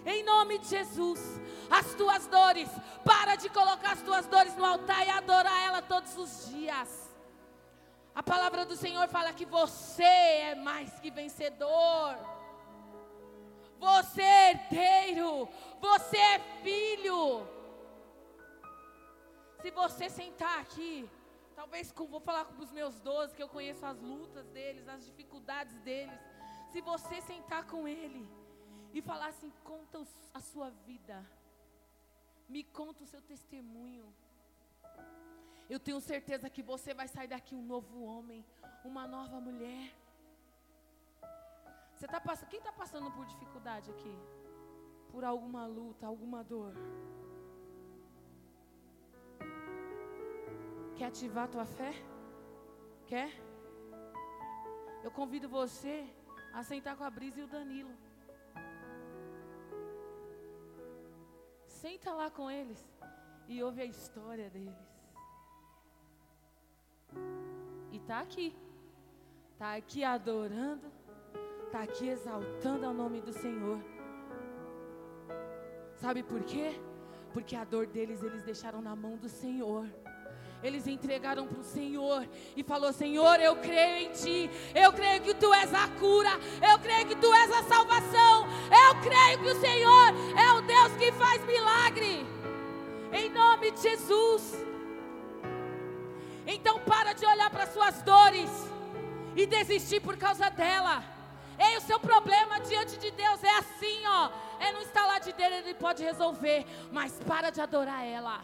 Em 0.06 0.22
nome 0.22 0.58
de 0.58 0.68
Jesus. 0.68 1.20
As 1.70 1.94
tuas 1.94 2.26
dores. 2.26 2.70
Para 3.04 3.36
de 3.36 3.50
colocar 3.50 3.92
as 3.92 4.02
tuas 4.02 4.26
dores 4.26 4.56
no 4.56 4.64
altar 4.64 5.06
e 5.06 5.10
adorar 5.10 5.66
ela 5.66 5.82
todos 5.82 6.16
os 6.16 6.48
dias. 6.48 7.14
A 8.14 8.22
palavra 8.22 8.64
do 8.64 8.76
Senhor 8.76 9.06
fala 9.08 9.34
que 9.34 9.44
você 9.44 10.02
é 10.02 10.54
mais 10.54 10.98
que 11.00 11.10
vencedor. 11.10 12.33
Você 13.90 14.22
é 14.22 14.50
herdeiro. 14.50 15.48
Você 15.80 16.16
é 16.16 16.38
filho. 16.62 17.20
Se 19.60 19.70
você 19.70 20.08
sentar 20.08 20.58
aqui, 20.60 21.08
talvez 21.54 21.92
com, 21.92 22.06
vou 22.06 22.20
falar 22.20 22.44
com 22.46 22.62
os 22.62 22.72
meus 22.78 22.98
doze, 23.00 23.34
que 23.34 23.42
eu 23.42 23.48
conheço 23.48 23.84
as 23.84 24.00
lutas 24.00 24.46
deles, 24.56 24.88
as 24.88 25.04
dificuldades 25.04 25.76
deles. 25.80 26.18
Se 26.72 26.80
você 26.80 27.20
sentar 27.22 27.62
com 27.66 27.86
ele 27.86 28.28
e 28.92 29.00
falar 29.02 29.28
assim, 29.28 29.52
conta 29.62 30.02
a 30.32 30.40
sua 30.40 30.70
vida, 30.70 31.16
me 32.48 32.62
conta 32.64 33.04
o 33.04 33.06
seu 33.06 33.22
testemunho. 33.22 34.06
Eu 35.68 35.80
tenho 35.80 36.00
certeza 36.00 36.50
que 36.50 36.62
você 36.62 36.92
vai 36.92 37.08
sair 37.08 37.28
daqui 37.28 37.54
um 37.54 37.62
novo 37.74 38.02
homem, 38.04 38.44
uma 38.84 39.06
nova 39.06 39.40
mulher. 39.40 40.03
Você 42.04 42.08
tá 42.08 42.20
passando, 42.20 42.48
quem 42.50 42.58
está 42.58 42.70
passando 42.70 43.10
por 43.12 43.24
dificuldade 43.24 43.90
aqui? 43.90 44.14
Por 45.10 45.24
alguma 45.24 45.64
luta, 45.66 46.06
alguma 46.06 46.44
dor? 46.44 46.74
Quer 50.96 51.06
ativar 51.06 51.44
a 51.44 51.48
tua 51.48 51.64
fé? 51.64 51.92
Quer? 53.06 53.30
Eu 55.02 55.10
convido 55.10 55.48
você 55.48 56.06
a 56.52 56.62
sentar 56.62 56.94
com 56.94 57.04
a 57.04 57.08
Brisa 57.08 57.40
e 57.40 57.44
o 57.44 57.48
Danilo. 57.48 57.96
Senta 61.66 62.12
lá 62.12 62.30
com 62.30 62.50
eles 62.50 62.86
e 63.48 63.62
ouve 63.62 63.80
a 63.80 63.86
história 63.86 64.50
deles. 64.50 64.76
E 67.90 67.98
tá 68.00 68.20
aqui. 68.20 68.54
Tá 69.56 69.76
aqui 69.76 70.04
adorando 70.04 70.93
está 71.74 71.82
aqui 71.82 72.08
exaltando 72.08 72.86
o 72.88 72.94
nome 72.94 73.20
do 73.20 73.32
Senhor. 73.32 73.80
Sabe 75.96 76.22
por 76.22 76.40
quê? 76.44 76.80
Porque 77.32 77.56
a 77.56 77.64
dor 77.64 77.88
deles 77.88 78.22
eles 78.22 78.44
deixaram 78.44 78.80
na 78.80 78.94
mão 78.94 79.16
do 79.16 79.28
Senhor. 79.28 79.84
Eles 80.62 80.86
entregaram 80.86 81.48
para 81.48 81.58
o 81.58 81.64
Senhor 81.64 82.28
e 82.56 82.62
falou: 82.62 82.92
Senhor, 82.92 83.40
eu 83.40 83.56
creio 83.56 84.06
em 84.06 84.12
Ti. 84.12 84.48
Eu 84.72 84.92
creio 84.92 85.20
que 85.20 85.34
Tu 85.34 85.52
és 85.52 85.74
a 85.74 85.88
cura. 85.98 86.30
Eu 86.62 86.78
creio 86.78 87.08
que 87.08 87.16
Tu 87.16 87.34
és 87.34 87.50
a 87.50 87.64
salvação. 87.64 88.46
Eu 88.86 89.00
creio 89.00 89.38
que 89.40 89.50
o 89.50 89.60
Senhor 89.60 90.08
é 90.38 90.52
o 90.52 90.62
Deus 90.62 90.92
que 90.96 91.10
faz 91.10 91.44
milagre. 91.44 92.24
Em 93.12 93.28
nome 93.30 93.72
de 93.72 93.80
Jesus. 93.80 94.64
Então 96.46 96.78
para 96.78 97.14
de 97.14 97.26
olhar 97.26 97.50
para 97.50 97.66
suas 97.66 98.00
dores 98.02 98.50
e 99.34 99.44
desistir 99.44 99.98
por 99.98 100.16
causa 100.16 100.48
dela. 100.50 101.13
Ei, 101.58 101.76
o 101.76 101.80
seu 101.80 101.98
problema 102.00 102.60
diante 102.60 102.96
de 102.96 103.10
Deus 103.10 103.42
é 103.42 103.56
assim, 103.58 104.06
ó. 104.06 104.30
É 104.60 104.72
no 104.72 104.82
instalar 104.82 105.20
de 105.20 105.32
dele, 105.32 105.56
ele 105.56 105.74
pode 105.74 106.02
resolver. 106.02 106.66
Mas 106.90 107.12
para 107.26 107.50
de 107.50 107.60
adorar 107.60 108.04
ela. 108.04 108.42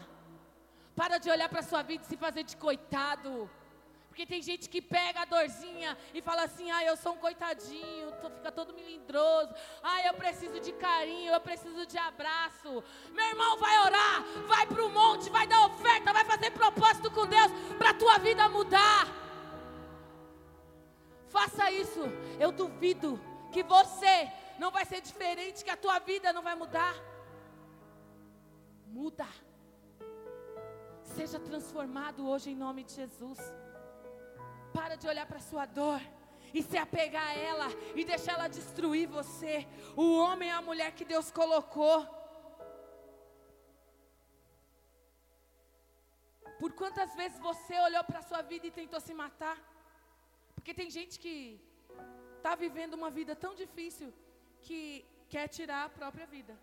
Para 0.95 1.17
de 1.17 1.29
olhar 1.29 1.49
para 1.49 1.61
sua 1.61 1.81
vida 1.81 2.03
e 2.03 2.07
se 2.07 2.17
fazer 2.17 2.43
de 2.43 2.55
coitado. 2.57 3.49
Porque 4.11 4.25
tem 4.25 4.41
gente 4.41 4.69
que 4.69 4.81
pega 4.81 5.21
a 5.21 5.25
dorzinha 5.25 5.97
e 6.13 6.21
fala 6.21 6.43
assim: 6.43 6.69
ah, 6.69 6.83
eu 6.83 6.97
sou 6.97 7.13
um 7.13 7.17
coitadinho, 7.17 8.11
tô, 8.21 8.29
fica 8.29 8.51
todo 8.51 8.73
melindroso. 8.73 9.53
Ah, 9.81 10.05
eu 10.05 10.13
preciso 10.13 10.59
de 10.59 10.73
carinho, 10.73 11.31
eu 11.31 11.39
preciso 11.39 11.85
de 11.85 11.97
abraço. 11.97 12.83
Meu 13.13 13.25
irmão 13.25 13.57
vai 13.57 13.79
orar, 13.79 14.21
vai 14.47 14.67
para 14.67 14.85
o 14.85 14.89
monte, 14.89 15.29
vai 15.29 15.47
dar 15.47 15.65
oferta, 15.65 16.11
vai 16.11 16.25
fazer 16.25 16.51
propósito 16.51 17.09
com 17.09 17.25
Deus 17.25 17.51
para 17.77 17.93
tua 17.93 18.17
vida 18.17 18.49
mudar. 18.49 19.20
Faça 21.35 21.71
isso. 21.71 22.01
Eu 22.39 22.51
duvido 22.51 23.19
que 23.53 23.63
você 23.63 24.15
não 24.59 24.69
vai 24.75 24.85
ser 24.85 25.01
diferente, 25.01 25.63
que 25.63 25.73
a 25.75 25.81
tua 25.85 25.97
vida 25.99 26.33
não 26.33 26.43
vai 26.47 26.55
mudar. 26.55 26.95
Muda. 28.87 29.27
Seja 31.15 31.39
transformado 31.39 32.27
hoje 32.27 32.51
em 32.51 32.55
nome 32.55 32.83
de 32.83 32.93
Jesus. 33.01 33.39
Para 34.73 34.95
de 34.95 35.07
olhar 35.07 35.25
para 35.25 35.37
a 35.37 35.47
sua 35.49 35.65
dor 35.65 36.01
e 36.53 36.61
se 36.61 36.77
apegar 36.77 37.27
a 37.29 37.33
ela 37.33 37.67
e 37.95 38.03
deixar 38.03 38.33
ela 38.33 38.47
destruir 38.47 39.07
você. 39.07 39.67
O 39.95 40.17
homem 40.19 40.49
e 40.49 40.51
a 40.51 40.61
mulher 40.61 40.91
que 40.91 41.05
Deus 41.05 41.31
colocou. 41.31 41.97
Por 46.59 46.73
quantas 46.73 47.15
vezes 47.15 47.39
você 47.39 47.79
olhou 47.79 48.03
para 48.03 48.19
a 48.19 48.27
sua 48.29 48.41
vida 48.41 48.67
e 48.67 48.71
tentou 48.71 48.99
se 48.99 49.13
matar? 49.13 49.57
Porque 50.61 50.75
tem 50.79 50.91
gente 50.95 51.15
que 51.21 51.35
está 52.37 52.53
vivendo 52.63 52.93
uma 52.93 53.09
vida 53.15 53.33
tão 53.43 53.53
difícil 53.61 54.09
que 54.65 54.81
quer 55.27 55.45
tirar 55.55 55.79
a 55.85 55.93
própria 55.99 56.27
vida. 56.33 56.55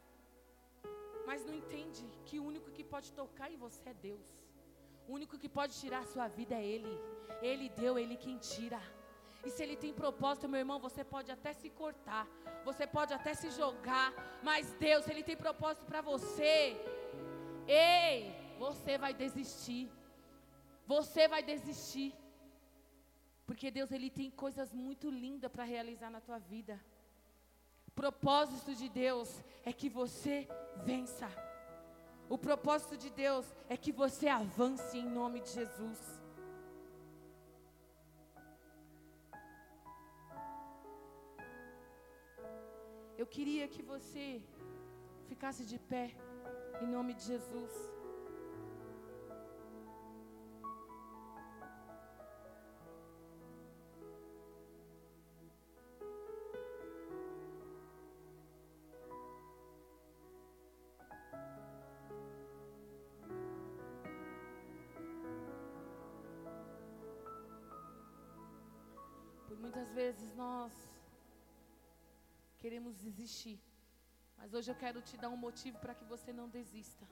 Mas 1.27 1.45
não 1.45 1.55
entende 1.61 2.05
que 2.27 2.37
o 2.39 2.45
único 2.51 2.71
que 2.77 2.85
pode 2.93 3.09
tocar 3.21 3.49
em 3.55 3.57
você 3.65 3.89
é 3.93 3.95
Deus. 3.95 4.29
O 5.09 5.15
único 5.19 5.37
que 5.43 5.49
pode 5.49 5.73
tirar 5.81 6.03
a 6.03 6.11
sua 6.13 6.29
vida 6.29 6.55
é 6.55 6.65
Ele. 6.75 6.95
Ele 7.43 7.69
deu, 7.81 7.99
Ele 8.03 8.17
quem 8.25 8.39
tira. 8.39 8.81
E 9.45 9.51
se 9.51 9.65
Ele 9.65 9.77
tem 9.85 9.93
propósito, 9.93 10.53
meu 10.53 10.61
irmão, 10.65 10.79
você 10.79 11.03
pode 11.15 11.33
até 11.37 11.53
se 11.53 11.69
cortar. 11.69 12.25
Você 12.69 12.87
pode 12.87 13.13
até 13.19 13.35
se 13.35 13.51
jogar. 13.51 14.09
Mas 14.45 14.73
Deus, 14.87 15.09
Ele 15.09 15.25
tem 15.25 15.37
propósito 15.37 15.87
para 15.87 16.03
você. 16.13 16.57
Ei, 17.67 18.33
você 18.61 18.97
vai 18.97 19.13
desistir. 19.25 19.85
Você 20.87 21.27
vai 21.27 21.43
desistir. 21.43 22.09
Porque 23.49 23.71
Deus 23.71 23.91
ele 23.91 24.11
tem 24.11 24.31
coisas 24.31 24.75
muito 24.75 25.09
lindas 25.09 25.51
para 25.51 25.65
realizar 25.65 26.11
na 26.11 26.21
tua 26.21 26.39
vida. 26.39 26.79
O 27.87 27.93
propósito 28.01 28.75
de 28.81 28.89
Deus 28.91 29.31
é 29.65 29.73
que 29.73 29.89
você 29.89 30.47
vença. 30.85 31.29
O 32.29 32.37
propósito 32.37 32.95
de 33.05 33.09
Deus 33.09 33.47
é 33.67 33.77
que 33.85 33.91
você 33.91 34.29
avance 34.29 34.99
em 34.99 35.09
nome 35.09 35.41
de 35.41 35.49
Jesus. 35.61 36.01
Eu 43.17 43.27
queria 43.27 43.67
que 43.67 43.83
você 43.95 44.43
ficasse 45.31 45.65
de 45.65 45.79
pé 45.79 46.07
em 46.83 46.87
nome 46.87 47.15
de 47.15 47.25
Jesus. 47.33 47.73
Nós 70.43 70.73
queremos 72.61 72.95
desistir, 73.07 73.59
mas 74.39 74.55
hoje 74.57 74.69
eu 74.71 74.79
quero 74.83 75.01
te 75.09 75.17
dar 75.23 75.31
um 75.37 75.41
motivo 75.47 75.77
para 75.85 75.95
que 75.99 76.05
você 76.13 76.33
não 76.41 76.49
desista. 76.57 77.05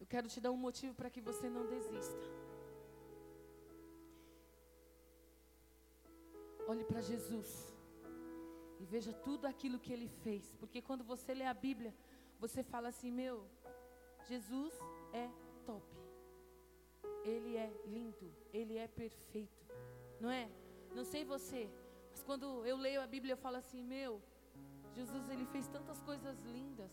Eu 0.00 0.06
quero 0.12 0.28
te 0.32 0.40
dar 0.44 0.52
um 0.56 0.60
motivo 0.66 0.94
para 0.98 1.10
que 1.14 1.22
você 1.28 1.48
não 1.56 1.64
desista. 1.74 2.26
Olhe 6.72 6.84
para 6.90 7.00
Jesus 7.10 7.48
e 8.80 8.84
veja 8.94 9.12
tudo 9.28 9.44
aquilo 9.52 9.82
que 9.84 9.92
ele 9.96 10.08
fez, 10.24 10.44
porque 10.60 10.80
quando 10.88 11.04
você 11.12 11.34
lê 11.40 11.46
a 11.46 11.54
Bíblia, 11.68 11.92
você 12.44 12.62
fala 12.62 12.88
assim: 12.92 13.10
Meu, 13.22 13.36
Jesus 14.30 14.74
é 15.12 15.26
top. 15.66 15.86
Ele 17.24 17.56
é 17.56 17.68
lindo, 17.94 18.28
ele 18.52 18.76
é 18.76 18.86
perfeito, 18.86 19.66
não 20.20 20.30
é? 20.30 20.44
Não 20.96 21.04
sei 21.12 21.22
você, 21.34 21.62
mas 22.10 22.22
quando 22.28 22.46
eu 22.70 22.76
leio 22.86 23.00
a 23.02 23.06
Bíblia 23.14 23.34
eu 23.34 23.42
falo 23.46 23.58
assim: 23.62 23.82
meu, 23.94 24.12
Jesus 24.98 25.28
ele 25.34 25.46
fez 25.54 25.66
tantas 25.76 26.00
coisas 26.10 26.38
lindas, 26.56 26.92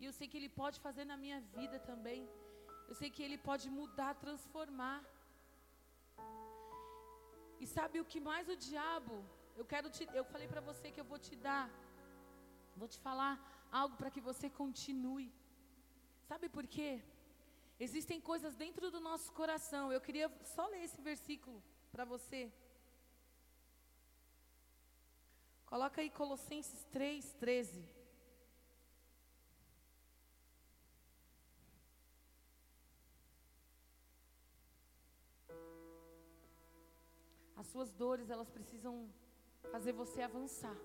e 0.00 0.04
eu 0.08 0.12
sei 0.18 0.26
que 0.28 0.38
ele 0.40 0.50
pode 0.62 0.78
fazer 0.86 1.04
na 1.12 1.16
minha 1.24 1.40
vida 1.58 1.78
também. 1.90 2.22
Eu 2.90 2.94
sei 3.00 3.08
que 3.14 3.22
ele 3.26 3.38
pode 3.38 3.66
mudar, 3.78 4.12
transformar. 4.24 4.98
E 7.62 7.66
sabe 7.66 7.98
o 8.00 8.04
que 8.04 8.20
mais 8.20 8.46
o 8.54 8.56
diabo? 8.68 9.14
Eu 9.56 9.64
quero 9.64 9.88
te, 9.88 10.06
eu 10.12 10.24
falei 10.32 10.48
para 10.52 10.60
você 10.60 10.90
que 10.90 11.00
eu 11.02 11.08
vou 11.12 11.18
te 11.26 11.34
dar 11.46 11.64
Vou 12.76 12.88
te 12.88 12.98
falar 12.98 13.34
algo 13.80 13.96
para 13.96 14.10
que 14.14 14.20
você 14.20 14.46
continue. 14.50 15.32
Sabe 16.28 16.48
por 16.48 16.66
quê? 16.66 16.90
Existem 17.78 18.20
coisas 18.20 18.54
dentro 18.54 18.90
do 18.90 19.00
nosso 19.00 19.32
coração. 19.32 19.92
Eu 19.92 20.00
queria 20.00 20.28
só 20.54 20.66
ler 20.66 20.82
esse 20.84 21.00
versículo 21.00 21.62
para 21.94 22.04
você. 22.04 22.52
Coloca 25.64 26.00
aí 26.00 26.10
Colossenses 26.10 26.82
3, 26.90 27.32
13. 27.34 27.84
As 37.56 37.66
suas 37.68 37.92
dores, 37.92 38.28
elas 38.28 38.50
precisam 38.50 39.08
fazer 39.70 39.92
você 39.92 40.20
avançar. 40.22 40.76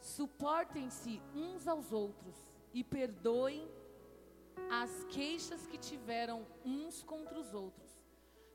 Suportem-se 0.00 1.20
uns 1.34 1.68
aos 1.68 1.92
outros 1.92 2.34
e 2.72 2.82
perdoem 2.82 3.70
as 4.70 5.04
queixas 5.04 5.66
que 5.66 5.78
tiveram 5.78 6.46
uns 6.64 7.02
contra 7.02 7.38
os 7.38 7.54
outros. 7.54 7.90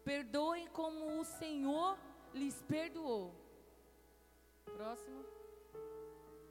Perdoem 0.03 0.67
como 0.67 1.19
o 1.19 1.25
Senhor 1.25 1.97
lhes 2.33 2.61
perdoou. 2.63 3.33
Próximo. 4.65 5.25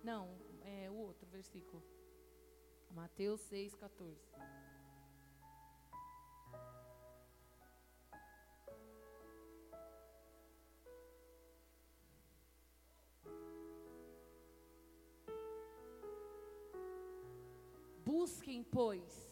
Não, 0.03 0.29
é 0.63 0.91
o 0.91 0.95
outro 0.95 1.27
versículo. 1.27 1.83
Mateus 2.91 3.41
6, 3.43 3.75
14. 3.75 4.17
Busquem, 18.05 18.63
pois. 18.65 19.28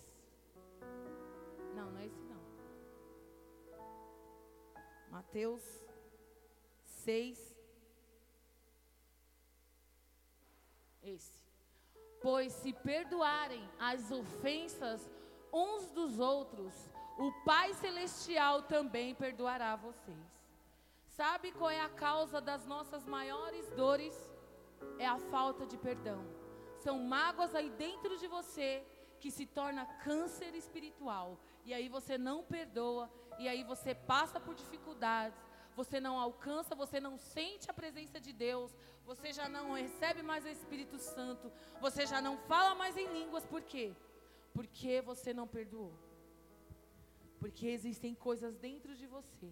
Mateus 5.16 5.62
6. 6.84 7.56
Esse. 11.02 11.44
Pois 12.20 12.52
se 12.52 12.72
perdoarem 12.72 13.64
as 13.78 14.10
ofensas 14.10 15.10
uns 15.52 15.90
dos 15.90 16.18
outros, 16.18 16.74
o 17.18 17.30
Pai 17.44 17.72
Celestial 17.74 18.62
também 18.62 19.14
perdoará 19.14 19.76
vocês. 19.76 20.26
Sabe 21.06 21.52
qual 21.52 21.70
é 21.70 21.80
a 21.80 21.88
causa 21.88 22.40
das 22.40 22.66
nossas 22.66 23.04
maiores 23.06 23.68
dores? 23.70 24.16
É 24.98 25.06
a 25.06 25.18
falta 25.18 25.64
de 25.64 25.78
perdão 25.78 26.24
são 26.86 27.00
mágoas 27.00 27.52
aí 27.52 27.68
dentro 27.70 28.16
de 28.16 28.28
você 28.28 28.84
que 29.18 29.28
se 29.28 29.44
torna 29.44 29.84
câncer 30.04 30.54
espiritual. 30.54 31.36
E 31.68 31.74
aí 31.74 31.88
você 31.88 32.16
não 32.16 32.38
perdoa, 32.44 33.10
e 33.40 33.48
aí 33.48 33.62
você 33.64 33.92
passa 33.92 34.38
por 34.38 34.54
dificuldades, 34.54 35.36
você 35.74 35.98
não 36.00 36.16
alcança, 36.26 36.76
você 36.76 37.00
não 37.00 37.18
sente 37.18 37.68
a 37.68 37.74
presença 37.74 38.20
de 38.26 38.32
Deus, 38.32 38.70
você 39.04 39.32
já 39.32 39.48
não 39.48 39.72
recebe 39.72 40.22
mais 40.22 40.44
o 40.44 40.48
Espírito 40.48 40.96
Santo, 40.96 41.52
você 41.80 42.06
já 42.06 42.20
não 42.20 42.38
fala 42.50 42.72
mais 42.76 42.96
em 42.96 43.08
línguas, 43.12 43.44
por 43.44 43.62
quê? 43.62 43.86
Porque 44.54 45.00
você 45.00 45.34
não 45.34 45.48
perdoou. 45.48 45.92
Porque 47.40 47.66
existem 47.66 48.14
coisas 48.14 48.54
dentro 48.56 48.94
de 48.94 49.08
você. 49.08 49.50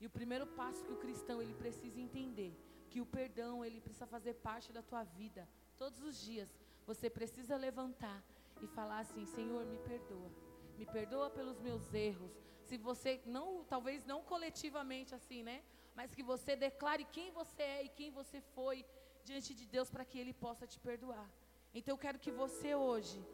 E 0.00 0.06
o 0.06 0.10
primeiro 0.18 0.46
passo 0.46 0.84
que 0.86 0.92
o 0.92 1.02
cristão 1.04 1.42
ele 1.42 1.54
precisa 1.54 2.00
entender, 2.00 2.52
que 2.88 3.02
o 3.02 3.06
perdão 3.18 3.62
ele 3.62 3.80
precisa 3.82 4.06
fazer 4.06 4.34
parte 4.48 4.72
da 4.72 4.82
tua 4.82 5.04
vida. 5.04 5.46
Todos 5.76 6.02
os 6.02 6.18
dias 6.18 6.48
você 6.86 7.10
precisa 7.10 7.56
levantar 7.56 8.24
e 8.62 8.66
falar 8.66 9.00
assim: 9.00 9.26
Senhor, 9.26 9.64
me 9.66 9.78
perdoa. 9.78 10.45
Me 10.78 10.86
perdoa 10.86 11.28
pelos 11.30 11.58
meus 11.60 11.92
erros. 11.92 12.32
Se 12.68 12.76
você 12.76 13.20
não, 13.24 13.64
talvez 13.64 14.04
não 14.04 14.22
coletivamente 14.22 15.14
assim, 15.14 15.42
né? 15.42 15.62
Mas 15.94 16.14
que 16.14 16.22
você 16.22 16.54
declare 16.54 17.04
quem 17.16 17.30
você 17.30 17.62
é 17.62 17.84
e 17.84 17.88
quem 17.88 18.10
você 18.10 18.40
foi 18.54 18.84
diante 19.24 19.54
de 19.54 19.66
Deus 19.66 19.90
para 19.90 20.04
que 20.04 20.18
ele 20.18 20.32
possa 20.32 20.66
te 20.66 20.78
perdoar. 20.78 21.28
Então 21.74 21.94
eu 21.94 21.98
quero 21.98 22.18
que 22.18 22.30
você 22.30 22.74
hoje 22.74 23.24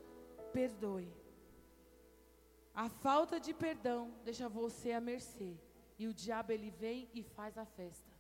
perdoe. 0.53 1.11
A 2.75 2.89
falta 2.89 3.39
de 3.39 3.53
perdão 3.53 4.15
deixa 4.25 4.49
você 4.49 4.93
à 4.93 5.01
mercê. 5.01 5.57
E 5.99 6.07
o 6.07 6.15
diabo 6.15 6.53
ele 6.53 6.71
vem 6.71 7.09
e 7.13 7.23
faz 7.23 7.59
a 7.59 7.65
festa. 7.65 8.13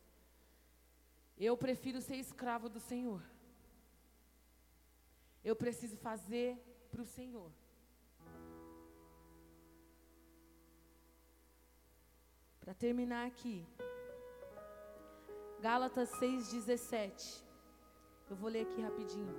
Eu 1.36 1.56
prefiro 1.56 2.00
ser 2.00 2.16
escravo 2.16 2.68
do 2.68 2.78
Senhor 2.78 3.22
eu 5.44 5.56
preciso 5.56 5.96
fazer 5.96 6.56
para 6.90 7.02
o 7.02 7.06
Senhor. 7.06 7.50
Para 12.62 12.74
terminar 12.74 13.26
aqui, 13.26 13.66
Gálatas 15.60 16.10
6,17. 16.20 17.42
Eu 18.30 18.36
vou 18.36 18.48
ler 18.48 18.62
aqui 18.62 18.80
rapidinho. 18.80 19.34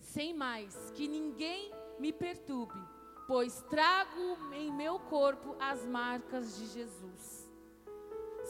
Sem 0.00 0.34
mais, 0.34 0.90
que 0.96 1.06
ninguém 1.06 1.72
me 2.00 2.12
perturbe, 2.12 2.80
pois 3.28 3.62
trago 3.62 4.36
em 4.52 4.72
meu 4.72 4.98
corpo 4.98 5.54
as 5.60 5.86
marcas 5.86 6.56
de 6.56 6.66
Jesus. 6.66 7.48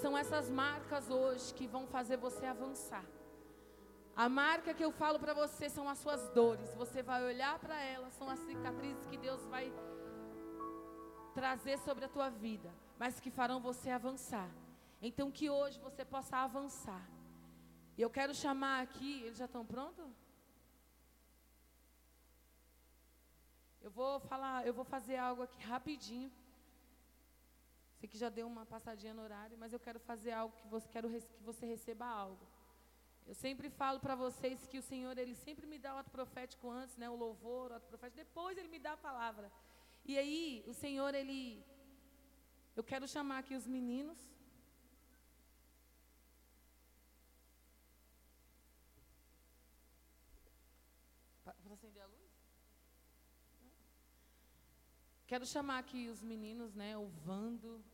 São 0.01 0.17
essas 0.17 0.49
marcas 0.49 1.11
hoje 1.11 1.53
que 1.53 1.67
vão 1.67 1.87
fazer 1.87 2.17
você 2.17 2.47
avançar. 2.47 3.05
A 4.17 4.29
marca 4.29 4.73
que 4.73 4.85
eu 4.85 4.91
falo 4.91 5.19
para 5.19 5.35
você 5.35 5.69
são 5.69 5.87
as 5.87 5.99
suas 5.99 6.29
dores. 6.31 6.75
Você 6.75 7.03
vai 7.03 7.23
olhar 7.25 7.59
para 7.59 7.79
elas, 7.83 8.15
são 8.15 8.29
as 8.29 8.39
cicatrizes 8.41 9.07
que 9.07 9.19
Deus 9.19 9.45
vai 9.47 9.73
trazer 11.31 11.79
sobre 11.79 12.05
a 12.05 12.09
tua 12.09 12.29
vida, 12.29 12.71
mas 12.99 13.21
que 13.21 13.31
farão 13.31 13.61
você 13.61 13.91
avançar. 13.91 14.51
Então 15.01 15.31
que 15.31 15.49
hoje 15.49 15.79
você 15.81 16.05
possa 16.05 16.37
avançar. 16.39 17.05
E 17.97 18.03
eu 18.03 18.11
quero 18.11 18.35
chamar 18.35 18.83
aqui, 18.83 19.23
eles 19.23 19.39
já 19.39 19.47
estão 19.47 19.65
prontos? 19.65 20.11
Eu 23.81 23.91
vou 23.91 24.21
falar, 24.21 24.67
eu 24.67 24.75
vou 24.75 24.85
fazer 24.85 25.17
algo 25.17 25.43
aqui 25.43 25.61
rapidinho. 25.63 26.31
Sei 27.99 28.09
que 28.09 28.19
já 28.19 28.29
deu 28.29 28.47
uma 28.47 28.65
passadinha 28.65 29.15
no 29.15 29.23
horário, 29.23 29.57
mas 29.59 29.73
eu 29.73 29.81
quero 29.81 30.01
fazer 30.01 30.33
algo 30.33 30.55
que 30.57 30.67
você 30.69 30.89
quero 30.89 31.09
que 31.11 31.43
você 31.43 31.67
receba 31.67 32.07
algo. 32.07 32.47
Eu 33.27 33.35
sempre 33.35 33.69
falo 33.71 34.01
para 34.01 34.15
vocês 34.15 34.67
que 34.67 34.79
o 34.79 34.83
Senhor 34.83 35.17
ele 35.17 35.35
sempre 35.35 35.67
me 35.67 35.79
dá 35.79 35.95
o 35.95 35.99
ato 35.99 36.11
profético 36.11 36.71
antes, 36.71 36.97
né, 36.97 37.09
o 37.09 37.15
louvor, 37.15 37.71
o 37.71 37.75
ato 37.75 37.87
profético, 37.87 38.17
depois 38.17 38.57
ele 38.59 38.69
me 38.69 38.79
dá 38.79 38.93
a 38.95 38.97
palavra. 38.97 39.53
E 40.05 40.19
aí, 40.19 40.65
o 40.67 40.73
Senhor 40.73 41.15
ele 41.15 41.65
eu 42.81 42.85
quero 42.91 43.07
chamar 43.07 43.39
aqui 43.39 43.55
os 43.55 43.67
meninos. 43.67 44.19
Para 51.45 51.75
acender 51.75 52.03
a 52.03 52.07
luz? 52.07 52.31
Quero 55.27 55.47
chamar 55.47 55.79
aqui 55.79 56.09
os 56.09 56.23
meninos, 56.23 56.75
né? 56.75 56.97
O 56.97 57.07
Vando, 57.27 57.85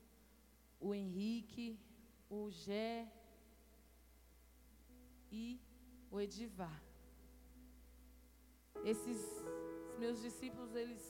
o 0.78 0.94
Henrique, 0.94 1.78
o 2.30 2.50
Gé 2.50 3.10
e 5.30 5.60
o 6.10 6.20
Edivar. 6.20 6.82
Esses 8.84 9.20
meus 9.98 10.20
discípulos, 10.20 10.74
eles, 10.74 11.04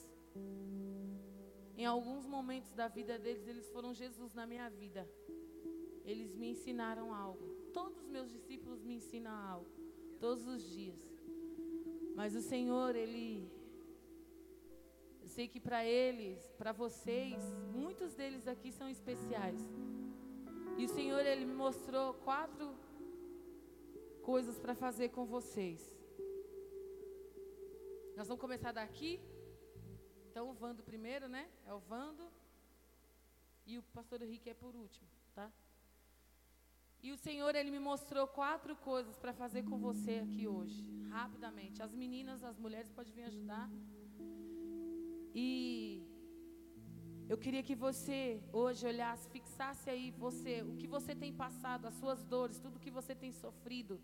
em 1.77 1.85
alguns 1.85 2.27
momentos 2.27 2.73
da 2.73 2.89
vida 2.89 3.19
deles, 3.19 3.47
eles 3.47 3.69
foram 3.71 3.93
Jesus 3.93 4.35
na 4.35 4.47
minha 4.47 4.69
vida. 4.69 5.09
Eles 6.05 6.35
me 6.35 6.51
ensinaram 6.51 7.13
algo. 7.13 7.47
Todos 7.73 7.99
os 8.03 8.09
meus 8.09 8.31
discípulos 8.31 8.83
me 8.83 8.95
ensinam 8.95 9.33
algo, 9.33 9.71
todos 10.19 10.47
os 10.47 10.63
dias. 10.63 10.99
Mas 12.15 12.35
o 12.35 12.41
Senhor, 12.41 12.97
Ele 12.97 13.51
eu 15.27 15.29
sei 15.29 15.49
que 15.49 15.59
para 15.59 15.85
eles, 15.85 16.39
para 16.57 16.71
vocês, 16.71 17.37
muitos 17.75 18.15
deles 18.15 18.47
aqui 18.47 18.71
são 18.71 18.89
especiais. 18.89 19.61
E 20.79 20.85
o 20.85 20.89
Senhor, 20.89 21.27
Ele 21.27 21.45
me 21.45 21.53
mostrou 21.53 22.15
quatro 22.15 22.73
coisas 24.23 24.57
para 24.57 24.75
fazer 24.75 25.09
com 25.09 25.25
vocês. 25.27 25.81
Nós 28.17 28.29
vamos 28.29 28.41
começar 28.41 28.71
daqui. 28.71 29.21
Então, 30.37 30.51
o 30.51 30.53
Vando 30.53 30.83
primeiro, 30.83 31.29
né? 31.29 31.49
É 31.65 31.73
o 31.73 31.79
Vando. 31.79 32.25
E 33.67 33.79
o 33.79 33.83
pastor 33.95 34.21
Henrique 34.21 34.51
é 34.51 34.53
por 34.53 34.77
último, 34.77 35.09
tá? 35.35 35.51
E 37.03 37.11
o 37.11 37.17
Senhor, 37.17 37.55
Ele 37.55 37.71
me 37.71 37.79
mostrou 37.79 38.27
quatro 38.29 38.77
coisas 38.77 39.17
para 39.17 39.33
fazer 39.33 39.63
com 39.63 39.79
você 39.79 40.19
aqui 40.19 40.47
hoje. 40.47 40.85
Rapidamente. 41.09 41.83
As 41.83 41.95
meninas, 41.95 42.45
as 42.45 42.59
mulheres 42.59 42.93
podem 42.93 43.15
vir 43.15 43.23
ajudar. 43.23 43.71
E 45.35 46.03
Eu 47.31 47.39
queria 47.39 47.63
que 47.63 47.75
você 47.75 48.43
hoje 48.53 48.87
olhasse, 48.87 49.31
fixasse 49.31 49.89
aí 49.89 50.11
você, 50.11 50.61
o 50.61 50.77
que 50.77 50.87
você 50.87 51.15
tem 51.15 51.33
passado, 51.33 51.87
as 51.87 51.95
suas 51.95 52.23
dores, 52.23 52.59
tudo 52.59 52.79
que 52.79 52.91
você 52.91 53.15
tem 53.15 53.33
sofrido. 53.33 53.99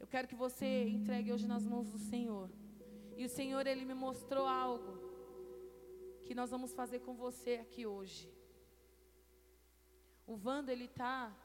Eu 0.00 0.08
quero 0.08 0.26
que 0.26 0.34
você 0.34 0.88
entregue 0.88 1.32
hoje 1.32 1.46
nas 1.46 1.64
mãos 1.64 1.88
do 1.92 1.98
Senhor. 1.98 2.50
E 3.16 3.24
o 3.24 3.28
Senhor, 3.28 3.64
Ele 3.68 3.84
me 3.84 3.94
mostrou 3.94 4.48
algo 4.48 4.99
que 6.30 6.34
nós 6.40 6.52
vamos 6.54 6.72
fazer 6.72 7.00
com 7.00 7.12
você 7.12 7.54
aqui 7.54 7.84
hoje. 7.84 8.32
O 10.24 10.36
Vando, 10.36 10.70
ele 10.70 10.84
está 10.84 11.36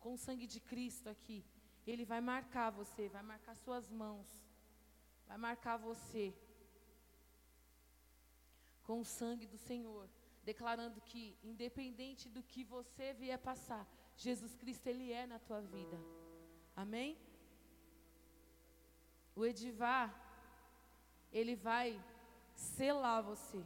com 0.00 0.14
o 0.14 0.18
sangue 0.18 0.44
de 0.54 0.58
Cristo 0.58 1.08
aqui. 1.08 1.44
Ele 1.86 2.04
vai 2.04 2.20
marcar 2.20 2.70
você, 2.70 3.08
vai 3.08 3.22
marcar 3.22 3.54
suas 3.54 3.88
mãos, 3.88 4.26
vai 5.28 5.38
marcar 5.38 5.76
você 5.76 6.34
com 8.82 8.98
o 8.98 9.04
sangue 9.04 9.46
do 9.46 9.56
Senhor, 9.56 10.08
declarando 10.42 11.00
que, 11.00 11.38
independente 11.44 12.28
do 12.28 12.42
que 12.42 12.64
você 12.64 13.12
vier 13.14 13.38
passar, 13.38 13.86
Jesus 14.16 14.56
Cristo, 14.56 14.88
Ele 14.88 15.12
é 15.12 15.28
na 15.28 15.38
tua 15.38 15.60
vida. 15.60 15.96
Amém? 16.74 17.16
O 19.36 19.46
Edivar, 19.46 20.08
ele 21.30 21.54
vai 21.54 21.88
selar 22.56 23.22
você, 23.22 23.64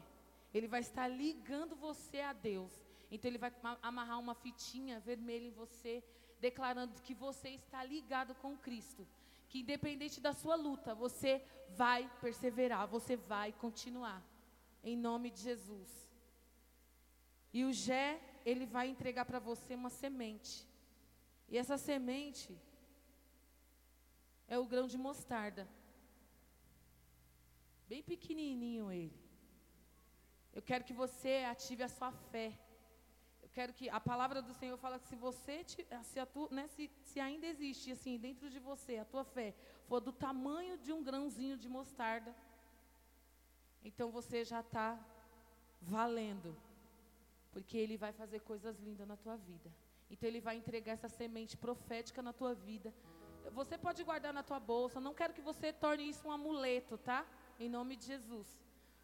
ele 0.53 0.69
vai 0.69 0.81
estar 0.81 1.07
ligando 1.09 1.77
você 1.77 2.21
a 2.21 2.33
Deus. 2.33 2.73
Então, 3.11 3.29
ele 3.29 3.39
vai 3.39 3.53
amarrar 3.83 4.19
uma 4.19 4.35
fitinha 4.35 5.01
vermelha 5.01 5.47
em 5.47 5.51
você, 5.51 6.03
declarando 6.41 7.01
que 7.03 7.15
você 7.15 7.51
está 7.51 7.83
ligado 7.85 8.35
com 8.37 8.57
Cristo. 8.57 9.07
Que 9.49 9.61
independente 9.61 10.21
da 10.21 10.33
sua 10.33 10.55
luta, 10.55 10.95
você 10.95 11.45
vai 11.71 12.11
perseverar, 12.21 12.87
você 12.87 13.17
vai 13.17 13.53
continuar 13.53 14.23
em 14.83 14.97
nome 14.97 15.31
de 15.31 15.41
Jesus. 15.41 15.91
E 17.53 17.65
o 17.65 17.73
Gé, 17.73 18.21
ele 18.45 18.65
vai 18.65 18.89
entregar 18.89 19.25
para 19.25 19.39
você 19.39 19.75
uma 19.75 19.91
semente. 19.91 20.67
E 21.49 21.59
essa 21.59 21.77
semente 21.77 22.57
é 24.47 24.59
o 24.59 24.67
grão 24.67 24.87
de 24.87 24.97
mostarda. 24.97 25.69
Bem 27.89 28.03
pequenininho 28.03 28.91
ele. 28.93 29.30
Eu 30.53 30.63
quero 30.63 30.85
que 30.85 30.93
você 30.93 31.45
ative 31.49 31.83
a 31.83 31.89
sua 31.89 32.11
fé. 32.31 32.59
Eu 33.43 33.49
quero 33.53 33.73
que 33.73 33.89
a 33.89 34.01
palavra 34.01 34.41
do 34.43 34.55
Senhor 34.55 34.77
fala 34.77 34.99
que 34.99 35.07
se 35.07 35.17
você, 35.17 35.65
se, 35.65 36.27
tu, 36.27 36.49
né, 36.51 36.67
se, 36.69 36.91
se 37.03 37.19
ainda 37.21 37.47
existe 37.47 37.91
assim 37.93 38.19
dentro 38.19 38.49
de 38.51 38.59
você 38.59 38.99
a 38.99 39.05
tua 39.05 39.25
fé 39.25 39.55
for 39.89 40.01
do 40.01 40.13
tamanho 40.13 40.77
de 40.79 40.93
um 40.93 41.03
grãozinho 41.03 41.57
de 41.57 41.69
mostarda, 41.69 42.35
então 43.83 44.11
você 44.11 44.45
já 44.45 44.61
está 44.61 44.99
valendo, 45.81 46.57
porque 47.51 47.77
Ele 47.77 47.97
vai 47.97 48.13
fazer 48.13 48.41
coisas 48.41 48.79
lindas 48.79 49.09
na 49.09 49.17
tua 49.17 49.37
vida. 49.37 49.71
Então 50.11 50.29
Ele 50.29 50.41
vai 50.41 50.57
entregar 50.57 50.93
essa 50.93 51.09
semente 51.09 51.57
profética 51.57 52.21
na 52.23 52.33
tua 52.33 52.55
vida. 52.55 52.93
Você 53.53 53.79
pode 53.79 54.03
guardar 54.05 54.33
na 54.33 54.43
tua 54.43 54.61
bolsa. 54.61 55.01
Não 55.01 55.15
quero 55.15 55.33
que 55.33 55.41
você 55.41 55.73
torne 55.73 56.09
isso 56.09 56.27
um 56.29 56.33
amuleto, 56.33 56.99
tá? 56.99 57.27
Em 57.59 57.69
nome 57.69 57.97
de 57.97 58.07
Jesus. 58.07 58.47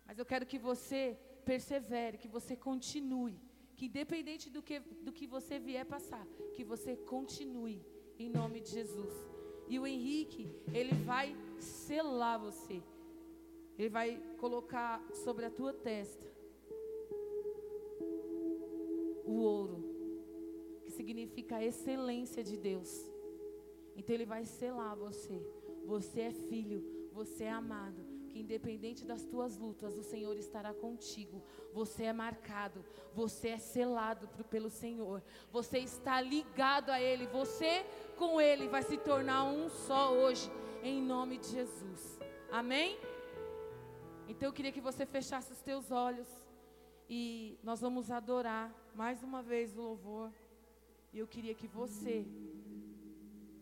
Mas 0.04 0.18
eu 0.18 0.26
quero 0.26 0.46
que 0.46 0.58
você 0.58 1.18
persevere, 1.50 2.20
que 2.22 2.28
você 2.36 2.54
continue, 2.68 3.38
que 3.76 3.86
independente 3.86 4.46
do 4.54 4.62
que 4.68 4.78
do 5.06 5.12
que 5.16 5.26
você 5.36 5.58
vier 5.58 5.86
passar, 5.94 6.26
que 6.54 6.64
você 6.72 6.92
continue 7.14 7.78
em 8.18 8.28
nome 8.38 8.58
de 8.64 8.70
Jesus. 8.78 9.14
E 9.68 9.78
o 9.78 9.86
Henrique, 9.86 10.44
ele 10.72 10.94
vai 11.10 11.28
selar 11.58 12.38
você. 12.48 12.78
Ele 13.78 13.90
vai 13.98 14.10
colocar 14.42 14.94
sobre 15.24 15.44
a 15.44 15.50
tua 15.50 15.72
testa 15.72 16.26
o 19.26 19.34
ouro, 19.40 19.78
que 20.84 20.90
significa 20.92 21.56
a 21.56 21.64
excelência 21.64 22.42
de 22.44 22.56
Deus. 22.56 22.90
Então 23.96 24.14
ele 24.14 24.24
vai 24.24 24.44
selar 24.44 24.94
você. 24.96 25.36
Você 25.84 26.20
é 26.20 26.32
filho, 26.32 26.80
você 27.12 27.44
é 27.44 27.50
amado. 27.50 28.15
Que 28.36 28.42
independente 28.42 29.02
das 29.06 29.24
tuas 29.24 29.56
lutas, 29.56 29.96
o 29.96 30.02
Senhor 30.02 30.36
estará 30.36 30.74
contigo. 30.74 31.42
Você 31.72 32.02
é 32.04 32.12
marcado, 32.12 32.84
você 33.14 33.48
é 33.48 33.58
selado 33.58 34.28
pelo 34.50 34.68
Senhor. 34.68 35.22
Você 35.50 35.78
está 35.78 36.20
ligado 36.20 36.90
a 36.90 37.00
Ele. 37.00 37.26
Você 37.28 37.86
com 38.18 38.38
Ele 38.38 38.68
vai 38.68 38.82
se 38.82 38.98
tornar 38.98 39.44
um 39.44 39.70
só 39.70 40.12
hoje, 40.12 40.50
em 40.82 41.00
nome 41.00 41.38
de 41.38 41.48
Jesus. 41.48 42.20
Amém? 42.52 42.98
Então 44.28 44.50
eu 44.50 44.52
queria 44.52 44.70
que 44.70 44.82
você 44.82 45.06
fechasse 45.06 45.50
os 45.50 45.62
teus 45.62 45.90
olhos 45.90 46.28
e 47.08 47.58
nós 47.62 47.80
vamos 47.80 48.10
adorar 48.10 48.70
mais 48.94 49.22
uma 49.22 49.42
vez 49.42 49.74
o 49.74 49.80
louvor. 49.80 50.30
E 51.10 51.18
eu 51.18 51.26
queria 51.26 51.54
que 51.54 51.66
você 51.66 52.26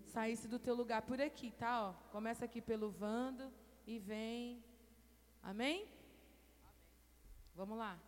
saísse 0.07 0.49
do 0.49 0.59
teu 0.59 0.75
lugar 0.75 1.03
por 1.03 1.21
aqui, 1.21 1.53
tá? 1.53 1.91
Ó, 1.91 2.11
começa 2.11 2.45
aqui 2.45 2.61
pelo 2.61 2.91
Vando 2.91 3.53
e 3.87 3.99
vem. 3.99 4.63
Amém? 5.43 5.83
Amém. 5.83 5.89
Vamos 7.55 7.79
lá. 7.79 7.99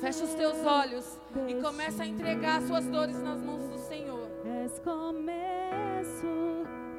Fecha 0.00 0.24
os 0.24 0.32
teus 0.34 0.64
olhos 0.64 1.18
e 1.46 1.60
começa 1.60 2.02
a 2.02 2.06
entregar 2.06 2.58
as 2.58 2.64
suas 2.64 2.86
dores 2.86 3.20
nas 3.20 3.42
mãos 3.42 3.67
começo, 4.78 6.26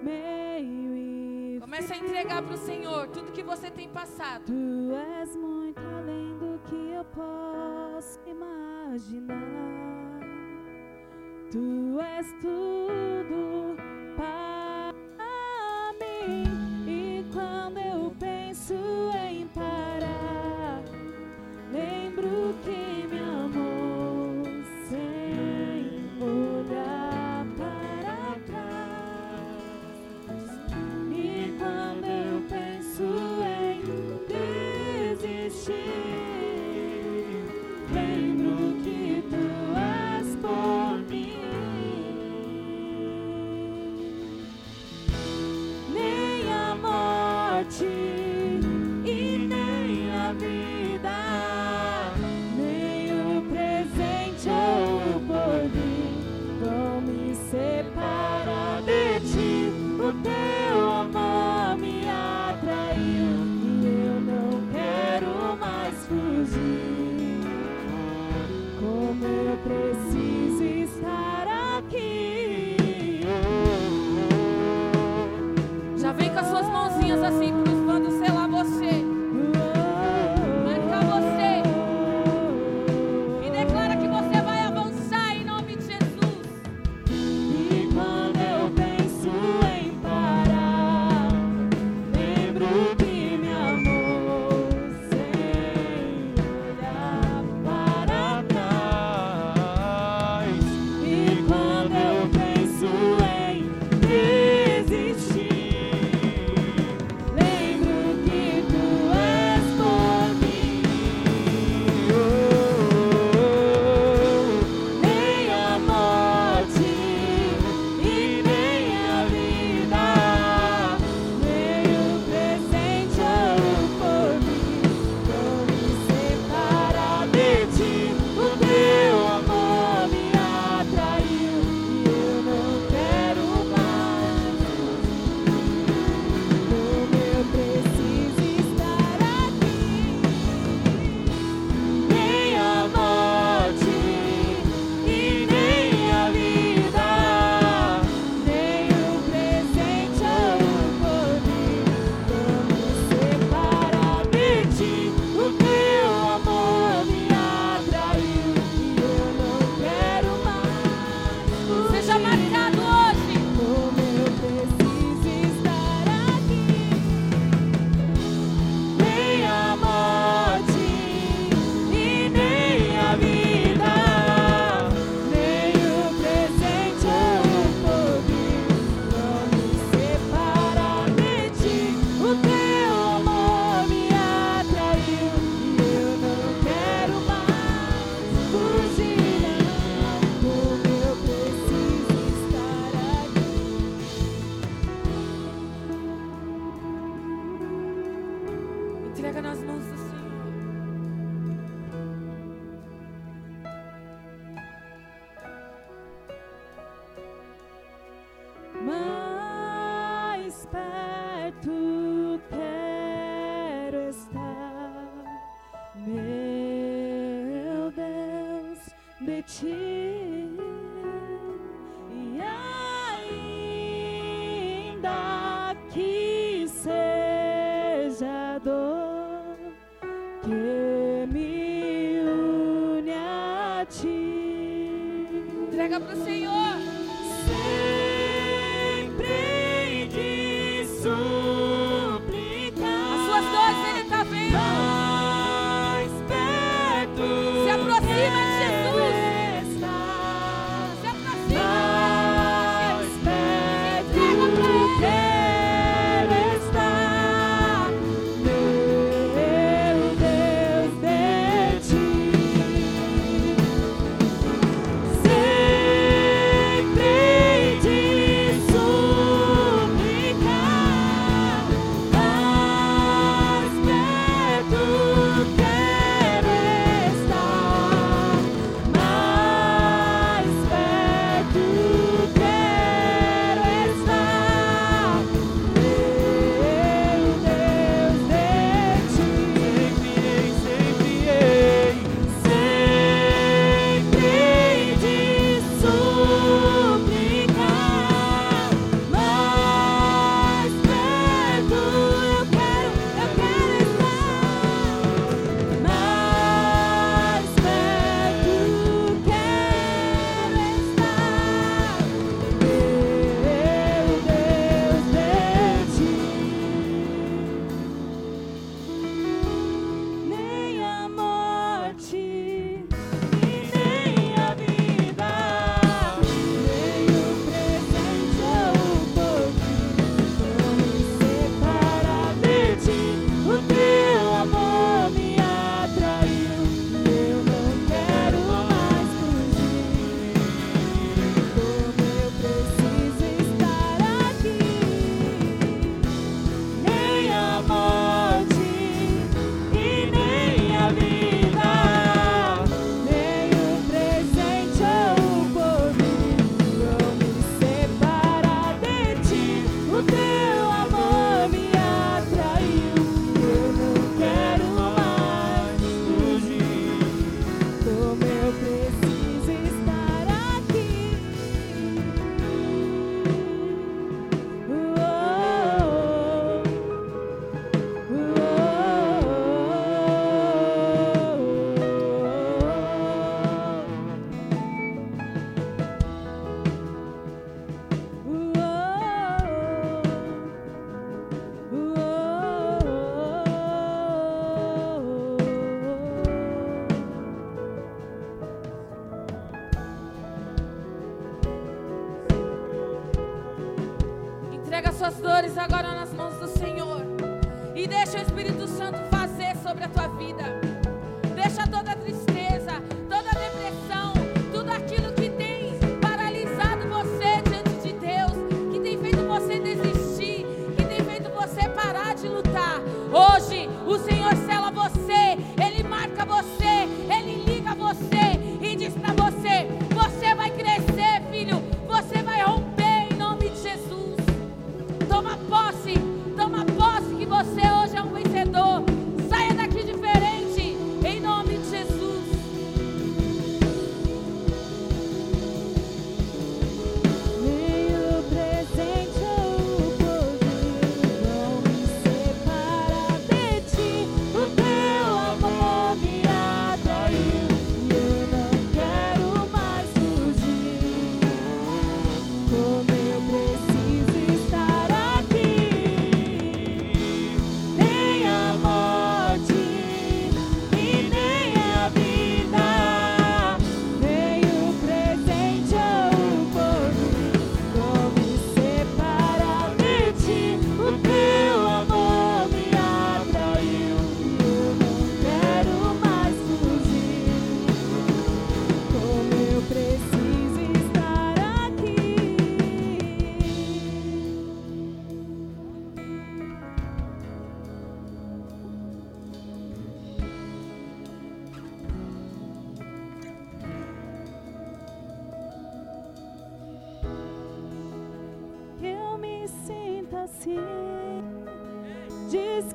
meio 0.04 0.96
e 0.96 1.60
Começa 1.60 1.94
a 1.94 1.98
entregar 1.98 2.42
para 2.42 2.56
o 2.56 2.58
Senhor 2.58 3.08
tudo 3.10 3.32
que 3.32 3.44
você 3.44 3.70
tem 3.70 3.90
passado. 3.90 4.46
Tu 4.46 4.94
és 5.22 5.36
muito 5.36 5.80
além 5.80 6.38
do 6.38 6.60
que 6.66 6.92
eu 6.92 7.06
posso 7.06 8.20
imaginar. 8.26 9.38
Tu 11.52 12.00
és 12.02 12.32
tudo 12.42 13.89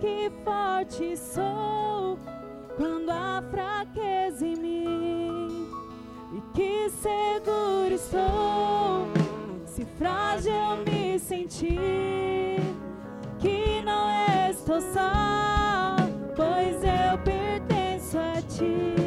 Que 0.01 0.30
forte 0.45 1.16
sou 1.16 2.18
quando 2.76 3.09
há 3.11 3.42
fraqueza 3.51 4.45
em 4.45 4.57
mim, 4.57 5.68
e 6.34 6.40
que 6.53 6.90
seguro 6.90 7.95
estou 7.95 9.07
se 9.64 9.86
frágil 9.97 10.84
me 10.84 11.18
sentir, 11.18 12.61
que 13.38 13.82
não 13.82 14.11
estou 14.51 14.80
só, 14.80 15.97
pois 16.36 16.76
eu 16.82 17.18
pertenço 17.24 18.18
a 18.18 18.42
ti. 18.42 19.03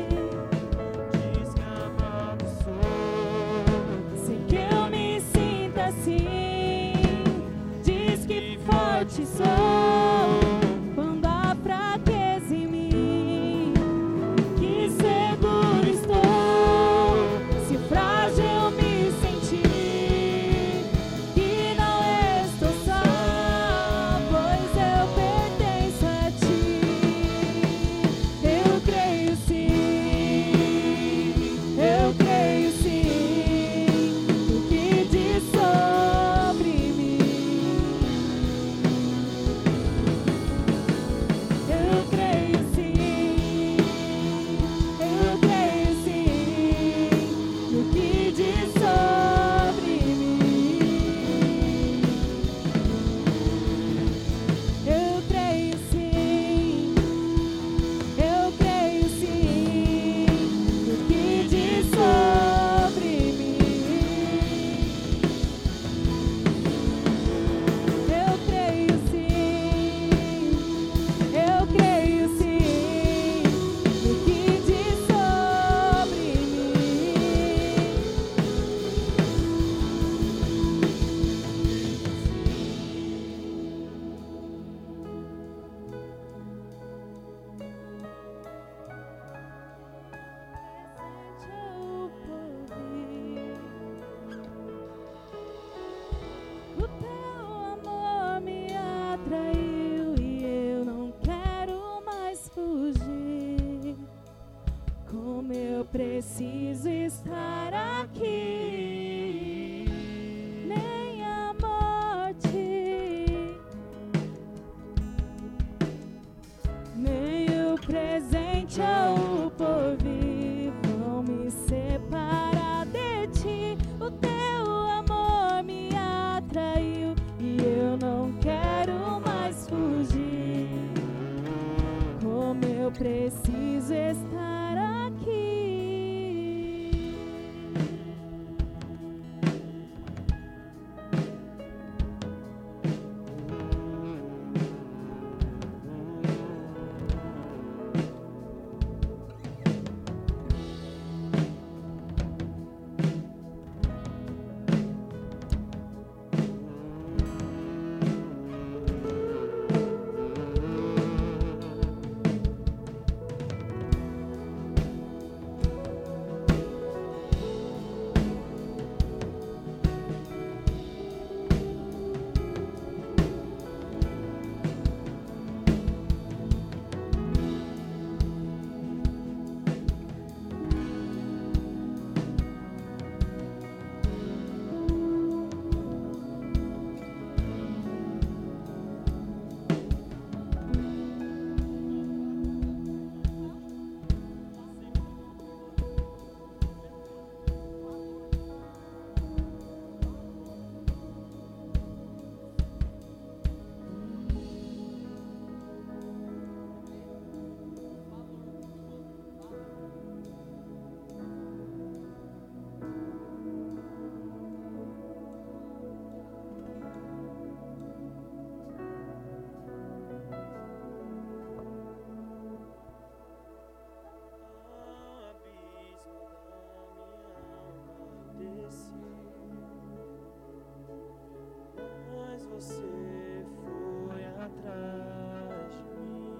você 232.57 233.45
foi 233.63 234.25
atrás 234.25 235.71
de 235.71 235.84
mim 236.01 236.34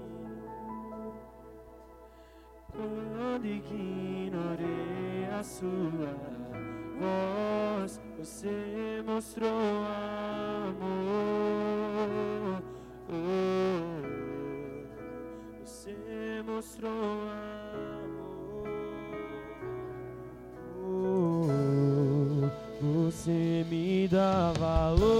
quando 2.72 3.45
ignorei 3.45 5.26
a 5.39 5.44
sua 5.44 6.15
voz, 6.99 8.02
você 8.18 9.03
mostrou 9.06 9.52
amor. 10.65 11.03
Oh. 13.10 14.02
Você 15.64 15.95
mostrou 16.48 16.89
amor. 16.91 18.22
Você 22.81 23.64
me 23.69 24.07
dá 24.07 24.52
valor. 24.53 25.16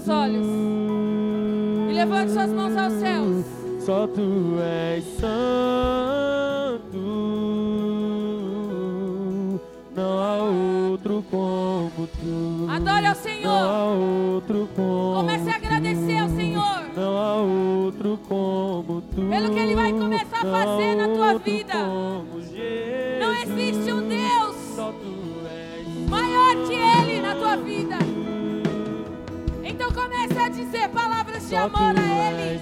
seus 0.00 0.08
olhos 0.08 0.46
e 1.90 1.92
levante 1.92 2.32
suas 2.32 2.50
mãos 2.50 2.76
aos 2.76 2.92
céus. 2.94 3.44
Só 3.80 4.06
tu 4.06 4.58
és 4.60 5.04
santo, 5.18 5.30
não 9.94 10.18
há 10.18 10.36
outro 10.36 11.24
como 11.30 12.06
tu. 12.06 12.66
Adore 12.70 13.06
ao 13.06 13.14
Senhor. 13.14 13.42
Não 13.42 13.70
há 13.70 13.84
outro 13.84 14.68
como 14.76 15.14
Comece 15.14 15.50
a 15.50 15.56
agradecer 15.56 16.18
ao 16.18 16.28
Senhor. 16.28 16.80
Não 16.96 17.16
há 17.18 17.36
outro 17.36 18.18
como 18.28 19.00
tu. 19.02 19.22
Pelo 19.28 19.50
que 19.50 19.58
ele 19.58 19.74
vai 19.74 19.92
começar 19.92 20.38
a 20.38 20.66
fazer 20.66 20.94
na 20.96 21.08
tua 21.08 21.38
vida. 21.38 21.74
dizer 30.64 30.88
palavras 30.90 31.48
de 31.48 31.56
amor 31.56 31.94
a 31.96 32.32
Ele. 32.32 32.60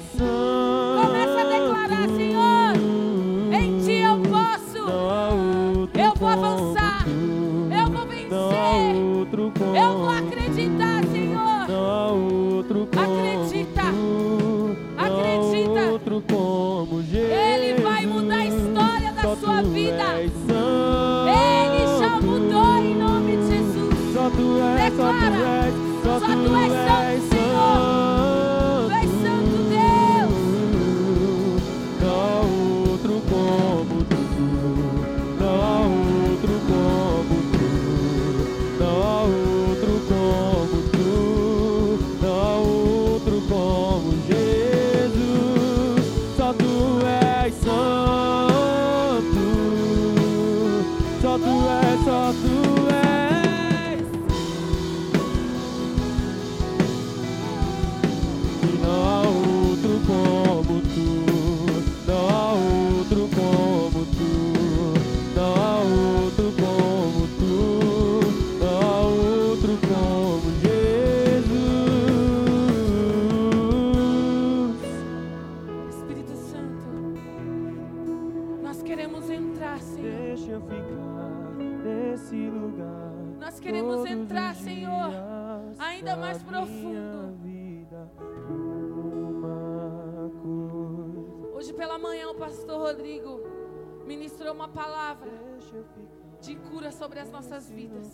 Sobre 97.19 97.21
as 97.21 97.31
nossas 97.31 97.71
vidas. 97.71 98.09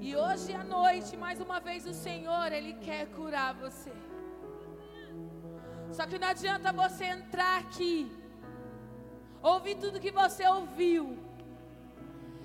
E 0.00 0.14
hoje 0.14 0.52
à 0.52 0.62
noite, 0.62 1.16
mais 1.16 1.40
uma 1.40 1.58
vez, 1.60 1.86
o 1.86 1.94
Senhor, 1.94 2.52
Ele 2.52 2.74
quer 2.74 3.06
curar 3.16 3.54
você. 3.54 3.92
Só 5.92 6.06
que 6.06 6.18
não 6.18 6.28
adianta 6.28 6.72
você 6.72 7.04
entrar 7.04 7.60
aqui, 7.60 8.10
ouvir 9.42 9.76
tudo 9.76 10.00
que 10.00 10.10
você 10.10 10.46
ouviu, 10.46 11.16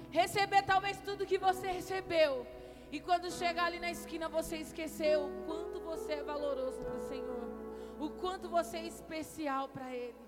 receber 0.10 0.62
talvez 0.64 0.98
tudo 1.00 1.26
que 1.26 1.38
você 1.38 1.68
recebeu, 1.80 2.48
e 2.92 3.00
quando 3.00 3.32
chegar 3.32 3.66
ali 3.66 3.80
na 3.80 3.92
esquina 3.92 4.30
você 4.30 4.58
esqueceu 4.58 5.26
o 5.26 5.32
quanto 5.48 5.82
você 5.82 6.14
é 6.14 6.24
valoroso 6.24 6.82
para 6.86 6.98
o 7.02 7.08
Senhor, 7.10 7.46
o 8.00 8.10
quanto 8.22 8.48
você 8.48 8.78
é 8.78 8.88
especial 8.88 9.68
para 9.68 9.94
Ele. 9.94 10.26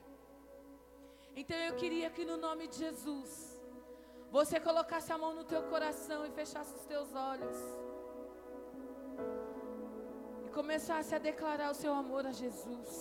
Então 1.35 1.57
eu 1.57 1.75
queria 1.75 2.09
que 2.09 2.25
no 2.25 2.37
nome 2.37 2.67
de 2.67 2.77
Jesus, 2.77 3.52
você 4.37 4.59
colocasse 4.67 5.09
a 5.13 5.17
mão 5.23 5.31
no 5.39 5.43
teu 5.51 5.61
coração 5.73 6.19
e 6.25 6.31
fechasse 6.31 6.73
os 6.75 6.85
teus 6.91 7.09
olhos. 7.13 7.57
E 10.45 10.49
começasse 10.59 11.13
a 11.13 11.19
declarar 11.19 11.69
o 11.69 11.75
seu 11.81 11.93
amor 11.93 12.25
a 12.25 12.31
Jesus. 12.31 12.91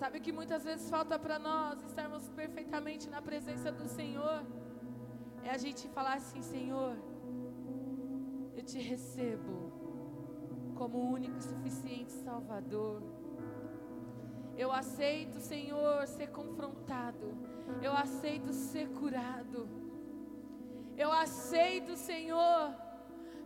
Sabe 0.00 0.20
que 0.20 0.32
muitas 0.38 0.62
vezes 0.68 0.88
falta 0.88 1.18
para 1.18 1.36
nós 1.48 1.82
estarmos 1.88 2.28
perfeitamente 2.40 3.10
na 3.10 3.20
presença 3.20 3.72
do 3.72 3.88
Senhor? 3.88 4.38
É 5.42 5.50
a 5.50 5.58
gente 5.64 5.88
falar 5.88 6.14
assim: 6.22 6.42
Senhor, 6.42 6.94
eu 8.56 8.62
te 8.62 8.78
recebo 8.78 9.56
como 10.76 11.12
único 11.16 11.36
e 11.38 11.42
suficiente 11.42 12.12
Salvador. 12.12 13.02
Eu 14.56 14.70
aceito, 14.70 15.40
Senhor, 15.40 16.06
ser 16.06 16.28
confrontado. 16.28 17.36
Eu 17.82 17.92
aceito 17.92 18.52
ser 18.52 18.88
curado. 18.88 19.68
Eu 20.96 21.10
aceito, 21.10 21.96
Senhor, 21.96 22.74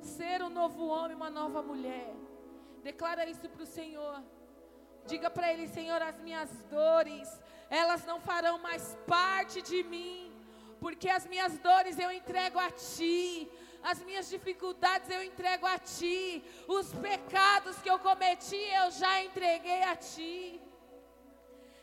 ser 0.01 0.43
um 0.43 0.51
novo 0.51 0.87
homem, 0.87 1.17
uma 1.17 1.31
nova 1.31 1.63
mulher. 1.63 2.13
Declara 2.83 3.29
isso 3.29 3.49
para 3.49 3.63
o 3.63 3.67
Senhor. 3.67 4.23
Diga 5.07 5.31
para 5.31 5.53
Ele, 5.53 5.69
Senhor, 5.69 6.03
as 6.03 6.19
minhas 6.21 6.51
dores, 6.71 7.29
elas 7.71 8.05
não 8.05 8.21
farão 8.21 8.59
mais 8.59 8.97
parte 9.07 9.63
de 9.63 9.85
mim, 9.85 10.33
porque 10.81 11.09
as 11.09 11.27
minhas 11.27 11.57
dores 11.59 11.99
eu 11.99 12.11
entrego 12.11 12.59
a 12.59 12.71
Ti. 12.71 13.49
As 13.83 14.03
minhas 14.03 14.29
dificuldades 14.29 15.09
eu 15.09 15.23
entrego 15.23 15.65
a 15.65 15.79
Ti. 15.79 16.45
Os 16.67 16.93
pecados 16.93 17.79
que 17.79 17.89
eu 17.89 18.01
cometi 18.01 18.57
eu 18.57 18.91
já 18.91 19.23
entreguei 19.23 19.83
a 19.85 19.95
Ti. 19.95 20.61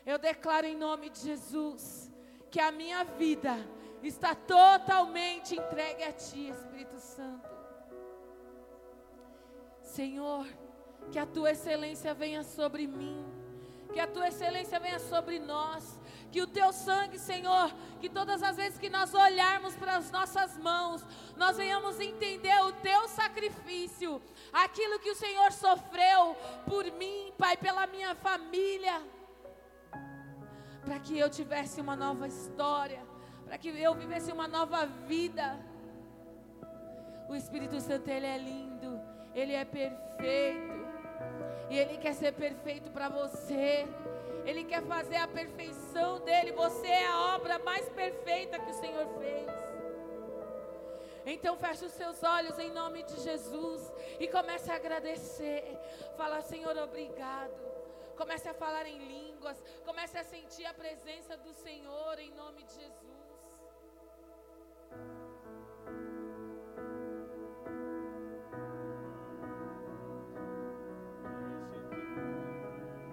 Eu 0.06 0.18
declaro 0.18 0.66
em 0.66 0.76
nome 0.76 1.08
de 1.08 1.20
Jesus 1.20 2.10
que 2.50 2.60
a 2.60 2.70
minha 2.70 3.04
vida 3.04 3.56
está 4.02 4.34
totalmente 4.34 5.56
entregue 5.56 6.04
a 6.04 6.12
Ti, 6.12 6.50
Espírito 6.50 6.98
Santo. 6.98 7.48
Senhor, 9.80 10.46
que 11.10 11.18
a 11.18 11.24
Tua 11.24 11.52
excelência 11.52 12.12
venha 12.12 12.42
sobre 12.42 12.86
mim, 12.86 13.24
que 13.94 14.00
a 14.00 14.06
Tua 14.06 14.28
excelência 14.28 14.78
venha 14.78 14.98
sobre 14.98 15.38
nós, 15.38 15.98
que 16.30 16.42
o 16.42 16.46
Teu 16.46 16.70
sangue, 16.70 17.18
Senhor, 17.18 17.72
que 17.98 18.10
todas 18.10 18.42
as 18.42 18.56
vezes 18.56 18.78
que 18.78 18.90
nós 18.90 19.14
olharmos 19.14 19.74
para 19.74 19.96
as 19.96 20.10
nossas 20.10 20.58
mãos, 20.58 21.02
nós 21.34 21.56
venhamos 21.56 21.98
entender 21.98 22.60
o 22.62 22.72
Teu 22.72 23.08
sacrifício, 23.08 24.20
aquilo 24.52 24.98
que 24.98 25.10
o 25.10 25.16
Senhor 25.16 25.50
sofreu 25.50 26.36
por 26.66 26.84
mim, 26.92 27.32
Pai, 27.38 27.56
pela 27.56 27.86
minha 27.86 28.14
família 28.16 29.02
para 30.84 30.98
que 30.98 31.18
eu 31.18 31.28
tivesse 31.30 31.80
uma 31.80 31.96
nova 31.96 32.26
história, 32.26 33.02
para 33.44 33.56
que 33.58 33.68
eu 33.68 33.94
vivesse 33.94 34.30
uma 34.32 34.46
nova 34.46 34.86
vida. 34.86 35.58
O 37.28 37.34
Espírito 37.34 37.80
Santo, 37.80 38.08
ele 38.08 38.26
é 38.26 38.38
lindo, 38.38 39.00
ele 39.34 39.54
é 39.54 39.64
perfeito, 39.64 40.84
e 41.70 41.78
ele 41.78 41.96
quer 41.98 42.14
ser 42.14 42.32
perfeito 42.32 42.90
para 42.90 43.08
você. 43.08 43.86
Ele 44.44 44.62
quer 44.64 44.82
fazer 44.82 45.16
a 45.16 45.26
perfeição 45.26 46.20
dele. 46.20 46.52
Você 46.52 46.86
é 46.86 47.06
a 47.06 47.34
obra 47.34 47.58
mais 47.60 47.88
perfeita 47.88 48.58
que 48.58 48.70
o 48.70 48.74
Senhor 48.74 49.06
fez. 49.18 49.50
Então 51.26 51.56
feche 51.56 51.86
os 51.86 51.92
seus 51.92 52.22
olhos 52.22 52.58
em 52.58 52.70
nome 52.70 53.02
de 53.02 53.18
Jesus 53.20 53.90
e 54.20 54.28
comece 54.28 54.70
a 54.70 54.74
agradecer. 54.74 55.78
Fala, 56.18 56.42
Senhor, 56.42 56.76
obrigado. 56.76 57.58
Comece 58.16 58.48
a 58.48 58.54
falar 58.54 58.86
em 58.86 58.98
Comece 59.84 60.16
a 60.16 60.24
sentir 60.24 60.64
a 60.64 60.72
presença 60.72 61.36
do 61.36 61.52
Senhor 61.52 62.18
em 62.18 62.32
nome 62.32 62.62
de 62.64 62.72
Jesus. 62.72 63.14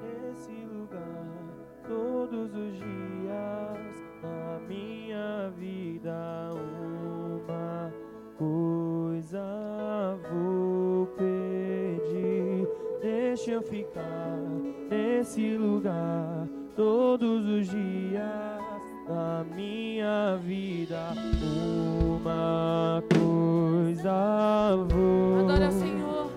nesse 0.02 0.66
lugar 0.66 1.28
todos 1.86 2.56
os 2.56 2.74
dias 2.78 4.02
da 4.22 4.60
minha 4.66 5.49
vida 5.58 6.53
uma 6.53 7.94
coisa 8.38 9.44
vou 10.30 10.61
deixa 13.32 13.52
eu 13.52 13.62
ficar 13.62 14.38
nesse 14.90 15.56
lugar 15.56 16.49
todos 16.76 17.45
os 17.45 17.66
dias 17.66 18.82
da 19.08 19.45
minha 19.56 20.36
vida 20.36 21.14
uma 22.14 23.02
coisa 23.10 24.76
vou 24.90 25.45
Adora 25.45 25.70
o 25.70 25.72
Senhor. 25.72 26.32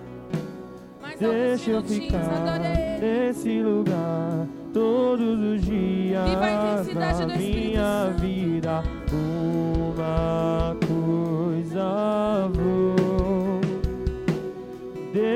Mais 1.01 1.19
Deixa 1.19 1.71
eu 1.71 1.83
ficar 1.83 2.61
nesse 3.01 3.61
lugar 3.61 4.47
todos 4.73 5.37
os 5.37 5.61
dias 5.65 6.87
da 6.93 7.27
minha 7.27 8.09
vida. 8.17 8.83
Uma 9.11 10.77
coisa 10.87 12.47
vou, 12.53 12.54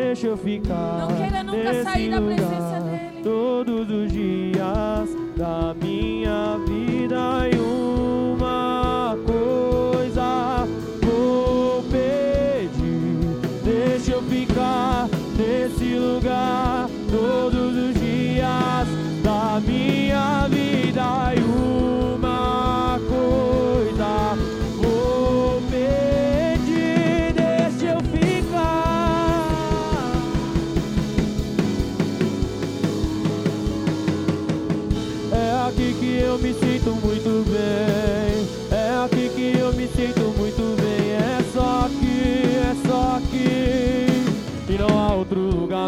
deixa 0.09 0.25
eu 0.25 0.37
ficar 0.37 1.05
Não 1.07 1.15
queira 1.15 1.43
nunca 1.43 1.83
sair 1.83 2.09
da 2.09 2.19
presença 2.19 2.79
dele. 2.81 3.21
todos 3.23 3.91
os 3.91 4.11
dias 4.11 5.09
da 5.37 5.75
minha 5.79 6.18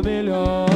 melhor. 0.02 0.71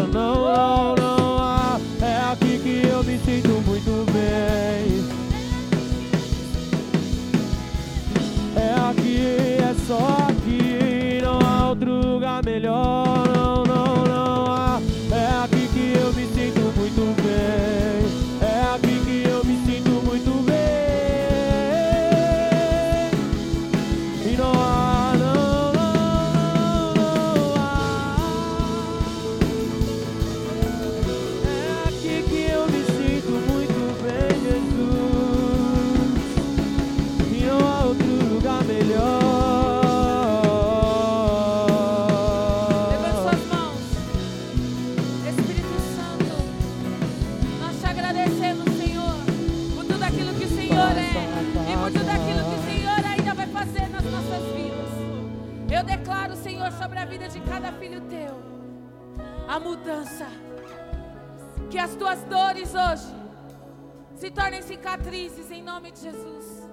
Cicatrizes 64.85 65.49
em 65.49 65.63
nome 65.63 65.89
de 65.89 65.99
Jesus. 65.99 66.69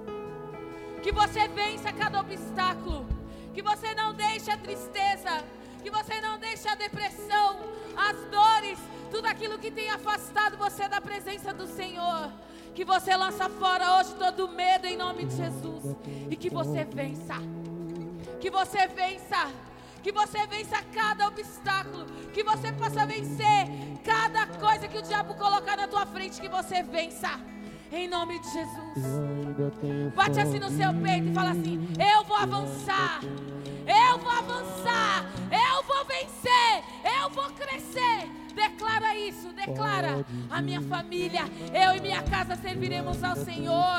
Que 1.02 1.10
você 1.10 1.48
vença 1.48 1.90
cada 1.94 2.20
obstáculo. 2.20 3.06
Que 3.54 3.62
você 3.62 3.94
não 3.94 4.12
deixe 4.12 4.50
a 4.50 4.58
tristeza. 4.58 5.42
Que 5.82 5.90
você 5.90 6.20
não 6.20 6.38
deixe 6.38 6.68
a 6.68 6.74
depressão, 6.74 7.58
as 7.96 8.16
dores, 8.30 8.78
tudo 9.10 9.26
aquilo 9.26 9.58
que 9.58 9.70
tem 9.70 9.90
afastado 9.90 10.58
você 10.58 10.86
da 10.88 11.00
presença 11.00 11.54
do 11.54 11.66
Senhor. 11.66 12.30
Que 12.74 12.84
você 12.84 13.16
lança 13.16 13.48
fora 13.48 13.96
hoje 13.96 14.14
todo 14.16 14.46
medo 14.46 14.86
em 14.86 14.96
nome 14.96 15.24
de 15.24 15.34
Jesus. 15.34 15.96
E 16.30 16.36
que 16.36 16.50
você 16.50 16.84
vença. 16.84 17.36
Que 18.38 18.50
você 18.50 18.86
vença. 18.88 19.50
Que 20.02 20.12
você 20.12 20.46
vença 20.46 20.82
cada 20.92 21.28
obstáculo. 21.28 22.04
Que 22.34 22.44
você 22.44 22.72
possa 22.72 23.06
vencer 23.06 23.62
cada 24.04 24.46
coisa 24.46 24.86
que 24.86 24.98
o 24.98 25.02
diabo 25.02 25.34
colocar 25.34 25.78
na 25.78 25.88
tua 25.88 26.04
frente. 26.04 26.40
Que 26.42 26.48
você 26.48 26.82
vença. 26.82 27.40
Em 27.92 28.08
nome 28.08 28.38
de 28.38 28.50
Jesus. 28.50 30.14
Bate 30.16 30.40
assim 30.40 30.58
no 30.58 30.70
seu 30.70 30.94
peito 30.94 31.28
e 31.28 31.34
fala 31.34 31.50
assim: 31.50 31.86
Eu 31.98 32.24
vou 32.24 32.38
avançar. 32.38 33.20
Eu 33.86 34.18
vou 34.18 34.30
avançar. 34.30 35.30
Eu 35.50 35.82
vou 35.82 36.02
vencer. 36.06 36.82
Eu 37.20 37.28
vou 37.28 37.44
crescer. 37.50 38.30
Declara 38.54 39.14
isso, 39.14 39.52
declara. 39.52 40.24
A 40.48 40.62
minha 40.62 40.80
família, 40.80 41.42
eu 41.74 41.96
e 41.96 42.00
minha 42.00 42.22
casa 42.22 42.56
serviremos 42.56 43.22
ao 43.22 43.36
Senhor. 43.36 43.98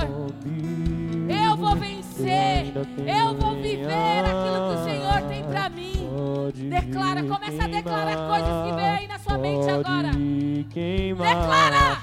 Eu 1.53 1.57
vou 1.57 1.75
vencer. 1.75 2.73
Eu 2.75 3.35
vou 3.35 3.53
viver 3.61 4.25
aquilo 4.25 4.57
que 4.69 4.73
o 4.73 4.83
Senhor 4.83 5.21
tem 5.29 5.43
para 5.43 5.69
mim. 5.69 6.09
Declara, 6.67 7.21
começa 7.21 7.63
a 7.63 7.67
declarar 7.67 8.17
coisas 8.27 8.65
que 8.65 8.71
vem 8.75 8.89
aí 8.89 9.07
na 9.07 9.19
sua 9.19 9.37
mente 9.37 9.69
agora. 9.69 10.09
Declara. 11.13 11.99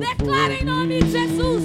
Declara 0.00 0.54
em 0.54 0.64
nome 0.64 1.02
de 1.02 1.10
Jesus. 1.10 1.64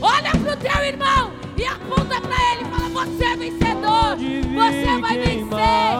Olha 0.00 0.30
pro 0.30 0.56
teu 0.58 0.84
irmão 0.84 1.32
e 1.56 1.64
aponta 1.64 2.20
para 2.20 2.52
ele 2.52 2.62
e 2.62 2.66
fala: 2.66 2.88
Você 2.90 3.24
é 3.24 3.36
vencedor. 3.36 4.16
Você 4.16 5.00
vai 5.00 5.18
vencer. 5.18 5.90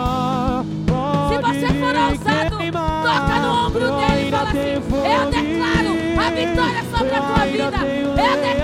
Se 1.29 1.37
você 1.43 1.67
for 1.81 1.97
ousado, 1.97 2.57
toca 3.03 3.41
no 3.41 3.67
ombro 3.67 3.87
dele 3.97 4.29
e 4.29 4.31
fala 4.31 4.51
assim: 4.51 4.75
Eu 4.95 5.31
declaro 5.33 5.93
a 6.17 6.31
vitória 6.31 6.83
sobre 6.97 7.15
a 7.17 7.23
tua 7.23 7.45
vida. 7.47 7.65
Eu 7.65 8.41
declaro 8.41 8.60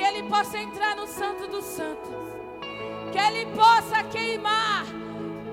Que 0.00 0.06
ele 0.06 0.22
possa 0.22 0.56
entrar 0.56 0.96
no 0.96 1.06
Santo 1.06 1.46
dos 1.46 1.62
Santos. 1.62 2.16
Que 3.12 3.18
ele 3.18 3.44
possa 3.54 4.02
queimar 4.04 4.86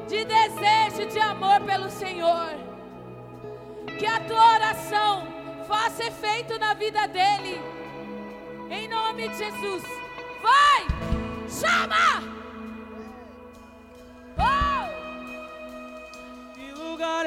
de 0.07 0.23
desejo, 0.23 1.05
de 1.11 1.19
amor 1.19 1.59
pelo 1.65 1.89
Senhor. 1.89 2.55
Que 3.99 4.05
a 4.05 4.21
tua 4.21 4.53
oração 4.53 5.27
faça 5.67 6.05
efeito 6.05 6.57
na 6.57 6.73
vida 6.73 7.05
dele. 7.09 7.59
Em 8.69 8.87
nome 8.87 9.27
de 9.27 9.37
Jesus. 9.37 9.83
Vai! 10.41 10.87
Chama! 11.49 12.23
Oh! 14.37 14.87
Lugar 16.89 17.25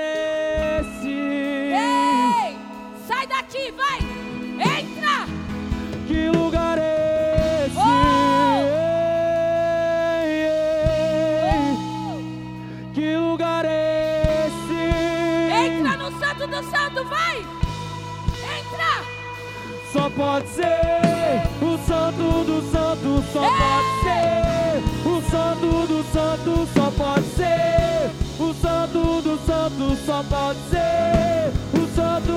pode 20.21 20.49
ser 20.51 21.41
o 21.63 21.79
santo 21.89 22.45
do 22.45 22.71
santo, 22.71 23.25
só 23.33 23.41
pode 23.41 23.91
ser 24.05 24.83
o 25.09 25.23
santo 25.31 25.87
do 25.87 26.05
santo, 26.13 26.69
só 26.75 26.91
pode 26.91 27.27
ser 27.37 28.11
o 28.39 28.53
santo 28.53 29.23
do 29.23 29.39
santo, 29.47 29.97
só 30.05 30.23
pode 30.29 30.59
ser 30.69 31.51
o 31.73 31.89
santo. 31.97 32.35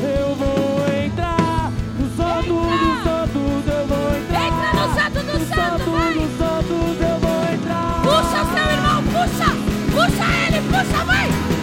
Eu 0.00 0.34
vou 0.36 1.04
entrar 1.04 1.72
no 1.98 2.16
santo 2.16 2.54
dos 2.54 3.02
santos, 3.02 3.66
eu 3.66 3.86
vou 3.88 4.16
entrar. 4.16 4.46
Entra 4.46 4.70
no 4.78 4.94
santo 4.94 5.18
do 5.26 5.38
santo, 5.48 5.58
santo 5.58 5.90
vai! 5.90 6.14
eu 7.02 7.18
vou 7.18 7.42
entrar. 7.52 8.00
Puxa 8.04 8.42
o 8.42 8.48
seu 8.54 8.66
irmão, 8.70 9.02
puxa! 9.02 9.50
Puxa 9.90 10.26
ele, 10.46 10.60
puxa, 10.68 11.04
vai! 11.04 11.57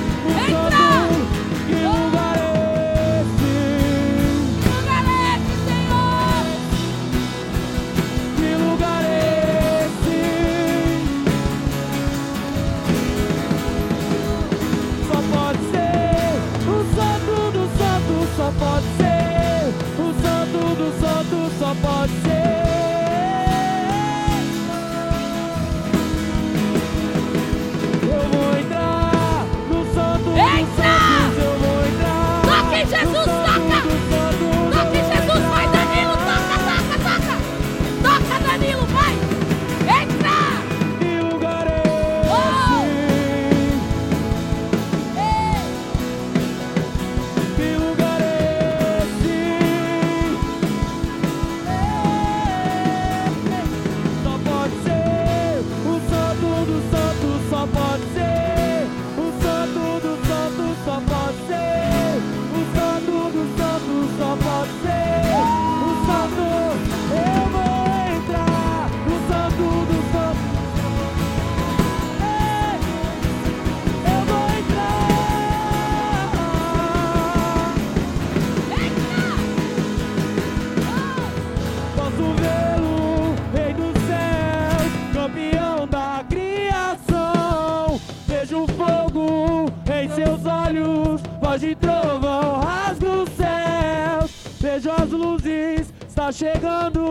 Chegando 96.36 97.05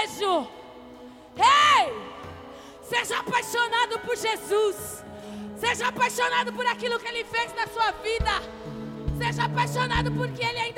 desejo. 0.00 0.48
Ei! 1.36 1.92
Seja 2.82 3.18
apaixonado 3.18 3.98
por 4.00 4.16
Jesus. 4.16 5.04
Seja 5.58 5.88
apaixonado 5.88 6.52
por 6.52 6.66
aquilo 6.66 6.98
que 6.98 7.08
Ele 7.08 7.24
fez 7.24 7.54
na 7.54 7.66
sua 7.66 7.92
vida. 7.92 8.32
Seja 9.18 9.44
apaixonado 9.44 10.10
por 10.12 10.28
que 10.32 10.44
Ele 10.44 10.58
ainda 10.58 10.69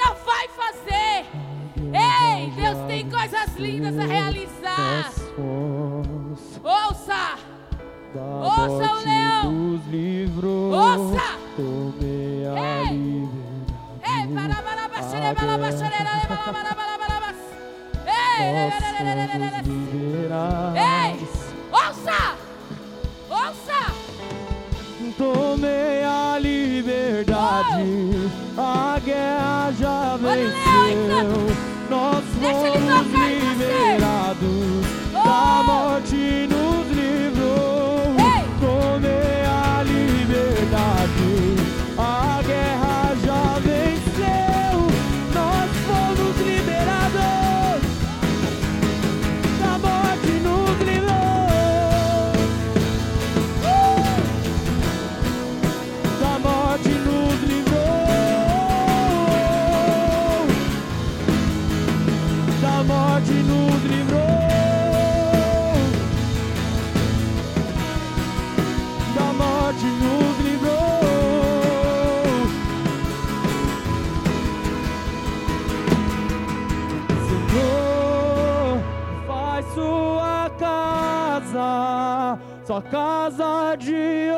casa, 82.80 83.36
sua 83.36 83.42
casa 83.42 83.76
de 83.76 84.30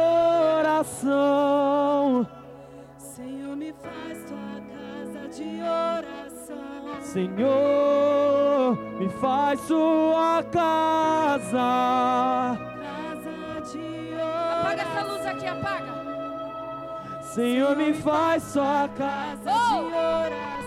oração. 0.63 2.27
Senhor, 2.99 3.57
me 3.57 3.73
faz 3.73 4.25
tua 4.25 4.61
casa 4.73 5.29
de 5.29 5.63
oração. 5.63 7.01
Senhor, 7.01 8.77
me 8.99 9.09
faz 9.09 9.61
sua 9.61 10.43
casa. 10.51 11.69
Casa 12.83 13.61
de 13.73 14.15
Apaga 14.15 14.83
essa 14.83 14.91
oração. 14.93 15.13
luz 15.13 15.27
aqui, 15.27 15.47
apaga. 15.47 15.95
Senhor, 17.23 17.77
me 17.77 17.95
faz 17.95 18.43
sua 18.43 18.89
casa. 18.97 19.43
Casa 19.45 19.75
Oh! 19.75 19.79
de 19.83 19.95
oração. 19.95 20.65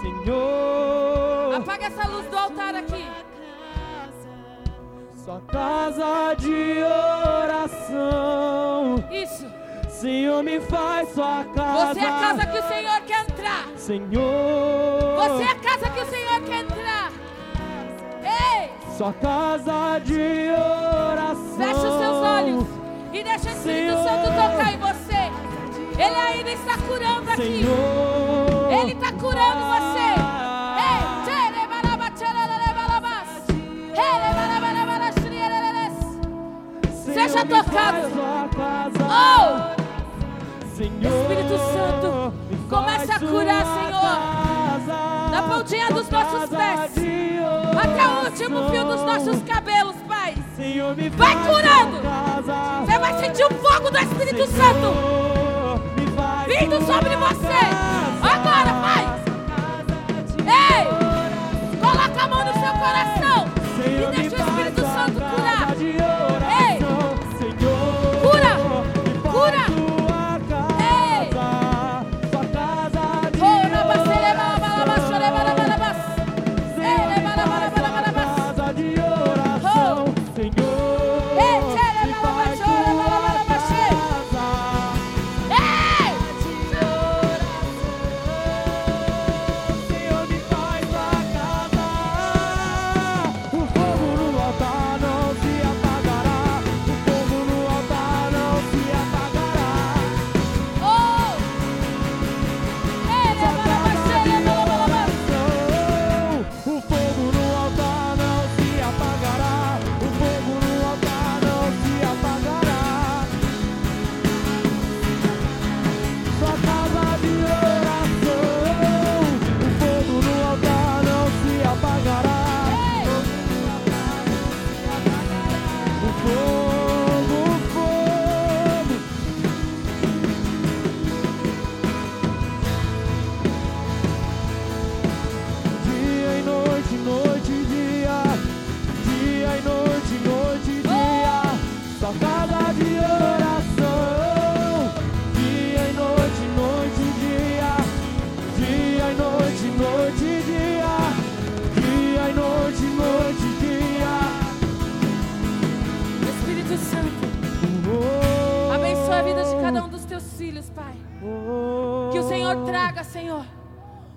Senhor, 0.00 1.54
Apaga 1.56 1.86
essa 1.86 2.08
luz 2.08 2.26
do 2.26 2.36
altar 2.38 2.74
aqui. 2.74 2.79
Sua 5.30 5.40
casa 5.42 6.34
de 6.40 6.82
oração. 7.46 8.96
Isso. 9.12 9.46
Senhor, 9.88 10.42
me 10.42 10.60
faz 10.62 11.08
sua 11.10 11.44
casa. 11.54 11.94
Você 11.94 12.00
é 12.00 12.08
a 12.08 12.18
casa 12.18 12.46
que 12.46 12.58
o 12.58 12.62
Senhor 12.64 13.00
quer 13.02 13.20
entrar. 13.20 13.68
Senhor, 13.76 15.16
Você 15.18 15.44
é 15.44 15.50
a 15.52 15.54
casa 15.54 15.88
que 15.90 16.00
o 16.00 16.06
Senhor 16.06 16.40
quer 16.40 16.60
entrar. 16.62 17.12
Ei! 18.24 18.70
sua 18.96 19.12
casa 19.12 20.00
de 20.00 20.50
oração. 20.50 21.56
Feche 21.56 21.86
os 21.86 21.98
seus 22.00 22.16
olhos 22.16 22.66
e 23.12 23.22
deixa 23.22 23.50
o 23.50 23.52
Espírito 23.52 23.62
Senhor. 23.62 24.02
Santo 24.02 24.26
tocar 24.30 24.74
em 24.74 24.78
você. 24.78 25.30
Ele 25.96 26.16
ainda 26.16 26.50
está 26.50 26.76
curando 26.76 27.30
aqui. 27.30 27.42
Senhor, 27.42 28.72
Ele 28.72 28.92
está 28.94 29.12
curando 29.12 29.64
você. 29.64 30.29
Tocado. 37.44 38.08
Oh! 39.02 39.80
Espírito 40.80 41.58
Santo, 41.58 42.32
faz 42.70 43.10
a 43.10 43.18
curar, 43.18 43.64
Senhor. 43.66 45.30
Da 45.30 45.42
pontinha 45.42 45.88
dos 45.90 46.08
nossos 46.08 46.48
pés 46.48 46.92
Até 47.78 48.06
o 48.06 48.24
último 48.24 48.70
fio 48.70 48.84
dos 48.84 49.02
nossos 49.02 49.42
cabelos, 49.42 49.96
Pai. 50.08 50.34
Vai 51.16 51.34
curando. 51.46 52.00
Você 52.86 52.98
vai 52.98 53.18
sentir 53.20 53.44
o 53.44 53.50
fogo 53.54 53.90
do 53.90 53.98
Espírito 53.98 54.46
Santo 54.46 55.20
vindo 56.46 56.80
sobre 56.84 57.16
você. 57.16 57.62
Agora, 58.22 58.72
Pai. 58.82 59.04
Ei! 60.46 60.84
Coloca 61.78 62.22
a 62.22 62.28
mão 62.28 62.44
no 62.44 62.52
seu 62.52 62.72
coração 62.74 63.48
e 63.86 64.16
deixa 64.16 64.44
o 64.44 64.49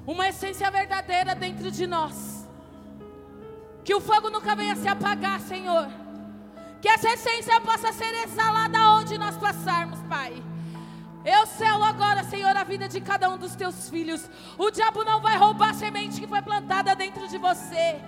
uma 0.05 0.27
essência 0.27 0.69
verdadeira 0.69 1.33
dentro 1.33 1.71
de 1.71 1.87
nós. 1.87 2.47
Que 3.83 3.95
o 3.95 4.01
fogo 4.01 4.29
nunca 4.29 4.55
venha 4.55 4.75
se 4.75 4.87
apagar, 4.87 5.39
Senhor. 5.41 5.87
Que 6.81 6.89
essa 6.89 7.09
essência 7.09 7.59
possa 7.61 7.91
ser 7.93 8.13
exalada 8.23 8.79
onde 8.91 9.17
nós 9.17 9.37
passarmos, 9.37 9.99
Pai. 10.09 10.41
Eu 11.25 11.45
selo 11.45 11.83
agora, 11.83 12.23
Senhor, 12.23 12.55
a 12.55 12.63
vida 12.65 12.87
de 12.87 12.99
cada 12.99 13.29
um 13.29 13.37
dos 13.37 13.55
teus 13.55 13.89
filhos. 13.89 14.29
O 14.57 14.69
diabo 14.69 15.05
não 15.05 15.21
vai 15.21 15.37
roubar 15.37 15.69
a 15.69 15.73
semente 15.73 16.19
que 16.19 16.27
foi 16.27 16.41
plantada 16.41 16.93
dentro 16.95 17.27
de 17.29 17.37
você. 17.37 18.01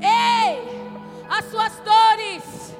Ei, 0.00 0.90
as 1.28 1.44
suas 1.46 1.72
dores 1.80 2.76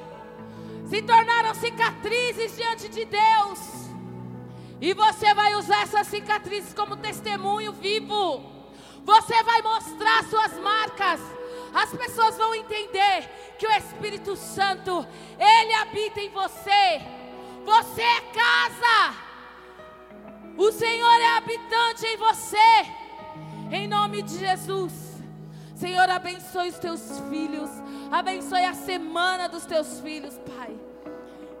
se 0.89 1.01
tornaram 1.01 1.53
cicatrizes 1.55 2.55
diante 2.55 2.87
de 2.87 3.05
Deus. 3.05 3.90
E 4.81 4.95
você 4.95 5.31
vai 5.35 5.53
usar 5.55 5.83
essas 5.83 6.07
cicatrizes 6.07 6.73
como 6.73 6.97
testemunho 6.97 7.71
vivo. 7.71 8.43
Você 9.05 9.43
vai 9.43 9.61
mostrar 9.61 10.23
suas 10.23 10.53
marcas. 10.59 11.21
As 11.71 11.91
pessoas 11.91 12.35
vão 12.35 12.55
entender 12.55 13.29
que 13.59 13.67
o 13.67 13.71
Espírito 13.71 14.35
Santo, 14.35 15.07
ele 15.37 15.73
habita 15.75 16.19
em 16.19 16.29
você. 16.31 16.99
Você 17.63 18.01
é 18.01 18.21
casa. 18.33 19.17
O 20.57 20.71
Senhor 20.71 21.21
é 21.21 21.37
habitante 21.37 22.07
em 22.07 22.17
você. 22.17 22.57
Em 23.71 23.87
nome 23.87 24.23
de 24.23 24.39
Jesus. 24.39 24.93
Senhor, 25.75 26.09
abençoe 26.09 26.69
os 26.69 26.79
teus 26.79 27.19
filhos. 27.29 27.69
Abençoe 28.11 28.65
a 28.65 28.73
semana 28.73 29.47
dos 29.47 29.63
teus 29.65 29.99
filhos, 29.99 30.39
Pai. 30.39 30.75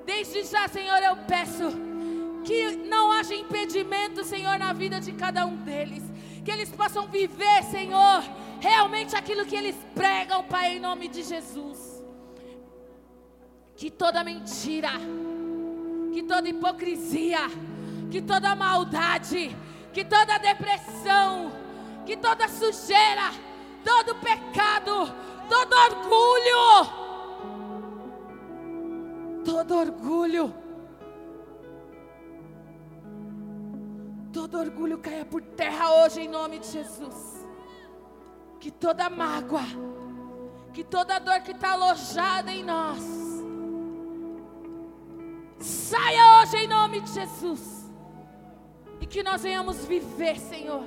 Desde 0.05 0.43
já, 0.43 0.67
Senhor, 0.67 1.01
eu 1.03 1.15
peço 1.27 1.90
que 2.43 2.75
não 2.75 3.11
haja 3.11 3.33
impedimento, 3.35 4.23
Senhor, 4.23 4.57
na 4.57 4.73
vida 4.73 4.99
de 4.99 5.11
cada 5.13 5.45
um 5.45 5.55
deles. 5.57 6.03
Que 6.43 6.51
eles 6.51 6.69
possam 6.69 7.07
viver, 7.07 7.63
Senhor, 7.69 8.23
realmente 8.59 9.15
aquilo 9.15 9.45
que 9.45 9.55
eles 9.55 9.75
pregam, 9.93 10.43
Pai, 10.43 10.77
em 10.77 10.79
nome 10.79 11.07
de 11.07 11.23
Jesus. 11.23 12.03
Que 13.75 13.89
toda 13.89 14.23
mentira, 14.23 14.91
que 16.13 16.23
toda 16.23 16.49
hipocrisia, 16.49 17.39
que 18.09 18.21
toda 18.21 18.55
maldade, 18.55 19.55
que 19.93 20.03
toda 20.03 20.37
depressão, 20.37 21.51
que 22.05 22.17
toda 22.17 22.47
sujeira, 22.47 23.31
todo 23.83 24.15
pecado, 24.15 25.13
todo 25.49 25.73
orgulho, 25.73 27.01
todo 29.43 29.77
orgulho, 29.77 30.53
todo 34.31 34.57
orgulho 34.57 34.97
caia 34.97 35.25
por 35.25 35.41
terra 35.41 36.03
hoje 36.03 36.21
em 36.21 36.27
nome 36.27 36.59
de 36.59 36.67
Jesus. 36.67 37.45
Que 38.59 38.71
toda 38.71 39.09
mágoa, 39.09 39.63
que 40.73 40.83
toda 40.83 41.19
dor 41.19 41.41
que 41.41 41.51
está 41.51 41.71
alojada 41.73 42.51
em 42.51 42.63
nós, 42.63 43.01
saia 45.59 46.41
hoje 46.41 46.57
em 46.57 46.67
nome 46.67 47.01
de 47.01 47.11
Jesus. 47.11 47.89
E 48.99 49.05
que 49.05 49.23
nós 49.23 49.43
venhamos 49.43 49.85
viver, 49.85 50.39
Senhor, 50.39 50.83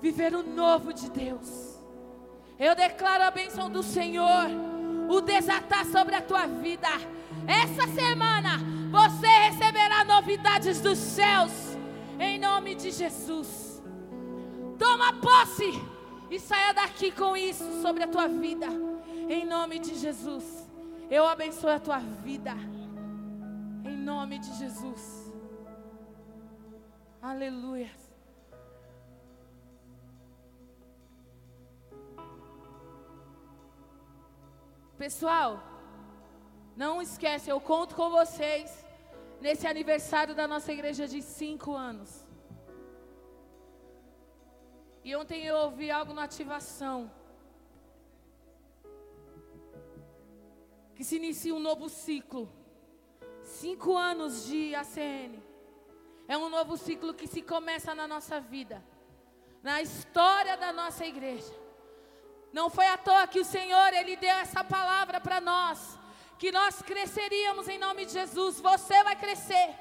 viver 0.00 0.34
o 0.34 0.42
novo 0.42 0.92
de 0.92 1.10
Deus. 1.10 1.74
Eu 2.58 2.74
declaro 2.74 3.24
a 3.24 3.30
bênção 3.30 3.68
do 3.68 3.82
Senhor, 3.82 4.46
o 5.08 5.20
desatar 5.20 5.84
sobre 5.86 6.14
a 6.14 6.22
tua 6.22 6.46
vida. 6.46 6.88
Essa 7.46 7.86
semana 7.92 8.60
você 8.90 9.26
receberá 9.26 10.04
novidades 10.04 10.80
dos 10.80 10.98
céus, 10.98 11.50
em 12.18 12.38
nome 12.38 12.74
de 12.74 12.90
Jesus. 12.90 13.82
Toma 14.78 15.12
posse 15.20 15.70
e 16.30 16.38
saia 16.38 16.72
daqui 16.72 17.10
com 17.12 17.36
isso 17.36 17.82
sobre 17.82 18.02
a 18.02 18.08
tua 18.08 18.28
vida, 18.28 18.66
em 19.28 19.44
nome 19.44 19.78
de 19.78 19.94
Jesus. 19.94 20.68
Eu 21.10 21.26
abençoo 21.26 21.70
a 21.70 21.78
tua 21.78 21.98
vida, 21.98 22.52
em 23.84 23.96
nome 23.96 24.38
de 24.38 24.52
Jesus. 24.54 25.32
Aleluia. 27.20 27.90
Pessoal, 34.98 35.62
não 36.76 37.02
esquece, 37.02 37.50
eu 37.50 37.60
conto 37.60 37.94
com 37.94 38.10
vocês 38.10 38.83
nesse 39.40 39.66
aniversário 39.66 40.34
da 40.34 40.46
nossa 40.46 40.72
igreja 40.72 41.06
de 41.06 41.20
cinco 41.22 41.74
anos. 41.74 42.24
E 45.04 45.14
ontem 45.14 45.44
eu 45.44 45.56
ouvi 45.56 45.90
algo 45.90 46.14
na 46.14 46.24
ativação. 46.24 47.10
Que 50.94 51.04
se 51.04 51.16
inicia 51.16 51.54
um 51.54 51.60
novo 51.60 51.88
ciclo. 51.88 52.50
Cinco 53.42 53.96
anos 53.96 54.46
de 54.46 54.74
ACN. 54.74 55.42
É 56.26 56.38
um 56.38 56.48
novo 56.48 56.76
ciclo 56.78 57.12
que 57.12 57.26
se 57.26 57.42
começa 57.42 57.94
na 57.94 58.08
nossa 58.08 58.40
vida. 58.40 58.82
Na 59.62 59.82
história 59.82 60.56
da 60.56 60.72
nossa 60.72 61.04
igreja. 61.04 61.52
Não 62.50 62.70
foi 62.70 62.86
à 62.86 62.96
toa 62.96 63.26
que 63.26 63.40
o 63.40 63.44
Senhor, 63.44 63.92
Ele 63.92 64.16
deu 64.16 64.30
essa 64.30 64.64
palavra 64.64 65.20
para 65.20 65.40
nós. 65.40 65.98
Que 66.44 66.52
nós 66.52 66.82
cresceríamos 66.82 67.68
em 67.68 67.78
nome 67.78 68.04
de 68.04 68.12
Jesus. 68.12 68.60
Você 68.60 69.02
vai 69.02 69.16
crescer. 69.16 69.74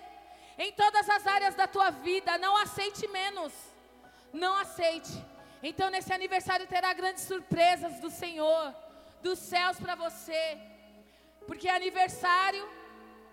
Em 0.57 0.71
todas 0.71 1.09
as 1.09 1.27
áreas 1.27 1.55
da 1.55 1.67
tua 1.67 1.89
vida. 1.89 2.37
Não 2.37 2.55
aceite 2.55 3.05
menos. 3.09 3.51
Não 4.31 4.55
aceite. 4.55 5.11
Então, 5.61 5.89
nesse 5.89 6.13
aniversário 6.13 6.65
terá 6.65 6.93
grandes 6.93 7.23
surpresas 7.23 7.99
do 7.99 8.09
Senhor, 8.09 8.73
dos 9.21 9.39
céus 9.39 9.77
para 9.77 9.95
você. 9.95 10.57
Porque 11.45 11.67
é 11.67 11.75
aniversário 11.75 12.65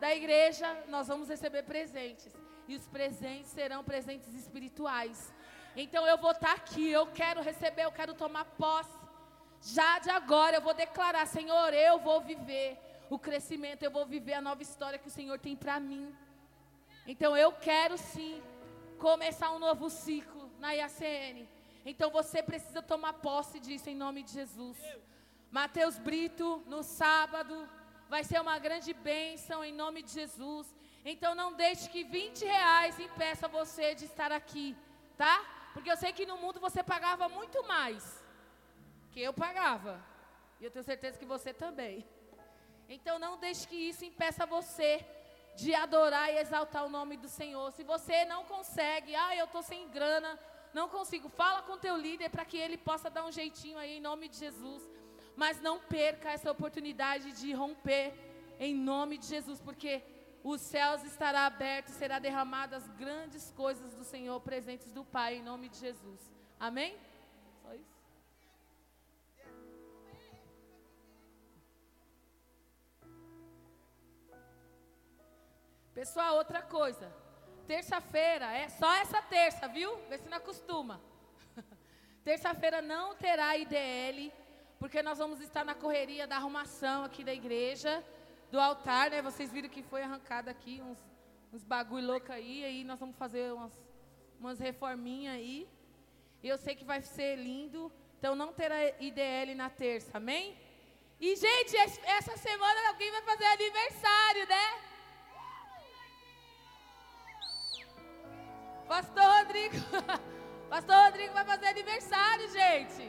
da 0.01 0.13
igreja, 0.13 0.67
nós 0.89 1.07
vamos 1.07 1.29
receber 1.29 1.63
presentes. 1.63 2.33
E 2.67 2.75
os 2.75 2.89
presentes 2.89 3.53
serão 3.53 3.85
presentes 3.85 4.35
espirituais. 4.35 5.33
Então, 5.77 6.05
eu 6.05 6.19
vou 6.19 6.33
estar 6.33 6.55
aqui, 6.55 6.91
eu 6.91 7.07
quero 7.07 7.41
receber, 7.41 7.85
eu 7.85 7.93
quero 7.93 8.13
tomar 8.13 8.45
posse. 8.45 8.99
Já 9.63 10.01
de 10.01 10.11
agora 10.11 10.57
eu 10.57 10.63
vou 10.63 10.75
declarar, 10.75 11.27
Senhor, 11.29 11.73
eu 11.73 12.01
vou 12.01 12.21
viver 12.23 12.90
o 13.11 13.19
crescimento, 13.19 13.83
eu 13.83 13.91
vou 13.91 14.07
viver 14.07 14.35
a 14.35 14.41
nova 14.41 14.63
história 14.63 14.99
que 14.99 15.09
o 15.09 15.17
Senhor 15.19 15.39
tem 15.39 15.57
para 15.57 15.81
mim. 15.81 16.15
Então 17.05 17.37
eu 17.37 17.51
quero 17.53 17.99
sim 17.99 18.41
começar 18.99 19.51
um 19.51 19.59
novo 19.59 19.91
ciclo 19.91 20.49
na 20.61 20.71
IACN. 20.73 21.49
Então 21.85 22.09
você 22.11 22.41
precisa 22.41 22.81
tomar 22.81 23.15
posse 23.15 23.59
disso 23.59 23.91
em 23.91 23.97
nome 23.97 24.23
de 24.23 24.33
Jesus. 24.33 24.79
Mateus 25.51 25.99
Brito, 25.99 26.63
no 26.67 26.85
sábado, 26.85 27.69
vai 28.09 28.23
ser 28.23 28.41
uma 28.41 28.57
grande 28.61 28.95
bênção 28.95 29.65
em 29.65 29.73
nome 29.73 30.03
de 30.03 30.13
Jesus. 30.13 30.73
Então 31.05 31.35
não 31.35 31.53
deixe 31.53 31.89
que 31.89 32.05
20 32.05 32.45
reais 32.45 33.01
impeça 33.01 33.49
você 33.49 33.93
de 33.93 34.05
estar 34.05 34.31
aqui, 34.31 34.77
tá? 35.17 35.45
Porque 35.75 35.91
eu 35.91 35.97
sei 35.97 36.13
que 36.13 36.27
no 36.27 36.37
mundo 36.37 36.61
você 36.61 36.81
pagava 36.81 37.29
muito 37.29 37.67
mais 37.67 38.23
que 39.11 39.21
eu 39.21 39.33
pagava. 39.33 40.01
E 40.61 40.65
eu 40.65 40.71
tenho 40.71 40.85
certeza 40.85 41.19
que 41.19 41.25
você 41.25 41.53
também. 41.53 42.07
Então 42.91 43.21
não 43.21 43.39
deixe 43.39 43.69
que 43.69 43.77
isso 43.77 44.05
impeça 44.05 44.45
você 44.45 45.07
de 45.55 45.73
adorar 45.73 46.33
e 46.33 46.39
exaltar 46.39 46.85
o 46.85 46.89
nome 46.89 47.17
do 47.17 47.29
Senhor. 47.29 47.71
Se 47.73 47.85
você 47.85 48.25
não 48.25 48.45
consegue, 48.45 49.15
ah, 49.15 49.37
eu 49.37 49.45
estou 49.45 49.63
sem 49.63 49.89
grana, 49.89 50.37
não 50.75 50.89
consigo, 50.89 51.29
fala 51.29 51.63
com 51.63 51.79
teu 51.79 51.97
líder 51.97 52.31
para 52.31 52.45
que 52.45 52.57
ele 52.57 52.77
possa 52.77 53.09
dar 53.09 53.25
um 53.25 53.31
jeitinho 53.31 53.79
aí 53.79 53.99
em 53.99 54.01
nome 54.01 54.29
de 54.29 54.39
Jesus. 54.39 54.83
Mas 55.37 55.61
não 55.61 55.79
perca 55.79 56.33
essa 56.33 56.51
oportunidade 56.51 57.31
de 57.33 57.53
romper 57.53 58.13
em 58.59 58.75
nome 58.75 59.19
de 59.19 59.27
Jesus, 59.27 59.61
porque 59.61 60.03
os 60.43 60.61
céus 60.61 61.05
estará 61.05 61.47
abertos, 61.47 61.95
será 61.95 62.19
derramadas 62.19 62.87
grandes 62.89 63.53
coisas 63.53 63.95
do 63.95 64.05
Senhor 64.05 64.41
presentes 64.41 64.93
do 64.93 65.05
Pai 65.05 65.37
em 65.37 65.43
nome 65.43 65.69
de 65.69 65.79
Jesus. 65.79 66.21
Amém? 66.59 66.99
Pessoal, 76.01 76.37
outra 76.37 76.63
coisa. 76.63 77.13
Terça-feira, 77.67 78.51
é 78.57 78.71
só 78.71 78.91
essa 78.95 79.21
terça, 79.21 79.69
viu? 79.69 79.99
Vê 80.09 80.17
se 80.17 80.27
não 80.31 80.39
acostuma. 80.39 80.99
Terça-feira 82.25 82.81
não 82.81 83.15
terá 83.15 83.55
IDL, 83.59 84.33
porque 84.79 85.03
nós 85.03 85.19
vamos 85.19 85.43
estar 85.43 85.63
na 85.63 85.75
correria 85.75 86.27
da 86.27 86.37
arrumação 86.37 87.05
aqui 87.05 87.23
da 87.23 87.35
igreja, 87.35 88.03
do 88.51 88.59
altar, 88.59 89.11
né? 89.11 89.21
Vocês 89.21 89.53
viram 89.53 89.69
que 89.69 89.83
foi 89.83 90.03
arrancado 90.03 90.49
aqui 90.49 90.81
uns, 90.81 90.97
uns 91.53 91.65
bagulho 91.65 92.07
louco 92.07 92.33
aí, 92.33 92.65
aí 92.65 92.83
nós 92.83 92.99
vamos 92.99 93.17
fazer 93.17 93.53
umas, 93.53 93.79
umas 94.41 94.59
reforminhas 94.59 95.35
aí. 95.35 95.69
E 96.43 96.49
eu 96.49 96.57
sei 96.57 96.75
que 96.75 96.83
vai 96.93 97.03
ser 97.03 97.37
lindo, 97.37 97.93
então 98.19 98.35
não 98.35 98.55
terá 98.55 98.77
IDL 98.99 99.55
na 99.55 99.69
terça, 99.69 100.17
amém? 100.17 100.57
E, 101.21 101.37
gente, 101.37 101.77
essa 101.77 102.39
semana 102.39 102.89
alguém 102.89 103.11
vai 103.11 103.21
fazer 103.21 103.45
aniversário, 103.45 104.49
né? 104.49 104.90
Pastor 108.93 109.27
Rodrigo. 109.39 109.77
Pastor 110.69 110.97
Rodrigo 111.05 111.33
vai 111.33 111.45
fazer 111.45 111.67
aniversário, 111.67 112.47
gente. 112.51 113.05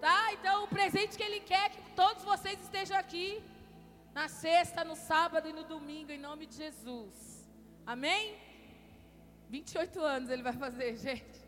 Tá? 0.00 0.32
Então 0.32 0.64
o 0.64 0.68
presente 0.76 1.16
que 1.16 1.22
ele 1.22 1.38
quer 1.50 1.66
é 1.66 1.68
que 1.74 1.82
todos 1.92 2.24
vocês 2.24 2.60
estejam 2.60 2.96
aqui 2.98 3.26
na 4.12 4.26
sexta, 4.26 4.82
no 4.82 4.96
sábado 4.96 5.48
e 5.48 5.52
no 5.52 5.62
domingo, 5.62 6.10
em 6.10 6.18
nome 6.18 6.44
de 6.44 6.56
Jesus. 6.56 7.14
Amém? 7.86 8.36
28 9.48 10.00
anos 10.00 10.28
ele 10.28 10.42
vai 10.42 10.54
fazer, 10.64 10.96
gente. 11.06 11.38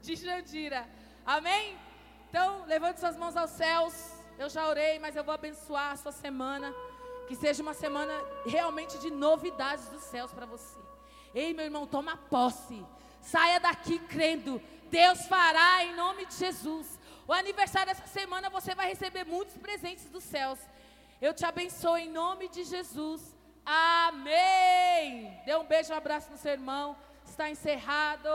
de 0.00 0.16
Jandira. 0.16 0.88
Amém? 1.26 1.76
Então, 2.30 2.64
levante 2.64 3.00
suas 3.00 3.18
mãos 3.18 3.36
aos 3.36 3.50
céus. 3.50 3.94
Eu 4.38 4.48
já 4.48 4.66
orei, 4.66 4.98
mas 4.98 5.14
eu 5.16 5.24
vou 5.28 5.34
abençoar 5.34 5.90
a 5.92 5.96
sua 5.96 6.12
semana. 6.12 6.72
Que 7.28 7.36
seja 7.36 7.62
uma 7.62 7.74
semana 7.74 8.14
realmente 8.46 8.98
de 9.04 9.10
novidades 9.10 9.86
dos 9.90 10.02
céus 10.04 10.32
para 10.32 10.46
você. 10.46 10.83
Ei, 11.34 11.52
meu 11.52 11.64
irmão, 11.64 11.86
toma 11.86 12.16
posse. 12.16 12.84
Saia 13.20 13.58
daqui 13.58 13.98
crendo. 13.98 14.60
Deus 14.90 15.26
fará 15.26 15.84
em 15.84 15.94
nome 15.96 16.26
de 16.26 16.34
Jesus. 16.34 16.98
O 17.26 17.32
aniversário 17.32 17.92
dessa 17.92 18.06
semana 18.06 18.50
você 18.50 18.74
vai 18.74 18.86
receber 18.88 19.24
muitos 19.24 19.56
presentes 19.56 20.08
dos 20.08 20.22
céus. 20.22 20.58
Eu 21.20 21.34
te 21.34 21.44
abençoo 21.44 21.96
em 21.96 22.10
nome 22.10 22.48
de 22.48 22.64
Jesus. 22.64 23.34
Amém. 23.64 25.40
Dê 25.44 25.56
um 25.56 25.64
beijo, 25.64 25.92
um 25.92 25.96
abraço 25.96 26.30
no 26.30 26.36
seu 26.36 26.52
irmão. 26.52 26.96
Está 27.24 27.50
encerrado. 27.50 28.28